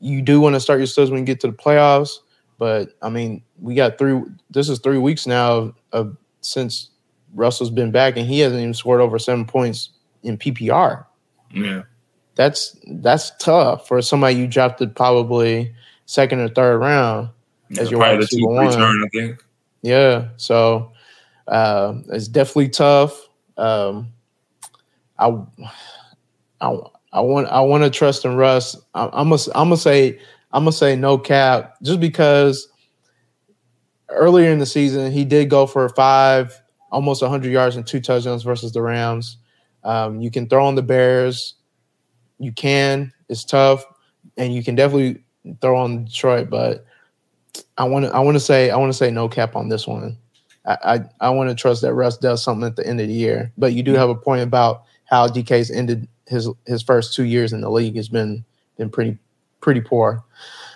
you 0.00 0.22
do 0.22 0.40
want 0.40 0.54
to 0.54 0.60
start 0.60 0.78
your 0.78 0.86
studs 0.86 1.10
when 1.10 1.18
you 1.18 1.26
get 1.26 1.40
to 1.40 1.48
the 1.48 1.52
playoffs, 1.52 2.18
but 2.56 2.96
I 3.02 3.08
mean 3.08 3.42
we 3.60 3.74
got 3.74 3.98
three. 3.98 4.22
This 4.48 4.68
is 4.68 4.78
three 4.78 4.98
weeks 4.98 5.26
now 5.26 5.52
of, 5.54 5.74
of 5.90 6.16
since 6.40 6.90
Russell's 7.34 7.70
been 7.70 7.90
back, 7.90 8.16
and 8.16 8.24
he 8.24 8.38
hasn't 8.38 8.60
even 8.60 8.72
scored 8.72 9.00
over 9.00 9.18
seven 9.18 9.46
points 9.46 9.90
in 10.22 10.38
PPR. 10.38 11.04
Yeah, 11.52 11.82
that's 12.36 12.76
that's 12.86 13.32
tough 13.40 13.88
for 13.88 14.00
somebody 14.02 14.36
you 14.36 14.46
drafted 14.46 14.94
probably 14.94 15.74
second 16.06 16.38
or 16.38 16.48
third 16.48 16.78
round 16.78 17.30
yeah, 17.70 17.82
as 17.82 17.90
your 17.90 17.98
wide 17.98 18.18
receiver 18.18 18.46
one. 18.46 18.68
Return, 18.68 19.04
I 19.04 19.08
think. 19.08 19.44
Yeah, 19.82 20.28
so 20.36 20.92
uh, 21.48 21.94
it's 22.10 22.28
definitely 22.28 22.68
tough. 22.68 23.28
Um, 23.56 24.12
I, 25.18 25.28
I, 26.60 26.76
I 27.12 27.20
want 27.20 27.48
I 27.48 27.60
want 27.60 27.84
to 27.84 27.90
trust 27.90 28.24
in 28.24 28.36
Russ. 28.36 28.76
I, 28.94 29.06
I'm 29.12 29.30
gonna 29.30 29.42
I'm 29.54 29.66
gonna 29.68 29.76
say 29.76 30.18
I'm 30.52 30.62
gonna 30.64 30.72
say 30.72 30.96
no 30.96 31.18
cap 31.18 31.76
just 31.82 32.00
because 32.00 32.68
earlier 34.08 34.50
in 34.50 34.58
the 34.58 34.66
season 34.66 35.12
he 35.12 35.24
did 35.24 35.50
go 35.50 35.66
for 35.66 35.88
five, 35.90 36.60
almost 36.90 37.22
100 37.22 37.50
yards 37.50 37.76
and 37.76 37.86
two 37.86 38.00
touchdowns 38.00 38.42
versus 38.42 38.72
the 38.72 38.82
Rams. 38.82 39.38
Um, 39.84 40.20
you 40.20 40.30
can 40.30 40.48
throw 40.48 40.66
on 40.66 40.74
the 40.74 40.82
Bears. 40.82 41.54
You 42.38 42.52
can. 42.52 43.12
It's 43.28 43.44
tough, 43.44 43.84
and 44.36 44.54
you 44.54 44.62
can 44.62 44.74
definitely 44.74 45.22
throw 45.60 45.76
on 45.76 46.04
Detroit. 46.04 46.50
But 46.50 46.84
I 47.78 47.84
want 47.84 48.04
to. 48.06 48.14
I 48.14 48.20
want 48.20 48.36
to 48.36 48.40
say. 48.40 48.70
I 48.70 48.76
want 48.76 48.92
to 48.92 48.96
say 48.96 49.10
no 49.10 49.28
cap 49.28 49.56
on 49.56 49.68
this 49.68 49.86
one. 49.86 50.16
I 50.66 50.76
I, 50.84 51.00
I 51.20 51.30
want 51.30 51.50
to 51.50 51.54
trust 51.54 51.82
that 51.82 51.94
Russ 51.94 52.16
does 52.18 52.42
something 52.42 52.66
at 52.66 52.76
the 52.76 52.86
end 52.86 53.00
of 53.00 53.08
the 53.08 53.14
year. 53.14 53.52
But 53.56 53.72
you 53.72 53.82
do 53.82 53.94
have 53.94 54.10
a 54.10 54.14
point 54.14 54.42
about 54.42 54.84
how 55.04 55.28
DK's 55.28 55.70
ended 55.70 56.08
his 56.26 56.48
his 56.66 56.82
first 56.82 57.14
two 57.14 57.24
years 57.24 57.52
in 57.52 57.60
the 57.60 57.70
league 57.70 57.96
has 57.96 58.08
been 58.08 58.44
been 58.76 58.90
pretty 58.90 59.18
pretty 59.60 59.80
poor. 59.80 60.22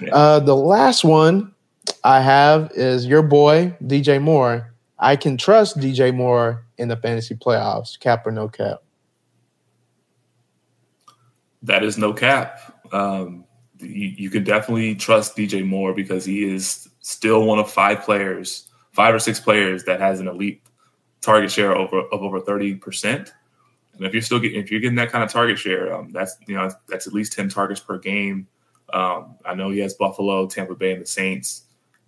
Yeah. 0.01 0.15
Uh, 0.15 0.41
the 0.41 0.57
last 0.57 1.05
one 1.05 1.55
I 2.03 2.21
have 2.21 2.71
is 2.75 3.07
your 3.07 3.23
boy 3.23 3.77
DJ 3.85 4.21
Moore. 4.21 4.75
I 4.99 5.17
can 5.17 5.37
trust 5.37 5.79
DJ 5.79 6.15
Moore 6.15 6.65
in 6.79 6.89
the 6.89 6.97
fantasy 6.97 7.35
playoffs, 7.35 7.99
cap 7.99 8.27
or 8.27 8.33
no 8.33 8.49
cap. 8.49 8.83
That 11.63 11.83
is 11.83 11.97
no 11.97 12.13
cap. 12.13 12.61
Um, 12.93 13.45
you, 13.85 14.15
you 14.17 14.31
can 14.31 14.45
definitely 14.45 14.95
trust 14.95 15.37
DJ 15.37 15.67
Moore 15.67 15.95
because 15.95 16.25
he 16.25 16.45
is 16.45 16.89
still 17.01 17.45
one 17.45 17.59
of 17.59 17.71
five 17.71 18.03
players, 18.03 18.69
five 18.93 19.15
or 19.15 19.19
six 19.19 19.41
players 19.41 19.85
that 19.85 20.01
has 20.01 20.21
an 20.21 20.29
elite 20.29 20.63
target 21.21 21.51
share 21.51 21.75
over 21.75 22.01
of 22.01 22.23
over 22.23 22.41
thirty 22.41 22.75
percent. 22.75 23.33
And 23.97 24.07
if 24.07 24.13
you're 24.13 24.23
still 24.23 24.41
getting 24.41 24.61
if 24.61 24.71
you're 24.71 24.81
getting 24.81 24.97
that 24.97 25.13
kind 25.13 25.23
of 25.23 25.31
target 25.31 25.59
share, 25.59 25.95
um, 25.95 26.13
that's 26.13 26.37
you 26.47 26.55
know 26.55 26.71
that's 26.89 27.07
at 27.07 27.13
least 27.13 27.33
ten 27.33 27.49
targets 27.49 27.81
per 27.81 27.99
game. 27.99 28.49
Um, 28.93 29.37
I 29.45 29.55
know 29.55 29.71
he 29.71 29.79
has 29.81 29.95
Buffalo, 29.95 30.47
Tampa 30.47 30.75
Bay, 30.75 30.93
and 30.93 31.03
the 31.03 31.07
Saints. 31.07 31.63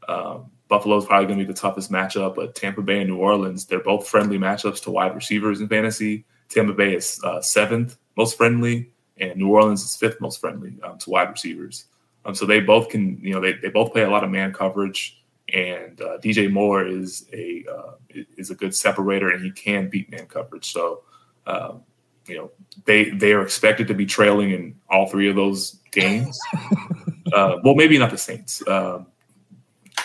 Um, 0.09 0.51
Buffalo 0.69 0.97
is 0.97 1.05
probably 1.05 1.27
going 1.27 1.39
to 1.39 1.45
be 1.45 1.53
the 1.53 1.59
toughest 1.59 1.91
matchup, 1.91 2.35
but 2.35 2.55
Tampa 2.55 2.83
Bay 2.83 3.01
and 3.01 3.11
New 3.11 3.19
Orleans, 3.19 3.67
they're 3.67 3.81
both 3.81 4.09
friendly 4.09 4.39
matchups 4.39 4.83
to 4.83 4.91
wide 4.91 5.15
receivers 5.15 5.61
in 5.61 5.69
fantasy. 5.69 6.25
Tampa 6.49 6.73
Bay 6.73 6.95
is 6.95 7.21
uh, 7.25 7.41
seventh 7.41 7.97
most 8.17 8.37
friendly, 8.37 8.91
and 9.19 9.37
New 9.37 9.49
Orleans 9.49 9.83
is 9.85 9.97
fifth 9.97 10.21
most 10.21 10.41
friendly 10.41 10.79
um, 10.83 10.99
to 10.99 11.11
wide 11.11 11.31
receivers. 11.31 11.87
Um, 12.25 12.35
so 12.35 12.45
they 12.45 12.61
both 12.61 12.89
can, 12.89 13.19
you 13.23 13.33
know, 13.33 13.41
they, 13.41 13.55
they 13.55 13.69
both 13.69 13.93
play 13.93 14.03
a 14.03 14.11
lot 14.11 14.25
of 14.25 14.31
man 14.31 14.53
coverage, 14.53 15.23
and 15.55 16.01
uh, 16.01 16.19
DJ 16.19 16.51
Moore 16.51 16.85
is 16.87 17.27
a 17.33 17.65
uh, 17.73 17.93
is 18.37 18.51
a 18.51 18.55
good 18.55 18.75
separator, 18.75 19.31
and 19.31 19.45
he 19.45 19.53
can 19.53 19.89
beat 19.89 20.11
man 20.11 20.27
coverage. 20.27 20.73
So, 20.73 21.03
um, 21.47 21.83
you 22.27 22.37
know, 22.37 22.51
they 22.85 23.11
they 23.11 23.33
are 23.33 23.43
expected 23.43 23.87
to 23.89 23.95
be 23.95 24.07
trailing 24.07 24.51
in 24.51 24.75
all 24.91 25.07
three 25.07 25.31
of 25.31 25.37
those 25.37 25.79
games. 25.93 26.39
uh, 27.33 27.59
well, 27.63 27.77
maybe 27.77 27.97
not 27.97 28.11
the 28.11 28.19
Saints. 28.19 28.67
Um, 28.67 29.07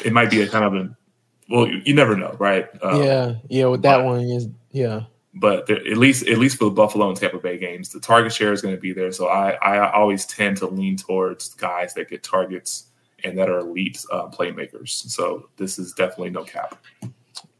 it 0.06 0.14
might 0.14 0.30
be 0.30 0.42
a 0.42 0.48
kind 0.48 0.66
of 0.66 0.76
a 0.76 0.96
well, 1.50 1.68
you, 1.68 1.82
you 1.86 1.94
never 1.96 2.16
know, 2.16 2.36
right? 2.40 2.70
Um, 2.84 3.04
yeah, 3.04 3.34
yeah. 3.50 3.66
With 3.66 3.82
that 3.82 3.98
but, 3.98 4.06
one 4.06 4.22
is 4.22 4.48
yeah. 4.72 5.02
But 5.34 5.70
at 5.70 5.98
least 5.98 6.28
at 6.28 6.40
least 6.40 6.58
for 6.58 6.66
the 6.66 6.72
Buffalo 6.72 7.08
and 7.08 7.18
Tampa 7.18 7.40
Bay 7.40 7.58
games, 7.58 7.90
the 7.90 8.02
target 8.02 8.34
share 8.34 8.52
is 8.52 8.62
going 8.62 8.76
to 8.76 8.82
be 8.82 8.92
there. 8.92 9.12
So 9.14 9.28
I 9.28 9.52
I 9.62 9.92
always 9.92 10.26
tend 10.26 10.58
to 10.58 10.68
lean 10.68 10.98
towards 10.98 11.54
guys 11.54 11.94
that 11.94 12.10
get 12.10 12.22
targets 12.22 12.88
and 13.24 13.38
that 13.38 13.50
are 13.50 13.60
elite 13.60 14.04
uh, 14.12 14.28
playmakers. 14.28 14.90
So 14.90 15.50
this 15.58 15.80
is 15.80 15.94
definitely 15.94 16.32
no 16.32 16.44
cap. 16.44 16.84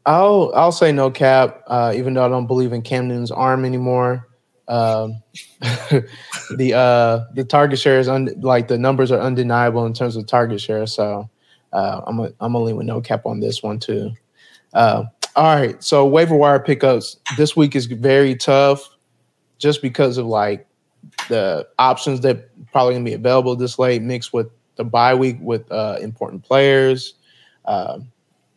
I'll 0.04 0.52
I'll 0.54 0.72
say 0.72 0.92
no 0.92 1.10
cap, 1.10 1.62
uh, 1.66 1.92
even 1.94 2.14
though 2.14 2.24
I 2.24 2.28
don't 2.28 2.46
believe 2.46 2.72
in 2.72 2.82
Cam 2.82 3.08
Newton's 3.08 3.30
arm 3.30 3.64
anymore. 3.64 4.28
Um, 4.68 5.22
the 5.60 6.72
uh, 6.74 7.32
the 7.34 7.44
target 7.44 7.78
share 7.78 7.98
is 7.98 8.08
un- 8.08 8.34
like 8.40 8.68
the 8.68 8.78
numbers 8.78 9.12
are 9.12 9.20
undeniable 9.20 9.86
in 9.86 9.92
terms 9.92 10.16
of 10.16 10.26
target 10.26 10.60
share. 10.60 10.86
So 10.86 11.28
uh, 11.72 12.00
I'm 12.06 12.18
a, 12.20 12.32
I'm 12.40 12.56
only 12.56 12.72
with 12.72 12.86
no 12.86 13.00
cap 13.00 13.26
on 13.26 13.40
this 13.40 13.62
one 13.62 13.78
too. 13.78 14.12
All 15.34 15.56
right, 15.56 15.82
so 15.82 16.04
waiver 16.04 16.36
wire 16.36 16.60
pickups 16.60 17.16
this 17.38 17.56
week 17.56 17.74
is 17.74 17.86
very 17.86 18.34
tough, 18.34 18.86
just 19.58 19.80
because 19.80 20.18
of 20.18 20.26
like 20.26 20.66
the 21.30 21.66
options 21.78 22.20
that 22.20 22.50
probably 22.70 22.94
gonna 22.94 23.04
be 23.04 23.14
available 23.14 23.56
this 23.56 23.78
late, 23.78 24.02
mixed 24.02 24.34
with 24.34 24.50
the 24.76 24.84
bye 24.84 25.14
week 25.14 25.38
with 25.40 25.70
uh, 25.72 25.96
important 26.02 26.44
players. 26.44 27.14
Uh, 27.64 28.00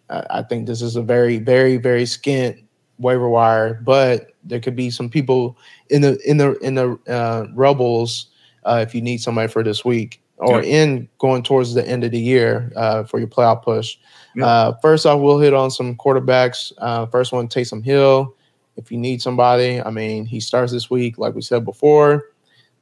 I 0.10 0.44
think 0.44 0.68
this 0.68 0.82
is 0.82 0.98
a 0.98 1.02
very, 1.02 1.40
very, 1.40 1.78
very 1.78 2.04
skint 2.04 2.62
waiver 3.00 3.30
wire, 3.30 3.76
but 3.84 4.34
there 4.44 4.60
could 4.60 4.76
be 4.76 4.90
some 4.90 5.10
people 5.10 5.58
in 5.90 6.02
the 6.02 6.20
in 6.30 6.38
the 6.38 6.58
in 6.60 6.76
the 6.76 7.00
uh, 7.08 7.48
rebels 7.54 8.28
uh, 8.66 8.84
if 8.86 8.94
you 8.94 9.02
need 9.02 9.22
somebody 9.22 9.48
for 9.48 9.64
this 9.64 9.86
week 9.86 10.22
or 10.38 10.62
yeah. 10.62 10.84
in 10.84 11.10
going 11.18 11.44
towards 11.44 11.74
the 11.74 11.88
end 11.88 12.04
of 12.04 12.12
the 12.12 12.20
year 12.20 12.72
uh, 12.76 13.04
for 13.04 13.20
your 13.20 13.28
playoff 13.28 13.64
push. 13.64 13.98
Yeah. 14.36 14.46
Uh, 14.46 14.78
first 14.82 15.06
off, 15.06 15.22
we'll 15.22 15.40
hit 15.40 15.54
on 15.54 15.72
some 15.72 15.96
quarterbacks. 15.96 16.74
Uh, 16.78 17.06
first 17.06 17.32
one, 17.32 17.48
Taysom 17.48 17.84
Hill. 17.84 18.36
If 18.76 18.92
you 18.92 18.98
need 18.98 19.22
somebody, 19.22 19.82
I 19.82 19.90
mean, 19.90 20.26
he 20.26 20.40
starts 20.42 20.72
this 20.72 20.90
week, 20.90 21.18
like 21.18 21.34
we 21.34 21.42
said 21.42 21.64
before. 21.64 22.32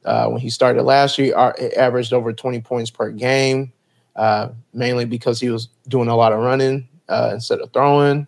Uh, 0.04 0.28
when 0.28 0.40
he 0.40 0.50
started 0.50 0.82
last 0.82 1.16
year, 1.18 1.34
averaged 1.76 2.12
over 2.12 2.32
20 2.32 2.60
points 2.60 2.90
per 2.90 3.10
game, 3.10 3.72
uh, 4.16 4.48
mainly 4.74 5.04
because 5.04 5.40
he 5.40 5.48
was 5.48 5.68
doing 5.88 6.08
a 6.08 6.16
lot 6.16 6.32
of 6.32 6.40
running 6.40 6.86
uh, 7.08 7.30
instead 7.32 7.60
of 7.60 7.72
throwing. 7.72 8.26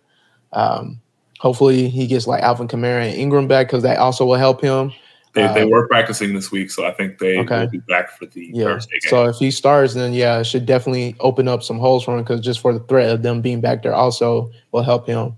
Um, 0.53 0.99
hopefully, 1.39 1.89
he 1.89 2.07
gets 2.07 2.25
like 2.25 2.41
Alvin 2.41 2.67
Kamara 2.67 3.09
and 3.09 3.19
Ingram 3.19 3.47
back 3.47 3.67
because 3.67 3.83
that 3.83 3.99
also 3.99 4.25
will 4.25 4.35
help 4.35 4.61
him. 4.61 4.91
They, 5.37 5.53
they 5.53 5.63
uh, 5.63 5.67
were 5.67 5.87
practicing 5.87 6.33
this 6.33 6.51
week, 6.51 6.71
so 6.71 6.85
I 6.85 6.91
think 6.91 7.19
they 7.19 7.37
okay. 7.39 7.61
will 7.61 7.69
be 7.69 7.77
back 7.77 8.17
for 8.17 8.25
the 8.25 8.49
yeah. 8.53 8.65
Thursday 8.65 8.99
game. 8.99 9.09
So 9.09 9.25
if 9.25 9.35
he 9.35 9.51
starts, 9.51 9.93
then 9.93 10.13
yeah, 10.13 10.39
it 10.39 10.45
should 10.45 10.65
definitely 10.65 11.15
open 11.19 11.47
up 11.47 11.61
some 11.61 11.77
holes 11.77 12.03
for 12.03 12.17
him 12.17 12.23
because 12.23 12.41
just 12.41 12.59
for 12.59 12.73
the 12.73 12.79
threat 12.79 13.11
of 13.11 13.21
them 13.21 13.41
being 13.41 13.61
back 13.61 13.83
there 13.83 13.93
also 13.93 14.51
will 14.71 14.81
help 14.81 15.05
him. 15.05 15.35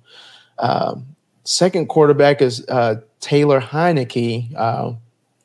Um, 0.57 1.05
second 1.43 1.87
quarterback 1.87 2.41
is 2.41 2.65
uh, 2.69 3.01
Taylor 3.19 3.59
Heinicke, 3.59 4.55
uh, 4.55 4.93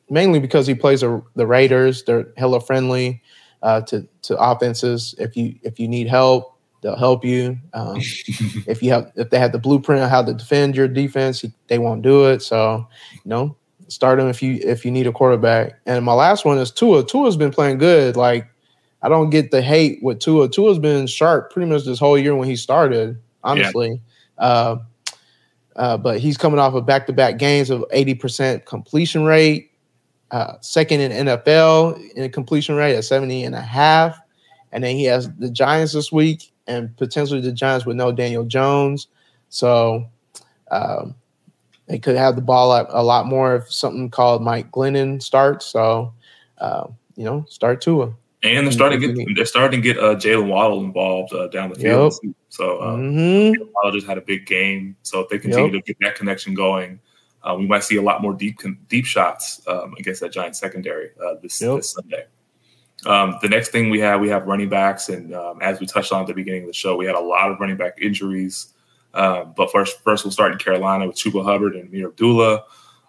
mainly 0.09 0.39
because 0.39 0.67
he 0.67 0.73
plays 0.73 1.03
a, 1.03 1.21
the 1.35 1.45
Raiders. 1.45 2.03
They're 2.03 2.27
hella 2.37 2.61
friendly 2.61 3.21
uh, 3.61 3.81
to 3.81 4.07
to 4.21 4.37
offenses. 4.37 5.15
If 5.17 5.35
you 5.35 5.55
if 5.63 5.79
you 5.79 5.89
need 5.89 6.07
help, 6.07 6.57
they'll 6.81 6.95
help 6.95 7.25
you. 7.25 7.57
Um, 7.73 7.97
if 7.97 8.81
you 8.81 8.91
have 8.91 9.11
if 9.15 9.31
they 9.31 9.39
have 9.39 9.51
the 9.51 9.59
blueprint 9.59 10.01
of 10.01 10.09
how 10.09 10.23
to 10.23 10.33
defend 10.33 10.77
your 10.77 10.87
defense, 10.87 11.43
they 11.67 11.79
won't 11.79 12.03
do 12.03 12.25
it. 12.29 12.41
So 12.41 12.87
you 13.13 13.21
know 13.25 13.57
Start 13.87 14.19
him 14.19 14.27
if 14.27 14.41
you 14.41 14.59
if 14.63 14.85
you 14.85 14.91
need 14.91 15.07
a 15.07 15.11
quarterback. 15.11 15.79
And 15.85 16.03
my 16.03 16.13
last 16.13 16.45
one 16.45 16.57
is 16.57 16.71
Tua. 16.71 17.05
Tua's 17.05 17.37
been 17.37 17.51
playing 17.51 17.77
good. 17.77 18.15
Like 18.15 18.47
I 19.01 19.09
don't 19.09 19.29
get 19.29 19.51
the 19.51 19.61
hate 19.61 20.01
with 20.01 20.19
Tua. 20.19 20.49
Tua's 20.49 20.79
been 20.79 21.07
sharp 21.07 21.51
pretty 21.51 21.69
much 21.69 21.85
this 21.85 21.99
whole 21.99 22.17
year 22.17 22.35
when 22.35 22.47
he 22.47 22.55
started. 22.55 23.19
Honestly. 23.43 24.01
Yeah. 24.39 24.45
Uh, 24.45 24.77
uh, 25.75 25.97
but 25.97 26.19
he's 26.19 26.37
coming 26.37 26.59
off 26.59 26.73
of 26.73 26.85
back-to-back 26.85 27.37
games 27.37 27.69
of 27.69 27.83
80% 27.93 28.65
completion 28.65 29.25
rate, 29.25 29.71
uh, 30.31 30.53
second 30.61 31.01
in 31.01 31.27
NFL 31.27 31.99
in 32.11 32.31
completion 32.31 32.75
rate 32.75 32.95
at 32.95 33.03
70 33.03 33.43
and 33.43 33.55
a 33.55 33.61
half. 33.61 34.17
And 34.71 34.83
then 34.83 34.95
he 34.95 35.03
has 35.05 35.29
the 35.35 35.49
Giants 35.49 35.93
this 35.93 36.11
week 36.11 36.53
and 36.67 36.95
potentially 36.97 37.41
the 37.41 37.51
Giants 37.51 37.85
with 37.85 37.97
no 37.97 38.11
Daniel 38.11 38.45
Jones. 38.45 39.07
So 39.49 40.05
um, 40.71 41.15
they 41.87 41.99
could 41.99 42.15
have 42.15 42.35
the 42.35 42.41
ball 42.41 42.71
up 42.71 42.87
a, 42.89 43.03
lot 43.03 43.25
more 43.27 43.57
if 43.57 43.71
something 43.71 44.09
called 44.09 44.41
Mike 44.41 44.71
Glennon 44.71 45.21
starts. 45.21 45.65
So, 45.65 46.13
uh, 46.57 46.87
you 47.15 47.23
know, 47.23 47.45
start 47.47 47.81
Tua. 47.81 48.13
And 48.43 48.67
they're 48.67 48.71
starting 48.71 49.01
to 49.01 49.13
get 49.13 49.35
they're 49.35 49.45
starting 49.45 49.81
to 49.81 49.93
get 49.93 49.97
uh, 49.97 50.15
Jaylen 50.15 50.47
Waddle 50.47 50.83
involved 50.83 51.33
uh, 51.33 51.47
down 51.47 51.69
the 51.69 51.75
field. 51.75 52.13
Yep. 52.21 52.33
So 52.49 52.77
uh, 52.79 52.95
mm-hmm. 52.95 53.63
Waddle 53.73 53.91
just 53.91 54.05
had 54.05 54.19
a 54.19 54.21
big 54.21 54.45
game. 54.45 54.95
So 55.01 55.21
if 55.21 55.29
they 55.29 55.39
continue 55.39 55.73
yep. 55.73 55.83
to 55.83 55.93
get 55.93 55.97
that 56.01 56.15
connection 56.15 56.53
going, 56.53 56.99
uh, 57.43 57.55
we 57.57 57.65
might 57.65 57.83
see 57.83 57.95
a 57.95 58.01
lot 58.01 58.21
more 58.21 58.33
deep 58.33 58.59
deep 58.87 59.05
shots 59.05 59.61
um, 59.67 59.95
against 59.97 60.21
that 60.21 60.31
Giant 60.31 60.55
secondary 60.55 61.09
uh, 61.23 61.35
this, 61.41 61.59
yep. 61.59 61.77
this 61.77 61.91
Sunday. 61.91 62.25
Um, 63.05 63.37
the 63.41 63.49
next 63.49 63.69
thing 63.69 63.89
we 63.89 63.99
have, 63.99 64.19
we 64.19 64.29
have 64.29 64.45
running 64.47 64.69
backs, 64.69 65.09
and 65.09 65.33
um, 65.33 65.61
as 65.61 65.79
we 65.79 65.85
touched 65.85 66.11
on 66.11 66.21
at 66.21 66.27
the 66.27 66.33
beginning 66.33 66.63
of 66.63 66.67
the 66.67 66.73
show, 66.73 66.95
we 66.95 67.05
had 67.05 67.15
a 67.15 67.19
lot 67.19 67.51
of 67.51 67.59
running 67.59 67.77
back 67.77 67.99
injuries. 68.01 68.73
Um, 69.15 69.53
but 69.55 69.71
first, 69.71 70.01
first 70.01 70.25
we'll 70.25 70.31
start 70.31 70.51
in 70.51 70.57
Carolina 70.57 71.07
with 71.07 71.15
Chuba 71.15 71.43
Hubbard 71.43 71.75
and 71.75 71.89
Ameer 71.89 72.09
Abdullah. 72.09 72.63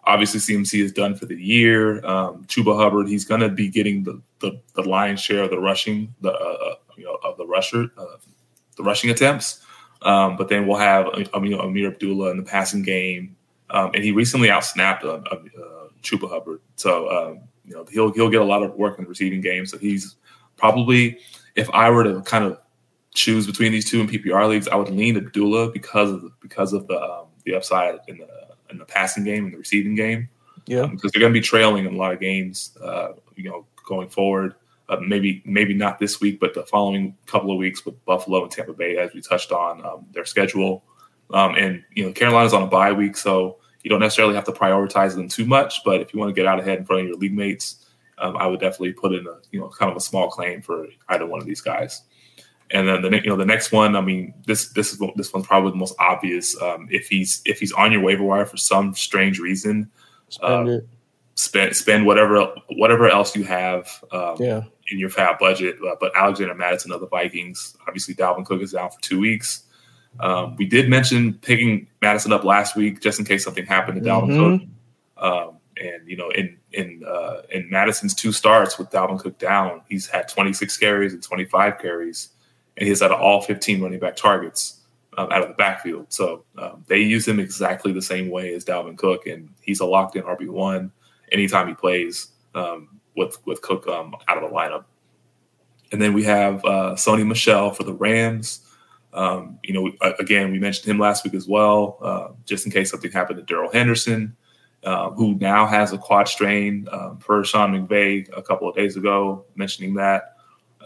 Obviously, 0.04 0.38
CMC 0.38 0.82
is 0.84 0.92
done 0.92 1.16
for 1.16 1.26
the 1.26 1.34
year. 1.34 2.04
Um, 2.07 2.44
Chuba 2.44 2.76
Hubbard, 2.76 3.09
he's 3.09 3.24
going 3.24 3.40
to 3.40 3.48
be 3.48 3.68
getting 3.68 4.04
the, 4.04 4.22
the, 4.38 4.61
the 4.74 4.82
lion's 4.82 5.20
share 5.20 5.42
of 5.42 5.50
the 5.50 5.59
rushing, 5.59 6.14
the 6.20 6.32
uh, 6.32 6.74
you 6.96 7.04
know 7.04 7.18
of 7.24 7.36
the 7.36 7.46
rusher, 7.46 7.90
uh, 7.98 8.16
the 8.76 8.84
rushing 8.84 9.11
attempts. 9.11 9.64
Um, 10.02 10.36
but 10.36 10.48
then 10.48 10.66
we'll 10.66 10.76
have 10.76 11.07
mean, 11.40 11.59
Ameer 11.59 11.88
Abdullah 11.88 12.30
in 12.30 12.36
the 12.36 12.44
passing 12.44 12.82
game, 12.82 13.36
um, 13.70 13.90
and 13.94 14.04
he 14.04 14.12
recently 14.12 14.48
outsnapped 14.48 15.04
uh, 15.04 15.18
uh, 15.28 15.88
Chuba 16.02 16.30
Hubbard. 16.30 16.61
So 16.76 17.11
um, 17.11 17.40
you 17.64 17.74
know 17.74 17.84
he'll 17.90 18.12
he'll 18.12 18.30
get 18.30 18.42
a 18.42 18.44
lot 18.44 18.62
of 18.62 18.74
work 18.74 18.98
in 18.98 19.04
the 19.04 19.09
receiving 19.09 19.40
game. 19.40 19.66
So 19.66 19.76
he's 19.76 20.14
probably 20.57 21.18
if 21.57 21.68
I 21.70 21.90
were 21.90 22.04
to 22.04 22.20
kind 22.22 22.44
of 22.44 22.59
choose 23.16 23.46
between 23.46 23.72
these 23.72 23.88
two 23.88 24.00
in 24.00 24.06
PPR 24.06 24.48
leagues, 24.48 24.68
I 24.68 24.76
would 24.76 24.90
lean 24.90 25.14
to 25.14 25.20
Abdullah 25.20 25.72
because 25.72 26.10
of 26.10 26.22
the, 26.22 26.30
because 26.40 26.72
of 26.72 26.86
the 26.86 27.00
um, 27.00 27.26
the 27.44 27.54
upside 27.54 27.98
in 28.08 28.18
the 28.18 28.28
in 28.70 28.78
the 28.78 28.84
passing 28.84 29.24
game 29.24 29.44
and 29.44 29.54
the 29.54 29.58
receiving 29.58 29.94
game. 29.94 30.28
Yeah, 30.66 30.82
um, 30.82 30.92
because 30.92 31.12
they're 31.12 31.20
going 31.20 31.32
to 31.32 31.38
be 31.38 31.44
trailing 31.44 31.86
in 31.86 31.94
a 31.94 31.96
lot 31.96 32.12
of 32.12 32.20
games. 32.20 32.76
Uh, 32.80 33.12
you 33.34 33.50
know, 33.50 33.66
going 33.86 34.08
forward. 34.08 34.54
Uh, 34.88 34.98
maybe 35.00 35.42
maybe 35.44 35.74
not 35.74 35.98
this 35.98 36.20
week, 36.20 36.38
but 36.38 36.54
the 36.54 36.62
following 36.64 37.16
couple 37.26 37.50
of 37.50 37.58
weeks 37.58 37.84
with 37.84 38.04
Buffalo 38.04 38.44
and 38.44 38.52
Tampa 38.52 38.72
Bay, 38.72 38.96
as 38.98 39.12
we 39.14 39.20
touched 39.20 39.50
on 39.50 39.84
um, 39.84 40.06
their 40.12 40.24
schedule. 40.24 40.84
Um, 41.30 41.56
and 41.56 41.82
you 41.92 42.04
know, 42.04 42.12
Carolina's 42.12 42.54
on 42.54 42.62
a 42.62 42.68
bye 42.68 42.92
week, 42.92 43.16
so 43.16 43.58
you 43.82 43.90
don't 43.90 44.00
necessarily 44.00 44.34
have 44.36 44.44
to 44.44 44.52
prioritize 44.52 45.14
them 45.14 45.28
too 45.28 45.44
much, 45.44 45.82
but 45.84 46.00
if 46.00 46.14
you 46.14 46.20
want 46.20 46.28
to 46.28 46.34
get 46.34 46.46
out 46.46 46.60
ahead 46.60 46.78
in 46.78 46.84
front 46.84 47.02
of 47.02 47.08
your 47.08 47.16
league 47.16 47.34
mates, 47.34 47.86
um, 48.18 48.36
I 48.36 48.46
would 48.46 48.60
definitely 48.60 48.92
put 48.92 49.12
in 49.12 49.26
a 49.26 49.38
you 49.50 49.60
know 49.60 49.68
kind 49.68 49.90
of 49.90 49.96
a 49.96 50.00
small 50.00 50.28
claim 50.28 50.62
for 50.62 50.86
either 51.08 51.26
one 51.26 51.40
of 51.40 51.46
these 51.46 51.60
guys. 51.60 52.02
And 52.70 52.88
then 52.88 53.02
the 53.02 53.10
you 53.22 53.30
know 53.30 53.36
the 53.36 53.46
next 53.46 53.70
one, 53.70 53.94
I 53.94 54.00
mean 54.00 54.34
this 54.44 54.70
this 54.70 54.92
is 54.92 55.00
this 55.14 55.32
one's 55.32 55.46
probably 55.46 55.70
the 55.70 55.76
most 55.76 55.94
obvious. 55.98 56.60
Um, 56.60 56.88
if 56.90 57.08
he's 57.08 57.42
if 57.44 57.60
he's 57.60 57.72
on 57.72 57.92
your 57.92 58.02
waiver 58.02 58.24
wire 58.24 58.44
for 58.44 58.56
some 58.56 58.94
strange 58.94 59.38
reason, 59.38 59.90
spend 60.28 60.68
uh, 60.68 60.78
spend 61.36 61.76
spend 61.76 62.06
whatever 62.06 62.52
whatever 62.70 63.08
else 63.08 63.36
you 63.36 63.44
have 63.44 64.02
um, 64.10 64.36
yeah. 64.40 64.62
in 64.90 64.98
your 64.98 65.10
FAAB 65.10 65.38
budget. 65.38 65.76
Uh, 65.86 65.94
but 66.00 66.10
Alexander 66.16 66.54
Mattison 66.54 66.90
of 66.90 67.00
the 67.00 67.06
Vikings, 67.06 67.76
obviously 67.86 68.14
Dalvin 68.14 68.44
Cook 68.44 68.62
is 68.62 68.72
down 68.72 68.90
for 68.90 69.00
two 69.00 69.20
weeks. 69.20 69.62
Um, 70.18 70.56
we 70.56 70.66
did 70.66 70.88
mention 70.88 71.34
picking 71.34 71.86
Mattison 72.00 72.32
up 72.32 72.44
last 72.44 72.74
week 72.74 73.00
just 73.00 73.18
in 73.18 73.24
case 73.24 73.44
something 73.44 73.66
happened 73.66 74.02
to 74.02 74.08
Dalvin 74.08 74.30
mm-hmm. 74.30 74.56
Cook. 74.56 74.68
Um, 75.18 75.56
and 75.78 76.08
you 76.08 76.16
know, 76.16 76.30
in 76.30 76.56
in 76.72 77.02
uh, 77.06 77.42
in 77.50 77.68
Mattison's 77.70 78.14
two 78.14 78.32
starts 78.32 78.78
with 78.78 78.90
Dalvin 78.90 79.20
Cook 79.20 79.38
down, 79.38 79.82
he's 79.88 80.06
had 80.06 80.28
26 80.28 80.76
carries 80.78 81.12
and 81.12 81.22
25 81.22 81.78
carries, 81.78 82.30
and 82.77 82.89
he's 82.89 83.01
had 83.01 83.11
all 83.11 83.41
15 83.41 83.81
running 83.81 83.99
back 83.99 84.16
targets 84.16 84.83
um, 85.16 85.31
out 85.33 85.43
of 85.43 85.49
the 85.49 85.55
backfield. 85.55 86.12
So 86.12 86.45
um, 86.59 86.85
they 86.89 86.99
use 86.99 87.27
him 87.27 87.41
exactly 87.41 87.93
the 87.93 88.03
same 88.03 88.31
way 88.31 88.55
as 88.55 88.64
Dalvin 88.64 88.97
Cook, 88.97 89.27
and 89.27 89.49
he's 89.61 89.81
a 89.81 89.87
locked 89.87 90.16
in 90.16 90.22
RB 90.22 90.49
one 90.49 90.93
anytime 91.33 91.68
he 91.68 91.74
plays 91.74 92.29
um, 92.55 93.01
with 93.16 93.39
with 93.47 93.62
Cook 93.62 93.87
um, 93.89 94.14
out 94.29 94.43
of 94.43 94.49
the 94.49 94.55
lineup. 94.55 94.85
And 95.93 96.03
then 96.03 96.12
we 96.12 96.24
have 96.24 96.64
uh, 96.64 96.95
Sony 96.95 97.27
Michel 97.27 97.70
for 97.70 97.85
the 97.85 97.95
Rams. 97.95 98.61
Um, 99.12 99.59
you 99.62 99.72
know, 99.72 99.91
again, 100.18 100.53
we 100.53 100.59
mentioned 100.59 100.91
him 100.91 100.99
last 100.99 101.24
week 101.24 101.35
as 101.35 101.49
well, 101.49 101.99
uh, 102.03 102.29
just 102.45 102.66
in 102.66 102.72
case 102.72 102.91
something 102.91 103.11
happened 103.11 103.39
to 103.39 103.45
Darrell 103.45 103.72
Henderson, 103.72 104.37
uh, 104.85 105.11
who 105.11 105.37
now 105.37 105.64
has 105.64 105.93
a 105.93 105.99
quad 105.99 106.29
strain 106.29 106.87
um, 106.93 107.16
per 107.18 107.43
Sean 107.43 107.72
McVay 107.72 108.29
a 108.37 108.43
couple 108.43 108.68
of 108.68 108.77
days 108.77 108.97
ago, 108.97 109.47
mentioning 109.55 109.95
that. 109.95 110.36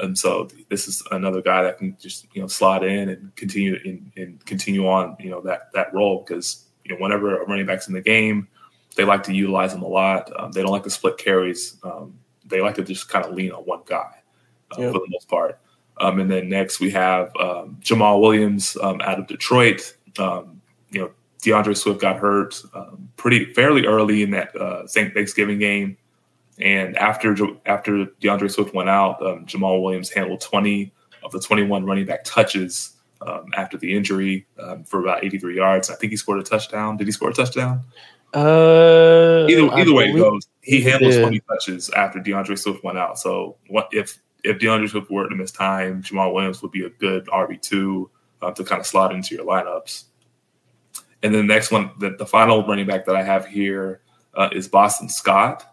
And 0.00 0.18
so 0.18 0.48
this 0.68 0.88
is 0.88 1.02
another 1.10 1.42
guy 1.42 1.62
that 1.62 1.78
can 1.78 1.96
just 2.00 2.26
you 2.32 2.40
know 2.40 2.48
slot 2.48 2.84
in 2.84 3.08
and 3.08 3.34
continue 3.36 3.78
in, 3.84 4.12
and 4.16 4.44
continue 4.46 4.88
on 4.88 5.16
you 5.20 5.30
know 5.30 5.40
that 5.42 5.72
that 5.74 5.92
role 5.92 6.24
because 6.26 6.64
you 6.84 6.94
know 6.94 7.00
whenever 7.00 7.40
a 7.40 7.46
running 7.46 7.66
back's 7.66 7.88
in 7.88 7.94
the 7.94 8.00
game, 8.00 8.48
they 8.96 9.04
like 9.04 9.22
to 9.24 9.34
utilize 9.34 9.72
him 9.72 9.82
a 9.82 9.88
lot. 9.88 10.30
Um, 10.38 10.52
they 10.52 10.62
don't 10.62 10.72
like 10.72 10.84
to 10.84 10.90
split 10.90 11.18
carries. 11.18 11.76
Um, 11.82 12.18
they 12.44 12.60
like 12.60 12.74
to 12.76 12.84
just 12.84 13.08
kind 13.08 13.24
of 13.24 13.32
lean 13.34 13.52
on 13.52 13.62
one 13.62 13.82
guy 13.86 14.10
uh, 14.76 14.80
yep. 14.80 14.92
for 14.92 14.98
the 14.98 15.08
most 15.10 15.28
part. 15.28 15.60
Um, 15.98 16.18
and 16.18 16.30
then 16.30 16.48
next 16.48 16.80
we 16.80 16.90
have 16.90 17.30
um, 17.36 17.78
Jamaal 17.82 18.20
Williams 18.20 18.76
um, 18.82 19.00
out 19.02 19.18
of 19.18 19.26
Detroit. 19.26 19.96
Um, 20.18 20.60
you 20.90 21.00
know, 21.00 21.10
D'Andre 21.42 21.74
Swift 21.74 22.00
got 22.00 22.18
hurt 22.18 22.60
um, 22.74 23.08
pretty 23.16 23.52
fairly 23.52 23.86
early 23.86 24.22
in 24.22 24.30
that 24.30 24.54
uh, 24.56 24.86
Thanksgiving 24.86 25.58
game, 25.58 25.96
and 26.62 26.96
after 26.96 27.36
after 27.66 28.06
D'Andre 28.20 28.48
Swift 28.48 28.74
went 28.74 28.88
out, 28.88 29.24
um, 29.24 29.46
Jamaal 29.46 29.82
Williams 29.82 30.10
handled 30.10 30.40
20 30.40 30.92
of 31.22 31.32
the 31.32 31.40
21 31.40 31.84
running 31.84 32.06
back 32.06 32.24
touches 32.24 32.96
after 33.54 33.76
the 33.76 33.94
injury 33.94 34.46
for 34.86 35.00
about 35.00 35.22
83 35.22 35.54
yards. 35.56 35.90
I 35.90 35.94
think 35.94 36.10
he 36.10 36.16
scored 36.16 36.40
a 36.40 36.42
touchdown. 36.42 36.96
Did 36.96 37.06
he 37.06 37.12
score 37.12 37.28
a 37.28 37.34
touchdown? 37.34 37.84
Uh, 38.32 39.46
either 39.48 39.68
either 39.74 39.92
way 39.92 40.04
it 40.04 40.16
goes, 40.16 40.46
he 40.62 40.80
handled 40.80 41.12
20 41.12 41.40
touches 41.40 41.90
after 41.90 42.20
D'Andre 42.20 42.54
Swift 42.54 42.84
went 42.84 42.96
out. 42.96 43.18
So 43.18 43.56
what 43.68 43.88
if 43.92 44.20
if 44.44 44.58
D'Andre 44.58 44.86
Swift 44.86 45.10
were 45.10 45.28
to 45.28 45.34
miss 45.34 45.50
time, 45.50 46.02
Jamaal 46.02 46.32
Williams 46.32 46.62
would 46.62 46.70
be 46.70 46.84
a 46.84 46.90
good 46.90 47.26
RB 47.26 47.60
two 47.60 48.10
uh, 48.40 48.52
to 48.52 48.64
kind 48.64 48.80
of 48.80 48.86
slot 48.86 49.12
into 49.12 49.34
your 49.34 49.44
lineups. 49.44 50.04
And 51.22 51.34
then 51.34 51.46
the 51.46 51.54
next 51.54 51.70
one, 51.70 51.90
the, 51.98 52.10
the 52.10 52.24
final 52.24 52.66
running 52.66 52.86
back 52.86 53.04
that 53.06 53.16
I 53.16 53.22
have 53.22 53.46
here 53.46 54.00
uh, 54.34 54.48
is 54.52 54.68
Boston 54.68 55.08
Scott. 55.08 55.66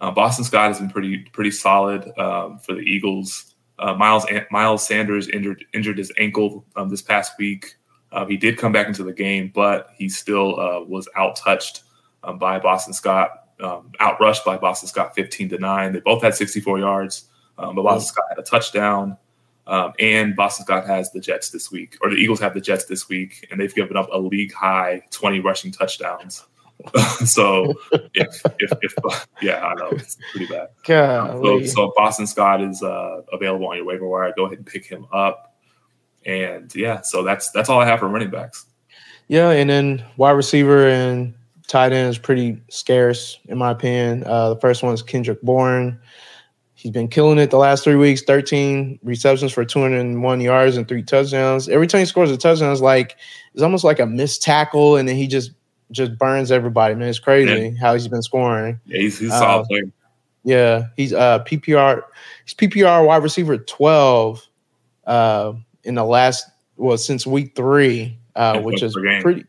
Uh, 0.00 0.10
Boston 0.10 0.44
Scott 0.44 0.68
has 0.68 0.78
been 0.78 0.90
pretty 0.90 1.18
pretty 1.32 1.50
solid 1.50 2.10
um, 2.18 2.58
for 2.58 2.74
the 2.74 2.80
Eagles. 2.80 3.54
Uh, 3.78 3.94
Miles 3.94 4.26
Miles 4.50 4.86
Sanders 4.86 5.28
injured 5.28 5.64
injured 5.74 5.98
his 5.98 6.12
ankle 6.18 6.64
um, 6.76 6.88
this 6.88 7.02
past 7.02 7.32
week. 7.38 7.76
Uh, 8.12 8.26
he 8.26 8.36
did 8.36 8.58
come 8.58 8.72
back 8.72 8.88
into 8.88 9.04
the 9.04 9.12
game, 9.12 9.52
but 9.54 9.90
he 9.96 10.08
still 10.08 10.58
uh, 10.58 10.80
was 10.82 11.08
out 11.16 11.36
touched 11.36 11.84
um, 12.24 12.38
by 12.38 12.58
Boston 12.58 12.92
Scott, 12.92 13.48
um, 13.60 13.92
outrushed 14.00 14.44
by 14.44 14.56
Boston 14.56 14.88
Scott, 14.88 15.14
fifteen 15.14 15.48
to 15.50 15.58
nine. 15.58 15.92
They 15.92 16.00
both 16.00 16.22
had 16.22 16.34
sixty 16.34 16.60
four 16.60 16.78
yards. 16.78 17.26
Um, 17.58 17.74
but 17.74 17.82
Boston 17.82 18.08
Scott 18.08 18.24
had 18.30 18.38
a 18.38 18.42
touchdown. 18.42 19.18
Um, 19.66 19.92
and 20.00 20.34
Boston 20.34 20.64
Scott 20.64 20.86
has 20.86 21.12
the 21.12 21.20
Jets 21.20 21.50
this 21.50 21.70
week, 21.70 21.96
or 22.00 22.10
the 22.10 22.16
Eagles 22.16 22.40
have 22.40 22.54
the 22.54 22.60
Jets 22.60 22.86
this 22.86 23.08
week, 23.08 23.46
and 23.50 23.60
they've 23.60 23.74
given 23.74 23.96
up 23.96 24.08
a 24.10 24.18
league 24.18 24.52
high 24.52 25.02
20 25.10 25.40
rushing 25.40 25.70
touchdowns. 25.70 26.44
so 27.24 27.74
if, 28.14 28.42
if, 28.58 28.72
if, 28.82 28.94
yeah, 29.42 29.64
I 29.64 29.74
know 29.74 29.88
it's 29.90 30.16
pretty 30.32 30.46
bad. 30.46 30.68
So, 31.42 31.64
so 31.64 31.92
Boston 31.96 32.26
Scott 32.26 32.62
is 32.62 32.82
uh, 32.82 33.22
available 33.32 33.68
on 33.68 33.76
your 33.76 33.86
waiver 33.86 34.06
wire. 34.06 34.32
Go 34.36 34.46
ahead 34.46 34.58
and 34.58 34.66
pick 34.66 34.84
him 34.84 35.06
up. 35.12 35.56
And 36.26 36.74
yeah, 36.74 37.00
so 37.00 37.22
that's 37.22 37.50
that's 37.50 37.68
all 37.68 37.80
I 37.80 37.86
have 37.86 38.00
for 38.00 38.08
running 38.08 38.30
backs. 38.30 38.66
Yeah, 39.28 39.50
and 39.50 39.70
then 39.70 40.04
wide 40.16 40.32
receiver 40.32 40.88
and 40.88 41.34
tight 41.66 41.92
end 41.92 42.10
is 42.10 42.18
pretty 42.18 42.60
scarce 42.68 43.38
in 43.46 43.58
my 43.58 43.70
opinion. 43.70 44.24
Uh, 44.24 44.50
the 44.54 44.60
first 44.60 44.82
one 44.82 44.92
is 44.92 45.02
Kendrick 45.02 45.40
Bourne. 45.42 45.98
He's 46.74 46.90
been 46.92 47.08
killing 47.08 47.38
it 47.38 47.50
the 47.50 47.58
last 47.58 47.84
three 47.84 47.96
weeks 47.96 48.22
13 48.22 48.98
receptions 49.02 49.52
for 49.52 49.66
201 49.66 50.40
yards 50.40 50.78
and 50.78 50.88
three 50.88 51.02
touchdowns. 51.02 51.68
Every 51.68 51.86
time 51.86 51.98
he 52.00 52.06
scores 52.06 52.30
a 52.30 52.38
touchdown, 52.38 52.72
it's 52.72 52.80
like 52.80 53.16
it's 53.52 53.62
almost 53.62 53.84
like 53.84 54.00
a 54.00 54.06
missed 54.06 54.42
tackle, 54.42 54.96
and 54.96 55.08
then 55.08 55.16
he 55.16 55.26
just 55.26 55.52
just 55.90 56.16
burns 56.18 56.50
everybody. 56.50 56.94
Man, 56.94 57.08
it's 57.08 57.18
crazy 57.18 57.68
yeah. 57.68 57.80
how 57.80 57.92
he's 57.92 58.08
been 58.08 58.22
scoring. 58.22 58.80
Yeah, 58.86 58.98
he's, 59.00 59.18
he's 59.18 59.30
a 59.30 59.38
solid 59.38 59.62
uh, 59.62 59.66
player. 59.66 59.92
Yeah, 60.44 60.86
he's 60.96 61.12
uh 61.12 61.44
PPR. 61.44 62.02
He's 62.44 62.54
PPR 62.54 63.06
wide 63.06 63.22
receiver 63.22 63.58
12 63.58 64.46
uh, 65.06 65.52
in 65.84 65.94
the 65.94 66.04
last 66.04 66.46
well 66.76 66.96
since 66.96 67.26
week 67.26 67.54
three, 67.54 68.18
uh, 68.36 68.60
which 68.60 68.82
is 68.82 68.96
pretty, 69.20 69.44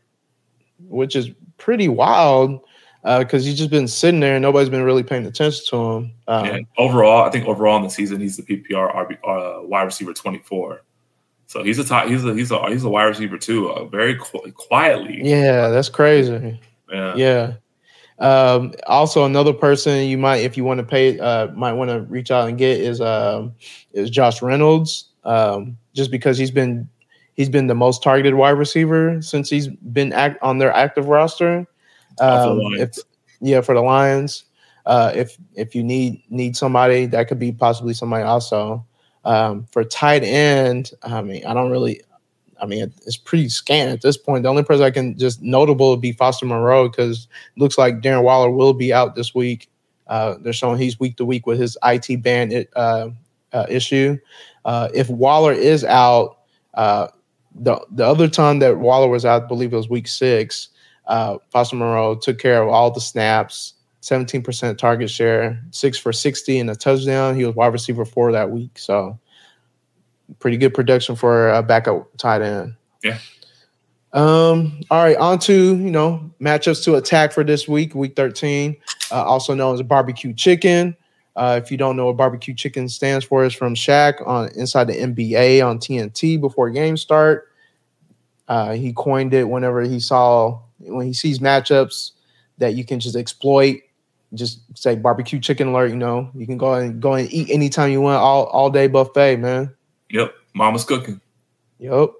which 0.88 1.16
is 1.16 1.30
pretty 1.56 1.88
wild 1.88 2.60
because 3.02 3.42
uh, 3.42 3.46
he's 3.46 3.58
just 3.58 3.70
been 3.70 3.88
sitting 3.88 4.20
there 4.20 4.36
and 4.36 4.42
nobody's 4.42 4.68
been 4.68 4.82
really 4.82 5.02
paying 5.02 5.26
attention 5.26 5.64
to 5.68 5.76
him. 5.76 6.12
Um, 6.28 6.46
yeah. 6.46 6.58
Overall, 6.78 7.24
I 7.24 7.30
think 7.30 7.46
overall 7.46 7.76
in 7.76 7.82
the 7.82 7.90
season, 7.90 8.20
he's 8.20 8.36
the 8.36 8.44
PPR 8.44 8.94
RB, 8.94 9.18
uh, 9.24 9.66
wide 9.66 9.82
receiver 9.82 10.12
24. 10.12 10.82
So 11.52 11.62
he's 11.62 11.78
a 11.78 11.84
top, 11.84 12.08
he's 12.08 12.24
a 12.24 12.34
he's 12.34 12.50
a 12.50 12.66
he's 12.70 12.82
a 12.82 12.88
wide 12.88 13.04
receiver 13.04 13.36
too, 13.36 13.68
uh, 13.68 13.84
very 13.84 14.16
qu- 14.16 14.50
quietly. 14.52 15.20
Yeah, 15.22 15.68
that's 15.68 15.90
crazy. 15.90 16.58
Yeah. 16.90 17.14
Yeah. 17.14 17.52
Um, 18.18 18.72
also, 18.86 19.26
another 19.26 19.52
person 19.52 20.06
you 20.06 20.16
might, 20.16 20.38
if 20.38 20.56
you 20.56 20.64
want 20.64 20.78
to 20.78 20.86
pay, 20.86 21.18
uh, 21.18 21.48
might 21.48 21.74
want 21.74 21.90
to 21.90 22.00
reach 22.10 22.30
out 22.30 22.48
and 22.48 22.56
get 22.56 22.80
is 22.80 23.02
um, 23.02 23.52
is 23.92 24.08
Josh 24.08 24.40
Reynolds. 24.40 25.10
Um, 25.24 25.76
just 25.92 26.10
because 26.10 26.38
he's 26.38 26.50
been 26.50 26.88
he's 27.34 27.50
been 27.50 27.66
the 27.66 27.74
most 27.74 28.02
targeted 28.02 28.34
wide 28.34 28.56
receiver 28.56 29.20
since 29.20 29.50
he's 29.50 29.68
been 29.68 30.14
act 30.14 30.42
on 30.42 30.56
their 30.56 30.72
active 30.72 31.08
roster. 31.08 31.66
Um, 32.18 32.60
if, 32.78 32.96
yeah, 33.42 33.60
for 33.60 33.74
the 33.74 33.82
Lions. 33.82 34.44
Uh, 34.86 35.12
if 35.14 35.36
if 35.54 35.74
you 35.74 35.84
need 35.84 36.22
need 36.30 36.56
somebody, 36.56 37.04
that 37.04 37.28
could 37.28 37.38
be 37.38 37.52
possibly 37.52 37.92
somebody 37.92 38.24
also. 38.24 38.86
Um, 39.24 39.66
for 39.70 39.84
tight 39.84 40.24
end, 40.24 40.90
I 41.02 41.22
mean, 41.22 41.44
I 41.46 41.54
don't 41.54 41.70
really, 41.70 42.00
I 42.60 42.66
mean, 42.66 42.92
it's 43.06 43.16
pretty 43.16 43.48
scant 43.48 43.90
at 43.90 44.02
this 44.02 44.16
point. 44.16 44.42
The 44.42 44.48
only 44.48 44.64
person 44.64 44.84
I 44.84 44.90
can 44.90 45.16
just 45.16 45.42
notable 45.42 45.90
would 45.90 46.00
be 46.00 46.12
Foster 46.12 46.46
Moreau 46.46 46.88
because 46.88 47.28
looks 47.56 47.78
like 47.78 48.00
Darren 48.00 48.22
Waller 48.22 48.50
will 48.50 48.72
be 48.72 48.92
out 48.92 49.14
this 49.14 49.34
week. 49.34 49.68
Uh, 50.08 50.34
they're 50.40 50.52
showing 50.52 50.78
he's 50.78 50.98
week 50.98 51.16
to 51.16 51.24
week 51.24 51.46
with 51.46 51.58
his 51.58 51.78
IT 51.84 52.22
band 52.22 52.66
uh, 52.74 53.08
uh, 53.52 53.66
issue. 53.68 54.18
Uh, 54.64 54.88
if 54.94 55.08
Waller 55.08 55.52
is 55.52 55.84
out, 55.84 56.38
uh, 56.74 57.08
the 57.54 57.80
the 57.90 58.06
other 58.06 58.28
time 58.28 58.58
that 58.60 58.78
Waller 58.78 59.08
was 59.08 59.24
out, 59.24 59.44
I 59.44 59.46
believe 59.46 59.72
it 59.72 59.76
was 59.76 59.88
week 59.88 60.08
six. 60.08 60.68
Uh, 61.06 61.38
Foster 61.50 61.76
Moreau 61.76 62.14
took 62.14 62.38
care 62.38 62.62
of 62.62 62.68
all 62.68 62.90
the 62.90 63.00
snaps, 63.00 63.74
17% 64.02 64.78
target 64.78 65.08
share, 65.08 65.62
six 65.70 65.96
for 65.96 66.12
60 66.12 66.58
and 66.58 66.70
a 66.70 66.74
touchdown. 66.74 67.36
He 67.36 67.44
was 67.44 67.54
wide 67.54 67.72
receiver 67.72 68.04
four 68.04 68.32
that 68.32 68.50
week. 68.50 68.78
So 68.78 69.18
pretty 70.38 70.56
good 70.56 70.74
production 70.74 71.16
for 71.16 71.50
a 71.50 71.62
backup 71.62 72.08
tight 72.18 72.42
end. 72.42 72.74
Yeah. 73.02 73.18
Um, 74.12 74.80
all 74.90 75.02
right, 75.02 75.16
on 75.16 75.38
to 75.40 75.54
you 75.54 75.90
know 75.90 76.30
matchups 76.40 76.84
to 76.84 76.96
attack 76.96 77.32
for 77.32 77.42
this 77.44 77.66
week, 77.66 77.94
week 77.94 78.14
13, 78.14 78.76
uh, 79.10 79.24
also 79.24 79.54
known 79.54 79.74
as 79.74 79.82
barbecue 79.82 80.34
chicken. 80.34 80.94
Uh, 81.34 81.58
if 81.62 81.70
you 81.70 81.78
don't 81.78 81.96
know 81.96 82.06
what 82.06 82.18
barbecue 82.18 82.52
chicken 82.52 82.90
stands 82.90 83.24
for, 83.24 83.42
it's 83.44 83.54
from 83.54 83.74
Shaq 83.74 84.26
on 84.26 84.50
inside 84.54 84.84
the 84.84 84.94
NBA 84.94 85.66
on 85.66 85.78
TNT 85.78 86.38
before 86.38 86.68
games 86.68 87.00
start. 87.00 87.48
Uh, 88.48 88.72
he 88.72 88.92
coined 88.92 89.32
it 89.32 89.48
whenever 89.48 89.80
he 89.80 89.98
saw 89.98 90.60
when 90.78 91.06
he 91.06 91.14
sees 91.14 91.38
matchups 91.38 92.10
that 92.58 92.74
you 92.74 92.84
can 92.84 93.00
just 93.00 93.16
exploit. 93.16 93.80
Just 94.34 94.60
say 94.78 94.96
barbecue 94.96 95.38
chicken 95.38 95.68
alert. 95.68 95.90
You 95.90 95.96
know, 95.96 96.30
you 96.34 96.46
can 96.46 96.56
go 96.56 96.74
and 96.74 97.00
go 97.00 97.14
and 97.14 97.30
eat 97.32 97.50
anytime 97.50 97.90
you 97.90 98.00
want, 98.00 98.20
all 98.20 98.46
all 98.46 98.70
day 98.70 98.86
buffet, 98.86 99.36
man. 99.36 99.74
Yep, 100.10 100.34
mama's 100.54 100.84
cooking. 100.84 101.20
Yep. 101.78 102.10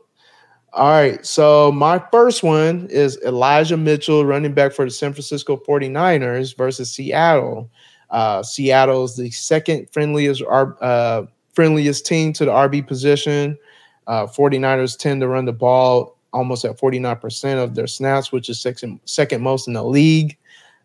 All 0.74 0.88
right. 0.88 1.24
So 1.24 1.70
my 1.70 2.02
first 2.10 2.42
one 2.42 2.86
is 2.90 3.18
Elijah 3.24 3.76
Mitchell, 3.76 4.24
running 4.24 4.54
back 4.54 4.72
for 4.72 4.84
the 4.86 4.90
San 4.90 5.12
Francisco 5.12 5.56
49ers 5.56 6.56
versus 6.56 6.90
Seattle. 6.90 7.70
Uh, 8.10 8.42
Seattle's 8.42 9.16
the 9.16 9.30
second 9.30 9.88
friendliest 9.92 10.42
uh, 10.42 11.22
friendliest 11.54 12.06
team 12.06 12.32
to 12.34 12.44
the 12.46 12.50
RB 12.50 12.86
position. 12.86 13.58
Uh, 14.06 14.26
49ers 14.26 14.98
tend 14.98 15.20
to 15.20 15.28
run 15.28 15.44
the 15.44 15.52
ball 15.52 16.16
almost 16.32 16.64
at 16.64 16.78
49% 16.78 17.62
of 17.62 17.74
their 17.74 17.86
snaps, 17.86 18.32
which 18.32 18.48
is 18.48 18.60
second, 18.60 19.00
second 19.04 19.42
most 19.42 19.68
in 19.68 19.74
the 19.74 19.84
league. 19.84 20.36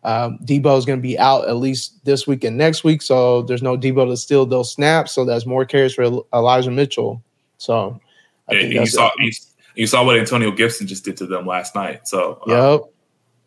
Um, 0.08 0.38
Deebo 0.38 0.78
is 0.78 0.86
going 0.86 0.98
to 0.98 1.02
be 1.02 1.18
out 1.18 1.46
at 1.48 1.56
least 1.56 2.02
this 2.06 2.26
week 2.26 2.42
and 2.42 2.56
next 2.56 2.82
week, 2.82 3.02
so 3.02 3.42
there's 3.42 3.62
no 3.62 3.76
Deebo 3.76 4.08
to 4.08 4.16
steal 4.16 4.46
those 4.46 4.72
snaps. 4.72 5.12
So 5.12 5.26
that's 5.26 5.44
more 5.44 5.66
carries 5.66 5.92
for 5.92 6.22
Elijah 6.32 6.70
Mitchell. 6.70 7.22
So 7.58 8.00
I 8.48 8.54
yeah, 8.54 8.60
think 8.60 8.72
you 8.72 8.86
saw 8.86 9.10
you, 9.18 9.30
you, 9.74 9.86
saw 9.86 10.02
what 10.06 10.18
Antonio 10.18 10.50
Gibson 10.50 10.86
just 10.86 11.04
did 11.04 11.18
to 11.18 11.26
them 11.26 11.44
last 11.44 11.74
night. 11.74 12.08
So 12.08 12.42
uh, 12.48 12.80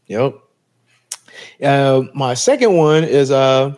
yep, 0.05 0.35
yep. 1.59 1.67
Uh, 1.67 2.03
my 2.13 2.35
second 2.35 2.77
one 2.77 3.05
is 3.05 3.31
uh, 3.31 3.73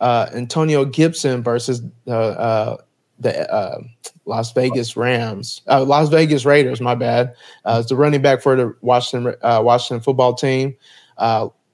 uh, 0.00 0.30
Antonio 0.32 0.84
Gibson 0.84 1.42
versus 1.42 1.82
uh, 2.06 2.12
uh, 2.12 2.76
the 3.18 3.52
uh, 3.52 3.80
Las 4.26 4.52
Vegas 4.52 4.96
Rams, 4.96 5.62
uh, 5.66 5.82
Las 5.82 6.08
Vegas 6.10 6.44
Raiders. 6.44 6.80
My 6.80 6.94
bad. 6.94 7.34
Uh, 7.64 7.78
it's 7.80 7.88
the 7.88 7.96
running 7.96 8.22
back 8.22 8.40
for 8.40 8.54
the 8.54 8.72
Washington 8.82 9.34
uh, 9.42 9.60
Washington 9.64 10.00
football 10.00 10.34
team. 10.34 10.76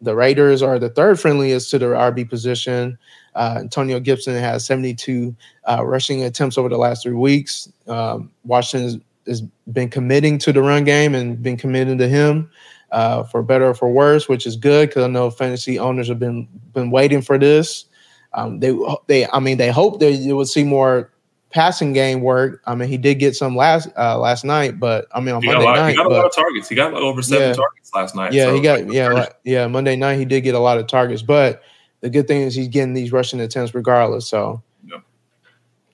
The 0.01 0.15
Raiders 0.15 0.63
are 0.63 0.79
the 0.79 0.91
third 0.91 1.19
friendliest 1.19 1.71
to 1.71 1.79
the 1.79 1.87
RB 1.87 2.29
position. 2.29 2.99
Uh, 3.35 3.57
Antonio 3.61 4.01
Gibson 4.01 4.35
has 4.35 4.65
72 4.67 5.35
uh, 5.65 5.85
rushing 5.85 6.25
attempts 6.25 6.59
over 6.59 6.69
the 6.69 6.79
last 6.79 7.03
three 7.03 7.15
weeks. 7.15 7.71
Um, 7.87 8.31
Washington 8.45 8.85
has, 8.85 9.01
has, 9.27 9.43
been 9.73 9.91
committing 9.91 10.39
to 10.39 10.53
the 10.53 10.63
run 10.63 10.85
game 10.85 11.15
and 11.15 11.43
been 11.43 11.57
committing 11.57 11.99
to 11.99 12.09
him 12.09 12.51
uh, 12.93 13.25
for 13.25 13.43
better 13.43 13.67
or 13.67 13.75
for 13.75 13.91
worse, 13.91 14.29
which 14.29 14.47
is 14.47 14.57
good 14.57 14.89
because 14.89 15.05
I 15.05 15.09
know 15.09 15.31
fantasy 15.31 15.79
owners 15.79 16.09
have 16.09 16.19
been 16.19 16.49
been 16.73 16.91
waiting 16.91 17.21
for 17.21 17.39
this. 17.39 17.87
Um, 18.33 18.61
they 18.61 18.77
they 19.07 19.27
I 19.29 19.41
mean 19.41 19.59
they 19.59 19.71
hope 19.71 20.01
that 20.01 20.13
you 20.13 20.37
would 20.37 20.49
see 20.49 20.65
more 20.65 21.11
passing 21.57 21.93
game 21.95 22.21
work. 22.21 22.63
I 22.67 22.75
mean, 22.75 22.89
he 22.89 22.99
did 22.99 23.17
get 23.17 23.35
some 23.35 23.57
last 23.57 23.89
uh, 23.99 24.19
last 24.19 24.45
night, 24.45 24.79
but 24.79 25.07
I 25.13 25.21
mean 25.21 25.35
on 25.35 25.43
he 25.43 25.49
Monday 25.49 25.65
lot, 25.65 25.77
night, 25.77 25.91
he 25.91 25.97
got 25.97 26.05
but, 26.05 26.13
a 26.13 26.17
lot 26.17 26.27
of 26.27 26.35
targets. 26.37 26.69
He 26.69 26.75
got 26.75 26.93
like 26.93 27.03
over 27.03 27.23
seven 27.23 27.49
Yeah. 27.49 27.55
targets 27.55 27.91
last 27.95 28.15
night. 28.15 28.33
yeah, 28.33 28.45
so, 28.45 28.55
he 28.55 28.61
got 28.61 28.81
like, 28.85 28.93
yeah 28.93 29.09
like, 29.09 29.37
yeah 29.45 29.67
Monday 29.67 29.97
night 29.97 30.19
he 30.19 30.25
did 30.27 30.43
get 30.43 30.55
a 30.55 30.59
lot 30.59 30.79
of 30.79 30.87
targets, 30.87 31.23
but 31.23 31.63
the 32.03 32.11
good 32.11 32.29
thing 32.29 32.43
is 32.43 32.55
he's 32.55 32.69
getting 32.69 32.93
these 32.93 33.11
rushing 33.11 33.41
attempts 33.41 33.75
regardless. 33.75 34.29
So 34.29 34.63
Yeah. 34.87 34.99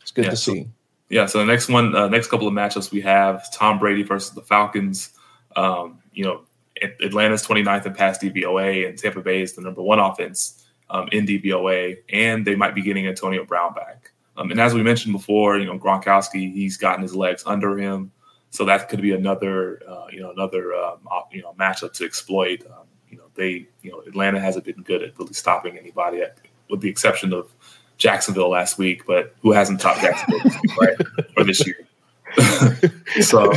it's 0.00 0.10
good 0.10 0.24
Yeah, 0.24 0.30
to 0.32 0.36
so- 0.36 0.52
see. 0.52 0.68
Yeah, 1.08 1.26
so 1.26 1.38
the 1.38 1.44
next 1.44 1.68
one, 1.68 1.94
uh, 1.94 2.08
next 2.08 2.28
couple 2.28 2.48
of 2.48 2.54
matchups 2.54 2.90
we 2.90 3.00
have 3.02 3.52
Tom 3.52 3.78
Brady 3.78 4.02
versus 4.02 4.34
the 4.34 4.40
Falcons. 4.42 5.10
Um, 5.56 5.98
you 6.12 6.24
know, 6.24 6.40
At- 6.82 7.00
Atlanta's 7.04 7.46
29th 7.46 7.84
in 7.86 7.92
pass 7.94 8.18
DVOA, 8.18 8.88
and 8.88 8.98
Tampa 8.98 9.20
Bay 9.20 9.42
is 9.42 9.52
the 9.52 9.60
number 9.60 9.82
one 9.82 9.98
offense 9.98 10.64
um, 10.90 11.08
in 11.12 11.26
DVOA, 11.26 11.98
and 12.10 12.46
they 12.46 12.54
might 12.56 12.74
be 12.74 12.80
getting 12.82 13.06
Antonio 13.06 13.44
Brown 13.44 13.74
back. 13.74 14.11
Um, 14.37 14.51
and 14.51 14.61
as 14.61 14.74
we 14.74 14.83
mentioned 14.83 15.12
before, 15.12 15.59
you 15.59 15.66
know, 15.66 15.78
Gronkowski, 15.78 16.53
he's 16.53 16.76
gotten 16.76 17.03
his 17.03 17.14
legs 17.14 17.43
under 17.47 17.78
him, 17.78 18.12
so 18.51 18.64
that 18.64 18.89
could 18.89 19.03
be 19.03 19.12
another, 19.12 19.83
uh, 19.89 20.07
you 20.11 20.20
know, 20.20 20.30
another, 20.30 20.74
um, 20.74 21.01
op- 21.11 21.35
you 21.35 21.43
know, 21.43 21.55
matchup 21.59 21.93
to 21.95 22.05
exploit. 22.05 22.64
Um, 22.66 22.87
you 23.11 23.18
know, 23.18 23.24
they, 23.35 23.66
you 23.83 23.91
know, 23.91 24.01
Atlanta 24.01 24.41
hasn't 24.41 24.64
been 24.64 24.83
good 24.83 25.03
at 25.03 25.18
really 25.18 25.35
stopping 25.35 25.76
anybody, 25.76 26.22
at, 26.22 26.39
with 26.70 26.80
the 26.80 26.89
exception 26.89 27.33
of 27.33 27.53
Jacksonville 27.99 28.51
last 28.51 28.78
week, 28.78 29.05
but 29.07 29.35
who 29.43 29.53
hasn't 29.53 29.80
topped 29.80 30.01
Jacksonville 30.01 30.41
this 30.45 30.57
week, 30.62 30.76
right? 30.78 30.97
or 31.37 31.45
this 31.45 31.66
year? 31.66 31.87
so 33.20 33.53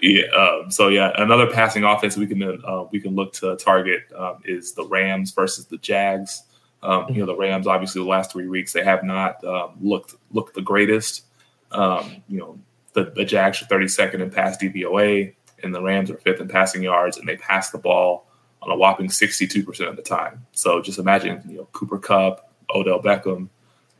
yeah, 0.00 0.22
um, 0.36 0.70
so 0.70 0.88
yeah, 0.88 1.12
another 1.16 1.46
passing 1.46 1.84
offense 1.84 2.16
we 2.16 2.26
can 2.26 2.42
uh, 2.42 2.84
we 2.90 3.00
can 3.00 3.14
look 3.14 3.32
to 3.34 3.56
target 3.56 4.02
um, 4.16 4.38
is 4.44 4.72
the 4.72 4.84
Rams 4.84 5.32
versus 5.32 5.66
the 5.66 5.78
Jags. 5.78 6.42
Um, 6.82 7.06
you 7.08 7.20
know, 7.20 7.26
the 7.26 7.36
Rams 7.36 7.66
obviously 7.66 8.02
the 8.02 8.08
last 8.08 8.32
three 8.32 8.48
weeks 8.48 8.72
they 8.72 8.84
have 8.84 9.04
not 9.04 9.42
um, 9.44 9.76
looked 9.80 10.14
looked 10.32 10.54
the 10.54 10.62
greatest. 10.62 11.24
Um, 11.70 12.22
you 12.28 12.38
know, 12.38 12.58
the, 12.92 13.12
the 13.14 13.24
Jags 13.24 13.62
are 13.62 13.66
32nd 13.66 14.20
in 14.20 14.30
pass 14.30 14.56
DVOA, 14.58 15.32
and 15.62 15.74
the 15.74 15.80
Rams 15.80 16.10
are 16.10 16.18
fifth 16.18 16.40
in 16.40 16.48
passing 16.48 16.82
yards, 16.82 17.16
and 17.16 17.26
they 17.26 17.36
pass 17.36 17.70
the 17.70 17.78
ball 17.78 18.26
on 18.60 18.70
a 18.70 18.76
whopping 18.76 19.08
62% 19.08 19.88
of 19.88 19.96
the 19.96 20.02
time. 20.02 20.46
So 20.52 20.80
just 20.82 20.98
imagine, 20.98 21.42
you 21.48 21.58
know, 21.58 21.68
Cooper 21.72 21.98
Kupp, 21.98 22.52
Odell 22.74 23.00
Beckham, 23.00 23.48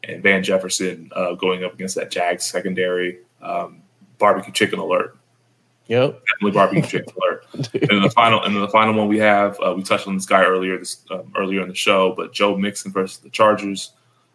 and 0.04 0.22
Van 0.22 0.42
Jefferson 0.42 1.10
uh, 1.16 1.32
going 1.34 1.64
up 1.64 1.74
against 1.74 1.94
that 1.96 2.10
Jags 2.10 2.44
secondary. 2.44 3.18
Um, 3.40 3.82
barbecue 4.18 4.52
chicken 4.52 4.78
alert. 4.78 5.16
Yep. 5.92 6.22
Definitely 6.26 6.50
barbecue 6.52 6.82
chicken 7.00 7.12
alert. 7.20 7.46
And 7.52 7.90
then 7.90 8.02
the 8.02 8.08
final, 8.08 8.42
and 8.42 8.54
then 8.54 8.62
the 8.62 8.68
final 8.68 8.94
one 8.94 9.08
we 9.08 9.18
have, 9.18 9.58
uh, 9.60 9.74
we 9.76 9.82
touched 9.82 10.08
on 10.08 10.14
this 10.14 10.24
guy 10.24 10.42
earlier, 10.42 10.78
this 10.78 11.04
um, 11.10 11.30
earlier 11.36 11.60
in 11.60 11.68
the 11.68 11.74
show, 11.74 12.14
but 12.16 12.32
Joe 12.32 12.56
Mixon 12.56 12.92
versus 12.92 13.18
the 13.18 13.28
Chargers. 13.28 13.92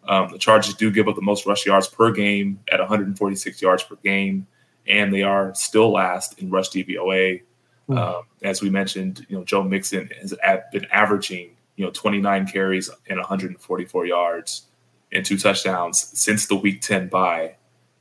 Um, 0.08 0.30
the 0.32 0.38
Chargers 0.38 0.76
do 0.76 0.92
give 0.92 1.08
up 1.08 1.16
the 1.16 1.24
most 1.24 1.48
rush 1.48 1.66
yards 1.66 1.88
per 1.88 2.12
game 2.12 2.60
at 2.72 2.80
146 2.80 3.60
yards 3.60 3.82
per 3.82 3.96
game, 4.04 4.46
and 4.88 5.12
they 5.12 5.24
are 5.24 5.52
still 5.56 5.92
last 5.92 6.40
in 6.40 6.52
rush 6.52 6.70
DVOA. 6.70 7.42
Hmm. 7.88 7.98
Um, 7.98 8.22
as 8.44 8.62
we 8.62 8.70
mentioned, 8.70 9.26
you 9.28 9.36
know 9.36 9.44
Joe 9.44 9.64
Mixon 9.64 10.12
has 10.22 10.36
been 10.72 10.86
averaging 10.92 11.56
you 11.76 11.86
know 11.86 11.92
29 11.92 12.46
carries 12.46 12.92
and 13.10 13.18
144 13.18 14.06
yards 14.06 14.68
and 15.12 15.26
two 15.26 15.40
touchdowns 15.40 16.12
since 16.14 16.46
the 16.46 16.56
Week 16.56 16.82
10 16.82 17.08
bye, 17.08 17.56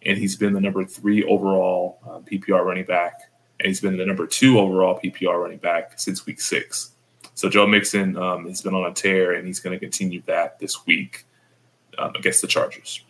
and 0.05 0.19
he's 0.19 0.37
been 0.37 0.53
the 0.53 0.61
number 0.61 0.85
three 0.85 1.25
overall 1.25 2.01
um, 2.07 2.23
PPR 2.25 2.63
running 2.63 2.85
back, 2.85 3.26
and 3.61 3.69
he's 3.69 3.81
been 3.81 3.97
the 3.97 4.07
number 4.07 4.27
two 4.27 4.59
overall 4.59 4.99
PPR 5.03 5.41
running 5.41 5.59
back 5.59 5.99
since 5.99 6.27
Week 6.27 6.41
Six. 6.41 6.93
So 7.35 7.49
Joe 7.49 7.67
Mixon 7.67 8.17
um, 8.17 8.47
has 8.47 8.63
been 8.63 8.75
on 8.75 8.91
a 8.91 8.95
tear, 8.95 9.33
and 9.35 9.47
he's 9.47 9.61
going 9.61 9.79
to 9.79 9.81
continue 9.81 10.23
that 10.27 10.59
this 10.59 10.87
week 10.87 11.25
um, 11.99 12.13
against 12.17 12.41
the 12.41 12.49
Chargers. 12.49 13.03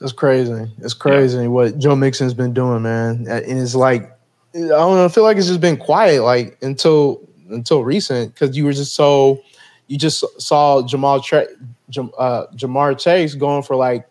It's 0.00 0.12
crazy. 0.12 0.70
It's 0.78 0.94
crazy 0.94 1.48
what 1.48 1.78
Joe 1.78 1.96
Mixon's 1.96 2.34
been 2.34 2.54
doing, 2.54 2.82
man. 2.82 3.26
And 3.28 3.58
it's 3.58 3.74
like 3.74 4.16
I 4.54 4.58
don't 4.58 4.94
know. 4.94 5.04
I 5.04 5.08
feel 5.08 5.24
like 5.24 5.36
it's 5.36 5.48
just 5.48 5.60
been 5.60 5.76
quiet, 5.76 6.22
like 6.22 6.56
until 6.62 7.20
until 7.50 7.82
recent, 7.82 8.32
because 8.34 8.56
you 8.56 8.64
were 8.64 8.72
just 8.72 8.94
so 8.94 9.42
you 9.88 9.98
just 9.98 10.24
saw 10.40 10.86
Jamal 10.86 11.20
Tra- 11.20 11.48
Jam, 11.90 12.10
uh, 12.18 12.46
Ja'Marr 12.54 12.98
Chase 12.98 13.34
going 13.34 13.62
for 13.62 13.74
like 13.74 14.08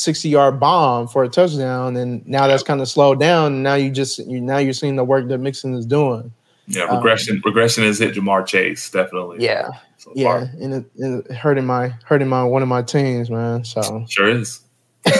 a 0.00 0.02
sixty 0.02 0.28
yard 0.28 0.58
bomb 0.58 1.08
for 1.08 1.24
a 1.24 1.28
touchdown, 1.28 1.96
and 1.96 2.26
now 2.26 2.46
that's 2.46 2.62
kind 2.62 2.80
of 2.80 2.88
slowed 2.88 3.20
down. 3.20 3.52
And 3.52 3.62
now 3.62 3.74
you 3.74 3.90
just 3.90 4.18
you 4.18 4.40
now 4.40 4.58
you're 4.58 4.72
seeing 4.72 4.96
the 4.96 5.04
work 5.04 5.28
that 5.28 5.38
Mixon 5.38 5.74
is 5.74 5.86
doing. 5.86 6.32
Yeah, 6.66 6.84
Um, 6.84 6.96
regression 6.96 7.42
regression 7.44 7.84
has 7.84 7.98
hit 7.98 8.14
Ja'Marr 8.14 8.46
Chase 8.46 8.90
definitely. 8.90 9.38
Yeah, 9.44 9.70
so 9.96 10.12
yeah, 10.14 10.46
and 10.60 10.74
it, 10.74 10.84
and 10.98 11.24
it 11.26 11.32
hurting 11.32 11.66
my 11.66 11.92
hurting 12.04 12.28
my 12.28 12.44
one 12.44 12.62
of 12.62 12.68
my 12.68 12.82
teams, 12.82 13.30
man. 13.30 13.64
So 13.64 14.04
sure 14.08 14.28
is. 14.28 14.60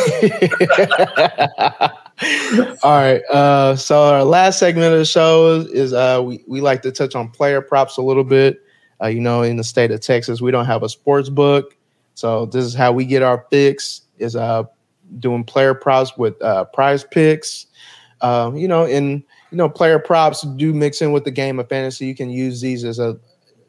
All 2.83 2.99
right. 3.01 3.22
Uh, 3.33 3.74
so 3.76 4.03
our 4.03 4.24
last 4.24 4.59
segment 4.59 4.93
of 4.93 4.99
the 4.99 5.07
show 5.07 5.61
is, 5.61 5.66
is 5.68 5.93
uh, 5.95 6.20
we, 6.22 6.45
we 6.47 6.61
like 6.61 6.83
to 6.83 6.93
touch 6.93 7.14
on 7.14 7.31
player 7.31 7.62
props 7.62 7.97
a 7.97 8.03
little 8.03 8.24
bit. 8.24 8.62
Uh, 9.03 9.07
you 9.07 9.20
know, 9.20 9.41
in 9.43 9.57
the 9.57 9.64
state 9.64 9.91
of 9.91 10.01
Texas, 10.01 10.43
we 10.43 10.51
don't 10.51 10.66
have 10.66 10.83
a 10.83 10.89
sports 10.89 11.31
book. 11.31 11.76
So 12.14 12.45
this 12.45 12.64
is 12.64 12.74
how 12.74 12.93
we 12.93 13.07
get 13.07 13.22
our 13.22 13.47
fix 13.51 14.03
is 14.21 14.37
uh, 14.37 14.64
doing 15.18 15.45
player 15.45 15.75
props 15.75 16.16
with 16.16 16.41
uh, 16.43 16.66
PrizePicks. 16.75 17.66
um, 18.21 18.57
you 18.57 18.68
know, 18.68 18.85
and 18.85 19.23
you 19.51 19.57
know, 19.57 19.68
player 19.68 19.99
props 19.99 20.43
do 20.43 20.73
mix 20.73 21.03
in 21.03 21.12
with 21.12 21.25
the 21.25 21.31
game 21.31 21.59
of 21.59 21.68
fantasy. 21.68 22.07
You 22.07 22.14
can 22.14 22.31
use 22.31 22.61
these 22.61 22.85
as 22.85 22.99
a 22.99 23.18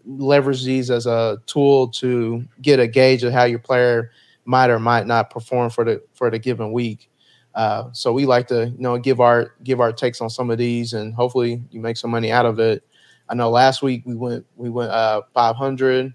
leverage 0.05 0.63
these 0.63 0.89
as 0.89 1.05
a 1.05 1.41
tool 1.45 1.87
to 1.87 2.43
get 2.61 2.79
a 2.79 2.87
gauge 2.87 3.23
of 3.23 3.33
how 3.33 3.43
your 3.43 3.59
player 3.59 4.11
might 4.45 4.69
or 4.69 4.79
might 4.79 5.07
not 5.07 5.29
perform 5.29 5.69
for 5.69 5.83
the 5.83 6.01
for 6.13 6.29
the 6.29 6.39
given 6.39 6.71
week. 6.71 7.09
Uh, 7.53 7.89
so 7.91 8.13
we 8.13 8.25
like 8.25 8.47
to 8.47 8.67
you 8.69 8.79
know 8.79 8.97
give 8.97 9.19
our 9.19 9.53
give 9.63 9.79
our 9.79 9.91
takes 9.91 10.21
on 10.21 10.29
some 10.29 10.49
of 10.49 10.57
these, 10.57 10.93
and 10.93 11.13
hopefully 11.13 11.61
you 11.71 11.79
make 11.79 11.97
some 11.97 12.11
money 12.11 12.31
out 12.31 12.45
of 12.45 12.59
it. 12.59 12.83
I 13.29 13.35
know 13.35 13.49
last 13.49 13.81
week 13.81 14.03
we 14.05 14.15
went 14.15 14.45
we 14.55 14.69
went 14.69 14.91
uh, 14.91 15.21
500. 15.33 16.13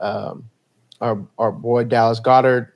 Um, 0.00 0.48
our 1.00 1.24
our 1.38 1.52
boy 1.52 1.84
Dallas 1.84 2.20
Goedert, 2.20 2.68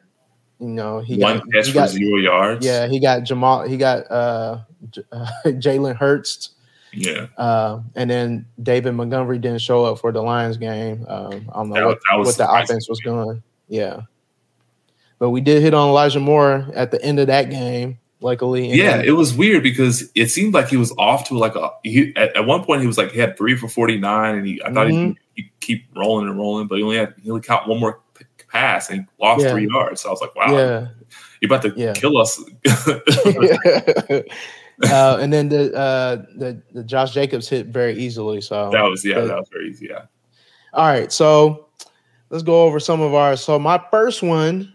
you 0.63 0.69
know 0.69 1.01
he 1.01 1.19
one 1.19 1.39
got, 1.39 1.53
catch 1.53 1.67
he 1.67 1.73
for 1.73 1.87
zero 1.89 2.17
yards. 2.21 2.65
yeah 2.65 2.87
he 2.87 3.01
got 3.01 3.25
Jamal 3.25 3.67
he 3.69 3.77
got 3.77 4.09
uh, 4.11 4.61
J- 4.91 5.03
uh, 5.13 5.27
Jalen 5.47 5.97
Hurts. 5.97 6.51
yeah. 6.93 7.27
Uh, 7.37 7.81
and 7.97 8.09
then 8.11 8.47
David 8.63 8.93
Montgomery 8.93 9.39
didn't 9.39 9.61
show 9.61 9.85
up 9.85 9.99
for 9.99 10.13
the 10.13 10.23
Lions 10.23 10.57
game. 10.59 11.05
Um, 11.09 11.51
I 11.53 11.55
don't 11.59 11.69
know 11.71 11.75
That- 11.75 11.87
what, 11.87 11.99
that 12.11 12.19
what 12.19 12.37
the 12.37 12.51
offense 12.51 12.89
was 12.89 13.01
doing. 13.01 13.43
Yeah. 13.69 14.03
But 15.19 15.31
we 15.31 15.41
did 15.41 15.63
hit 15.63 15.73
on 15.75 15.89
Elijah 15.89 16.21
Moore 16.21 16.67
at 16.75 16.91
the 16.91 17.01
end 17.03 17.21
of 17.21 17.29
that 17.29 17.49
game, 17.49 17.99
luckily. 18.21 18.69
Yeah, 18.73 18.97
then- 18.99 19.05
it 19.07 19.13
was 19.13 19.33
weird 19.33 19.63
because 19.63 20.11
it 20.15 20.31
seemed 20.31 20.53
like 20.55 20.69
he 20.69 20.77
was 20.77 20.93
off 20.99 21.29
to 21.29 21.39
like 21.39 21.55
a. 21.55 21.71
He, 21.85 22.13
at, 22.17 22.37
at 22.37 22.45
one 22.47 22.65
point, 22.65 22.81
he 22.81 22.87
was 22.89 22.99
like 22.99 23.13
he 23.13 23.21
had 23.21 23.39
three 23.39 23.57
for 23.57 23.69
forty 23.69 23.99
nine, 23.99 24.35
and 24.37 24.47
he 24.47 24.61
I 24.65 24.73
thought 24.73 24.89
Mhm. 24.89 25.09
he'd, 25.09 25.45
he'd 25.45 25.51
keep 25.61 25.85
rolling 25.97 26.29
and 26.29 26.37
rolling, 26.37 26.67
but 26.67 26.77
he 26.79 26.83
only 26.85 26.97
had 26.97 27.15
he 27.23 27.31
only 27.31 27.41
caught 27.43 27.69
one 27.69 27.79
more 27.79 28.01
pass 28.53 28.90
and 28.90 29.07
lost 29.18 29.42
Yeah. 29.44 29.53
three 29.53 29.66
yards. 29.66 30.03
So 30.03 30.09
I 30.09 30.12
was 30.12 30.20
like, 30.20 30.34
wow, 30.36 30.53
yeah. 30.57 30.88
you're 31.40 31.48
about 31.48 31.62
to 31.62 31.72
Yeah. 31.74 31.94
kill 31.94 32.18
us. 32.18 32.38
uh, 34.90 35.18
and 35.20 35.32
then 35.32 35.48
the, 35.48 35.74
uh, 35.74 36.16
the 36.36 36.61
the 36.72 36.84
Josh 36.84 37.12
Jacobs 37.14 37.48
hit 37.48 37.66
very 37.68 37.94
easily. 37.94 38.40
So 38.40 38.70
that 38.70 38.82
was 38.82 39.05
yeah, 39.05 39.14
But- 39.16 39.26
that 39.28 39.38
was 39.38 39.48
very 39.50 39.70
easy. 39.70 39.88
Yeah, 39.90 40.03
All 40.72 40.86
right, 40.86 41.11
so 41.11 41.68
let's 42.30 42.44
go 42.44 42.62
over 42.64 42.78
some 42.78 43.00
of 43.00 43.14
our. 43.14 43.36
So 43.36 43.59
my 43.59 43.82
first 43.90 44.22
one 44.22 44.72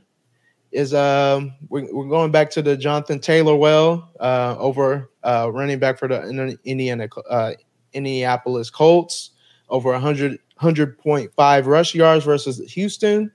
is 0.72 0.94
um 0.94 1.54
we're, 1.70 1.88
we're 1.94 2.10
going 2.10 2.32
back 2.32 2.50
to 2.52 2.62
the 2.62 2.76
Jonathan 2.76 3.20
Taylor 3.20 3.56
well 3.56 4.12
uh 4.20 4.56
over 4.60 5.10
uh 5.24 5.50
running 5.54 5.80
back 5.80 5.98
for 5.98 6.10
the 6.10 6.58
Indiana 6.66 7.08
uh 7.30 7.54
Indianapolis 7.94 8.70
Colts 8.70 9.32
over 9.70 9.92
100 9.92 10.38
100.5 10.60 11.66
rush 11.68 11.96
yards 11.96 12.26
versus 12.26 12.58
Houston. 12.74 13.32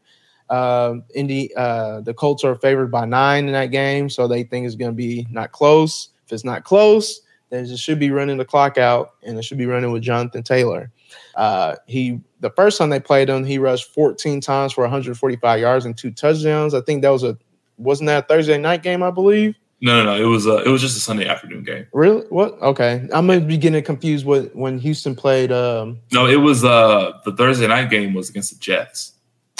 Um 0.50 1.04
Indy 1.14 1.54
uh 1.56 2.00
the 2.00 2.14
Colts 2.14 2.44
are 2.44 2.54
favored 2.56 2.90
by 2.90 3.04
9 3.04 3.46
in 3.46 3.52
that 3.52 3.66
game, 3.66 4.10
so 4.10 4.26
they 4.26 4.42
think 4.42 4.66
it's 4.66 4.74
going 4.74 4.90
to 4.90 4.96
be 4.96 5.26
not 5.30 5.52
close. 5.52 6.10
If 6.26 6.32
it's 6.32 6.44
not 6.44 6.64
close, 6.64 7.20
then 7.50 7.64
it 7.64 7.78
should 7.78 7.98
be 7.98 8.10
running 8.10 8.38
the 8.38 8.44
clock 8.44 8.78
out 8.78 9.14
and 9.22 9.38
it 9.38 9.44
should 9.44 9.58
be 9.58 9.66
running 9.66 9.92
with 9.92 10.02
Jonathan 10.02 10.42
Taylor. 10.42 10.90
Uh, 11.34 11.76
he 11.86 12.20
the 12.40 12.50
first 12.50 12.78
time 12.78 12.90
they 12.90 13.00
played 13.00 13.28
him, 13.28 13.44
he 13.44 13.58
rushed 13.58 13.92
14 13.92 14.40
times 14.40 14.72
for 14.72 14.82
145 14.82 15.60
yards 15.60 15.84
and 15.84 15.96
two 15.96 16.10
touchdowns. 16.10 16.74
I 16.74 16.80
think 16.80 17.02
that 17.02 17.10
was 17.10 17.22
a 17.22 17.36
wasn't 17.78 18.08
that 18.08 18.24
a 18.24 18.26
Thursday 18.26 18.58
night 18.58 18.82
game, 18.82 19.02
I 19.02 19.10
believe. 19.10 19.54
no, 19.80 20.02
no, 20.02 20.04
no. 20.16 20.22
It 20.22 20.26
was 20.26 20.46
uh, 20.46 20.62
it 20.64 20.68
was 20.68 20.80
just 20.80 20.96
a 20.96 21.00
Sunday 21.00 21.26
afternoon 21.26 21.64
game. 21.64 21.86
Really? 21.92 22.24
What? 22.28 22.60
Okay, 22.62 23.06
I'm 23.12 23.26
gonna 23.26 23.40
be 23.40 23.56
getting 23.56 23.82
confused 23.82 24.24
with 24.24 24.52
when 24.54 24.78
Houston 24.78 25.14
played. 25.14 25.52
Um. 25.52 25.98
No, 26.12 26.26
it 26.26 26.36
was 26.36 26.64
uh 26.64 27.18
the 27.24 27.32
Thursday 27.32 27.66
night 27.66 27.90
game 27.90 28.14
was 28.14 28.30
against 28.30 28.52
the 28.52 28.58
Jets. 28.58 29.11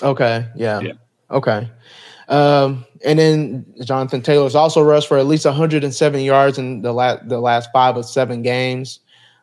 Okay. 0.02 0.46
Yeah. 0.56 0.80
Yeah. 0.80 0.92
Okay. 1.30 1.70
Um. 2.28 2.84
And 3.04 3.18
then 3.18 3.66
Jonathan 3.82 4.22
Taylor's 4.22 4.54
also 4.54 4.80
rushed 4.82 5.08
for 5.08 5.18
at 5.18 5.26
least 5.26 5.44
107 5.44 6.20
yards 6.20 6.58
in 6.58 6.82
the 6.82 6.92
last 6.92 7.28
the 7.28 7.40
last 7.40 7.70
five 7.72 7.96
of 7.96 8.06
seven 8.06 8.42
games. 8.42 9.00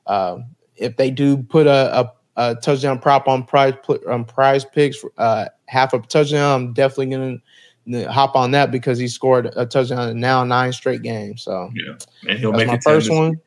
Um. 0.07 0.45
If 0.75 0.95
they 0.95 1.11
do 1.11 1.35
put 1.35 1.67
a, 1.67 1.99
a, 1.99 2.13
a 2.37 2.55
touchdown 2.55 2.99
prop 2.99 3.27
on 3.27 3.43
prize 3.43 3.73
on 4.07 4.23
PrizePicks, 4.23 5.03
uh, 5.17 5.49
half 5.67 5.93
a 5.93 5.99
touchdown, 5.99 6.61
I'm 6.61 6.73
definitely 6.73 7.07
gonna 7.07 8.11
hop 8.11 8.35
on 8.35 8.51
that 8.51 8.71
because 8.71 8.97
he 8.97 9.07
scored 9.07 9.51
a 9.55 9.65
touchdown 9.65 10.09
in 10.09 10.19
now 10.19 10.43
nine 10.43 10.71
straight 10.71 11.01
games. 11.01 11.43
So 11.43 11.69
Yeah, 11.73 11.95
and 12.27 12.39
he'll 12.39 12.51
that's 12.51 12.59
make 12.59 12.67
my 12.67 12.73
it 12.75 12.83
first 12.83 13.09
one. 13.09 13.39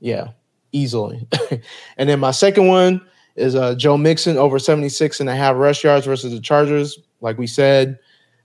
Yeah, 0.00 0.28
easily. 0.72 1.26
and 1.96 2.08
then 2.08 2.20
my 2.20 2.30
second 2.30 2.66
one 2.66 3.00
is 3.36 3.54
uh, 3.54 3.74
Joe 3.74 3.96
Mixon 3.96 4.36
over 4.36 4.58
76 4.58 5.20
and 5.20 5.28
a 5.28 5.34
half 5.34 5.56
rush 5.56 5.84
yards 5.84 6.06
versus 6.06 6.32
the 6.32 6.40
Chargers. 6.40 6.98
Like 7.20 7.38
we 7.38 7.46
said, 7.46 7.98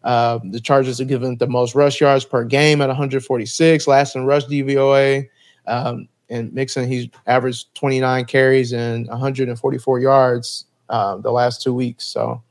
uh, 0.03 0.39
the 0.43 0.59
Chargers 0.59 0.99
are 0.99 1.05
given 1.05 1.37
the 1.37 1.47
most 1.47 1.75
rush 1.75 2.01
yards 2.01 2.25
per 2.25 2.43
game 2.43 2.81
at 2.81 2.87
146, 2.87 3.87
last 3.87 4.15
in 4.15 4.25
rush 4.25 4.45
DVOA. 4.45 5.27
Um, 5.67 6.07
and 6.29 6.53
Mixon, 6.53 6.87
he's 6.87 7.07
averaged 7.27 7.73
29 7.75 8.25
carries 8.25 8.71
and 8.71 9.07
144 9.07 9.99
yards 9.99 10.65
uh, 10.89 11.17
the 11.17 11.31
last 11.31 11.61
two 11.61 11.73
weeks. 11.73 12.05
So 12.05 12.41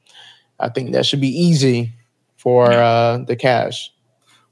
I 0.60 0.68
think 0.68 0.92
that 0.92 1.06
should 1.06 1.20
be 1.20 1.28
easy 1.28 1.92
for 2.36 2.70
uh, 2.72 3.18
the 3.18 3.36
cash. 3.36 3.92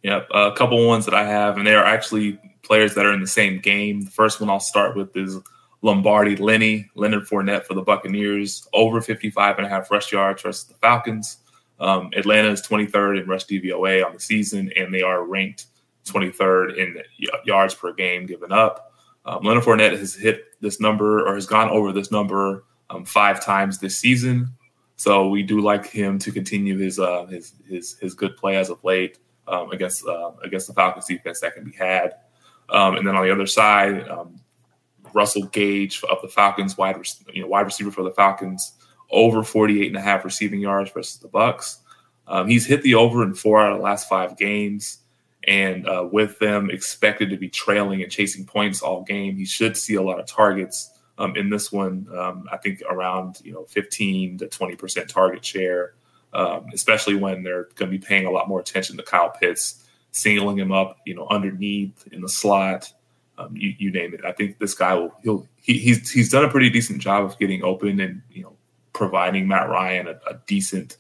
Yep, 0.03 0.29
a 0.33 0.53
couple 0.53 0.87
ones 0.87 1.05
that 1.07 1.15
I 1.15 1.25
have, 1.25 1.59
and 1.59 1.67
they 1.67 1.75
are 1.75 1.85
actually 1.85 2.39
players 2.63 2.95
that 2.95 3.05
are 3.05 3.13
in 3.13 3.21
the 3.21 3.27
same 3.27 3.59
game. 3.59 4.03
The 4.03 4.11
first 4.11 4.41
one 4.41 4.51
I'll 4.51 4.61
start 4.61 4.97
with 4.97 5.17
is 5.17 5.39
Lombardi 5.87 6.35
Lenny, 6.35 6.91
Leonard 6.97 7.29
Fournette 7.29 7.65
for 7.65 7.75
the 7.75 7.83
Buccaneers, 7.83 8.67
over 8.73 9.01
55 9.01 9.59
and 9.59 9.67
a 9.67 9.71
half 9.71 9.89
rush 9.89 10.11
yards 10.11 10.43
versus 10.43 10.65
the 10.65 10.75
Falcons. 10.75 11.39
Um, 11.79 12.11
Atlanta 12.17 12.51
is 12.51 12.61
23rd 12.61 13.23
in 13.23 13.29
rush 13.29 13.47
DVOA 13.47 14.05
on 14.05 14.13
the 14.13 14.19
season, 14.19 14.73
and 14.75 14.93
they 14.93 15.03
are 15.03 15.25
ranked 15.25 15.67
23rd 16.05 16.77
in 16.77 17.03
yards 17.45 17.73
per 17.73 17.93
game 17.93 18.27
given 18.27 18.51
up. 18.51 18.95
Um, 19.27 19.45
Leonard 19.45 19.63
Fournette 19.63 19.97
has 19.97 20.13
hit 20.13 20.61
this 20.61 20.81
number 20.81 21.25
or 21.25 21.37
has 21.37 21.47
gone 21.47 21.69
over 21.69 21.93
this 21.93 22.11
number 22.11 22.65
um, 22.91 23.05
five 23.05 23.45
times 23.45 23.79
this 23.79 23.97
season. 23.97 24.49
So 24.97 25.29
we 25.29 25.45
do 25.45 25.61
like 25.61 25.87
him 25.87 26.19
to 26.19 26.33
continue 26.33 26.79
his 26.79 26.99
uh, 26.99 27.27
his 27.27 27.53
his 27.69 27.97
his 28.01 28.15
good 28.15 28.37
play 28.37 28.57
as 28.57 28.71
of 28.71 28.83
late 28.83 29.19
um, 29.47 29.71
against 29.71 30.05
uh, 30.05 30.33
against 30.43 30.67
the 30.67 30.75
Falcons 30.75 31.07
defense 31.07 31.41
that 31.41 31.55
can 31.55 31.65
be 31.65 31.77
had. 31.77 32.15
Um, 32.71 32.97
and 32.97 33.07
then 33.07 33.15
on 33.15 33.25
the 33.25 33.31
other 33.31 33.47
side, 33.47 34.09
um, 34.09 34.41
Russell 35.17 35.47
Gage 35.47 36.03
of 36.05 36.21
the 36.21 36.29
Falcons, 36.29 36.77
wide 36.77 36.97
you 37.33 37.41
know 37.41 37.49
wide 37.49 37.65
receiver 37.65 37.91
for 37.91 38.03
the 38.03 38.11
Falcons, 38.11 38.73
over 39.11 39.43
48 39.43 39.89
and 39.89 39.97
a 39.97 40.01
half 40.01 40.25
receiving 40.25 40.61
yards 40.61 40.91
versus 40.91 41.19
the 41.19 41.29
Bucs. 41.29 41.79
Um, 42.29 42.49
he's 42.49 42.67
hit 42.67 42.83
the 42.83 42.97
over 42.97 43.23
in 43.23 43.33
four 43.33 43.61
out 43.61 43.73
of 43.73 43.79
the 43.79 43.85
last 43.85 44.11
five 44.11 44.37
games, 44.37 44.99
and 45.49 45.89
uh, 45.89 46.07
with 46.13 46.39
them 46.39 46.71
expected 46.71 47.31
to 47.31 47.39
be 47.39 47.49
trailing 47.49 48.03
and 48.03 48.13
chasing 48.13 48.45
points 48.45 48.83
all 48.83 49.03
game, 49.05 49.37
he 49.37 49.47
should 49.47 49.77
see 49.77 49.95
a 49.95 50.03
lot 50.03 50.21
of 50.21 50.27
targets. 50.27 50.93
Um, 51.19 51.35
in 51.35 51.49
this 51.49 51.73
one, 51.73 52.07
um, 52.15 52.47
I 52.53 52.59
think 52.59 52.83
around 52.91 53.41
you 53.43 53.55
know 53.55 53.65
15 53.65 54.39
to 54.39 54.49
20 54.49 54.77
percent 54.77 55.09
target 55.09 55.43
share, 55.43 55.95
um, 56.35 56.67
especially 56.75 57.15
when 57.15 57.43
they're 57.43 57.69
going 57.77 57.91
to 57.91 57.99
be 57.99 58.05
paying 58.07 58.27
a 58.27 58.31
lot 58.31 58.49
more 58.49 58.61
attention 58.61 58.99
to 58.99 59.03
Kyle 59.03 59.31
Pitts, 59.31 59.83
singling 60.11 60.59
him 60.59 60.73
up, 60.73 60.99
you 61.07 61.15
know, 61.15 61.27
underneath 61.31 62.07
in 62.13 62.21
the 62.21 62.29
slot, 62.29 62.93
um, 63.39 63.57
you, 63.57 63.75
you 63.79 63.91
name 63.91 64.15
it. 64.15 64.25
I 64.25 64.33
think 64.33 64.59
this 64.59 64.75
guy 64.75 64.95
will 64.95 65.15
he'll 65.23 65.49
he, 65.57 65.79
he's 65.79 66.11
he's 66.11 66.31
done 66.31 66.45
a 66.45 66.49
pretty 66.49 66.71
decent 66.71 67.01
job 67.01 67.25
of 67.25 67.39
getting 67.39 67.63
open 67.63 68.01
and 68.01 68.23
you 68.31 68.43
know 68.43 68.57
providing 68.93 69.47
Matt 69.47 69.69
Ryan 69.69 70.09
a, 70.09 70.13
a 70.31 70.41
decent 70.47 70.97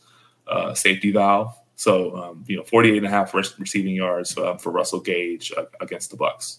uh, 0.46 0.74
safety 0.74 1.12
valve. 1.12 1.54
So 1.76 2.16
um, 2.16 2.44
you 2.46 2.56
know, 2.56 2.64
48 2.64 2.98
and 2.98 3.06
a 3.06 3.10
half 3.10 3.34
receiving 3.34 3.94
yards 3.94 4.36
uh, 4.36 4.56
for 4.56 4.70
Russell 4.70 5.00
Gage 5.00 5.52
uh, 5.56 5.64
against 5.80 6.10
the 6.10 6.16
Bucs. 6.16 6.58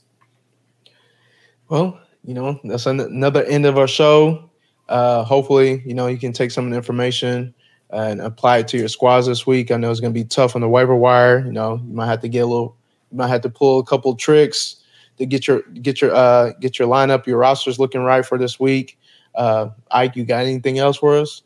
Well, 1.70 2.00
you 2.24 2.34
know, 2.34 2.60
that's 2.64 2.86
an- 2.86 3.00
another 3.00 3.44
end 3.44 3.66
of 3.66 3.78
our 3.78 3.88
show. 3.88 4.50
Uh, 4.90 5.24
hopefully, 5.24 5.82
you 5.86 5.94
know, 5.94 6.08
you 6.08 6.18
can 6.18 6.34
take 6.34 6.52
some 6.52 6.66
of 6.66 6.72
the 6.72 6.78
information 6.78 7.54
and 7.90 8.22
apply 8.22 8.60
it 8.60 8.68
to 8.70 8.78
your 8.78 8.88
squads 8.88 9.28
this 9.28 9.46
week. 9.46 9.72
I 9.72 9.78
know 9.78 9.92
it's 9.92 10.00
going 10.00 10.14
to 10.14 10.20
be 10.20 10.26
tough 10.26 10.56
on 10.56 10.62
the 10.62 10.70
waiver 10.70 10.96
wire. 10.96 11.46
You 11.46 11.52
know, 11.52 11.82
you 11.86 11.94
might 11.94 12.08
have 12.08 12.22
to 12.22 12.30
get 12.30 12.40
a 12.40 12.46
little, 12.46 12.76
you 13.12 13.18
might 13.18 13.28
have 13.28 13.42
to 13.42 13.50
pull 13.50 13.80
a 13.80 13.86
couple 13.86 14.16
tricks 14.16 14.84
to 15.18 15.26
get 15.26 15.48
your 15.48 15.62
get 15.82 16.02
your 16.02 16.14
uh 16.14 16.54
get 16.60 16.80
your 16.80 16.88
lineup, 16.88 17.26
your 17.26 17.38
rosters 17.38 17.80
looking 17.80 18.02
right 18.02 18.26
for 18.26 18.38
this 18.38 18.60
week. 18.60 18.98
Uh, 19.36 19.70
Ike, 19.92 20.16
you 20.16 20.26
got 20.26 20.44
anything 20.46 20.80
else 20.80 20.98
for 20.98 21.16
us? 21.16 21.44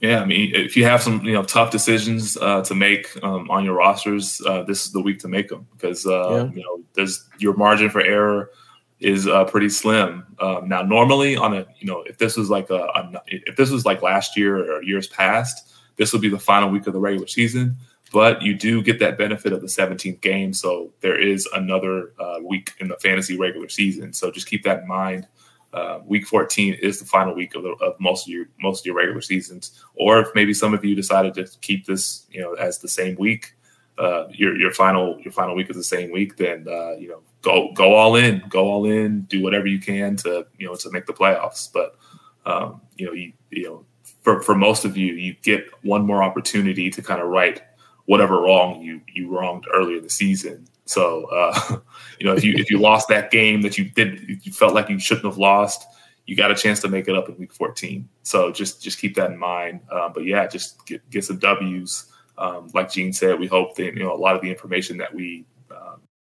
Yeah, 0.00 0.20
I 0.20 0.24
mean, 0.24 0.52
if 0.52 0.76
you 0.76 0.84
have 0.84 1.00
some 1.00 1.24
you 1.24 1.32
know 1.32 1.44
tough 1.44 1.70
decisions 1.70 2.36
uh, 2.36 2.62
to 2.64 2.74
make 2.74 3.06
um, 3.22 3.48
on 3.50 3.64
your 3.64 3.74
rosters, 3.74 4.42
uh, 4.46 4.64
this 4.64 4.84
is 4.84 4.92
the 4.92 5.00
week 5.00 5.20
to 5.20 5.28
make 5.28 5.48
them 5.48 5.66
because 5.72 6.06
uh, 6.06 6.28
Yeah. 6.30 6.52
you 6.52 6.62
know 6.62 6.82
there's 6.94 7.28
your 7.38 7.54
margin 7.54 7.88
for 7.88 8.00
error 8.00 8.50
is 8.98 9.26
uh, 9.26 9.44
pretty 9.44 9.68
slim. 9.68 10.24
Um, 10.40 10.68
now, 10.68 10.82
normally 10.82 11.36
on 11.36 11.54
a 11.54 11.66
you 11.78 11.86
know 11.86 12.02
if 12.02 12.18
this 12.18 12.36
was 12.36 12.50
like 12.50 12.70
a, 12.70 12.74
a 12.74 13.22
if 13.26 13.56
this 13.56 13.70
was 13.70 13.84
like 13.84 14.02
last 14.02 14.36
year 14.36 14.76
or 14.76 14.82
years 14.82 15.06
past, 15.06 15.72
this 15.96 16.12
would 16.12 16.22
be 16.22 16.28
the 16.28 16.38
final 16.38 16.68
week 16.68 16.86
of 16.88 16.94
the 16.94 17.00
regular 17.00 17.28
season. 17.28 17.76
But 18.12 18.42
you 18.42 18.54
do 18.54 18.82
get 18.82 18.98
that 18.98 19.16
benefit 19.16 19.52
of 19.52 19.62
the 19.62 19.66
17th 19.66 20.20
game, 20.20 20.52
so 20.52 20.92
there 21.00 21.18
is 21.18 21.48
another 21.54 22.12
uh, 22.20 22.40
week 22.42 22.72
in 22.78 22.88
the 22.88 22.96
fantasy 22.96 23.38
regular 23.38 23.68
season. 23.68 24.12
So 24.12 24.30
just 24.30 24.46
keep 24.46 24.64
that 24.64 24.82
in 24.82 24.88
mind. 24.88 25.26
Uh, 25.72 26.00
week 26.04 26.26
14 26.26 26.74
is 26.74 27.00
the 27.00 27.06
final 27.06 27.34
week 27.34 27.54
of, 27.54 27.62
the, 27.62 27.70
of 27.70 27.98
most 27.98 28.26
of 28.26 28.32
your 28.32 28.44
most 28.60 28.80
of 28.80 28.86
your 28.86 28.94
regular 28.94 29.22
seasons. 29.22 29.82
Or 29.94 30.20
if 30.20 30.28
maybe 30.34 30.52
some 30.52 30.74
of 30.74 30.84
you 30.84 30.94
decided 30.94 31.32
to 31.34 31.46
keep 31.62 31.86
this, 31.86 32.26
you 32.30 32.42
know, 32.42 32.52
as 32.54 32.78
the 32.78 32.88
same 32.88 33.16
week, 33.16 33.54
uh, 33.96 34.26
your 34.30 34.56
your 34.58 34.72
final 34.72 35.18
your 35.20 35.32
final 35.32 35.54
week 35.54 35.70
is 35.70 35.76
the 35.76 35.82
same 35.82 36.10
week, 36.12 36.36
then 36.36 36.66
uh, 36.68 36.92
you 36.92 37.08
know 37.08 37.20
go 37.40 37.72
go 37.72 37.94
all 37.94 38.16
in, 38.16 38.42
go 38.50 38.68
all 38.68 38.84
in, 38.84 39.22
do 39.22 39.42
whatever 39.42 39.66
you 39.66 39.80
can 39.80 40.16
to 40.16 40.46
you 40.58 40.66
know 40.66 40.74
to 40.74 40.90
make 40.90 41.06
the 41.06 41.14
playoffs. 41.14 41.70
But 41.72 41.96
um, 42.44 42.82
you 42.96 43.06
know 43.06 43.12
you 43.12 43.32
you 43.50 43.64
know 43.64 43.86
for 44.22 44.42
for 44.42 44.54
most 44.54 44.84
of 44.84 44.96
you, 44.96 45.14
you 45.14 45.34
get 45.42 45.66
one 45.82 46.04
more 46.04 46.22
opportunity 46.22 46.90
to 46.90 47.00
kind 47.00 47.22
of 47.22 47.28
right 47.28 47.62
whatever 48.06 48.40
wrong 48.40 48.80
you 48.80 49.00
you 49.12 49.28
wronged 49.28 49.66
earlier 49.72 49.98
in 49.98 50.02
the 50.02 50.10
season. 50.10 50.66
So 50.84 51.24
uh, 51.26 51.78
you 52.18 52.26
know 52.26 52.34
if 52.34 52.44
you 52.44 52.54
if 52.56 52.70
you 52.70 52.78
lost 52.78 53.08
that 53.08 53.30
game 53.30 53.62
that 53.62 53.78
you 53.78 53.84
did 53.84 54.44
you 54.44 54.52
felt 54.52 54.74
like 54.74 54.88
you 54.88 54.98
shouldn't 54.98 55.26
have 55.26 55.38
lost, 55.38 55.86
you 56.26 56.36
got 56.36 56.50
a 56.50 56.54
chance 56.54 56.80
to 56.80 56.88
make 56.88 57.08
it 57.08 57.16
up 57.16 57.28
in 57.28 57.36
week 57.36 57.52
14. 57.52 58.08
So 58.22 58.52
just 58.52 58.82
just 58.82 58.98
keep 58.98 59.14
that 59.16 59.30
in 59.30 59.38
mind. 59.38 59.80
Uh, 59.90 60.08
but 60.08 60.24
yeah, 60.24 60.46
just 60.46 60.84
get 60.86 61.08
get 61.10 61.24
some 61.24 61.38
W's. 61.38 62.06
Um, 62.38 62.70
like 62.72 62.90
Gene 62.90 63.12
said, 63.12 63.38
we 63.38 63.46
hope 63.46 63.76
that 63.76 63.94
you 63.94 64.02
know 64.02 64.12
a 64.12 64.16
lot 64.16 64.34
of 64.34 64.42
the 64.42 64.50
information 64.50 64.96
that 64.98 65.14
we 65.14 65.44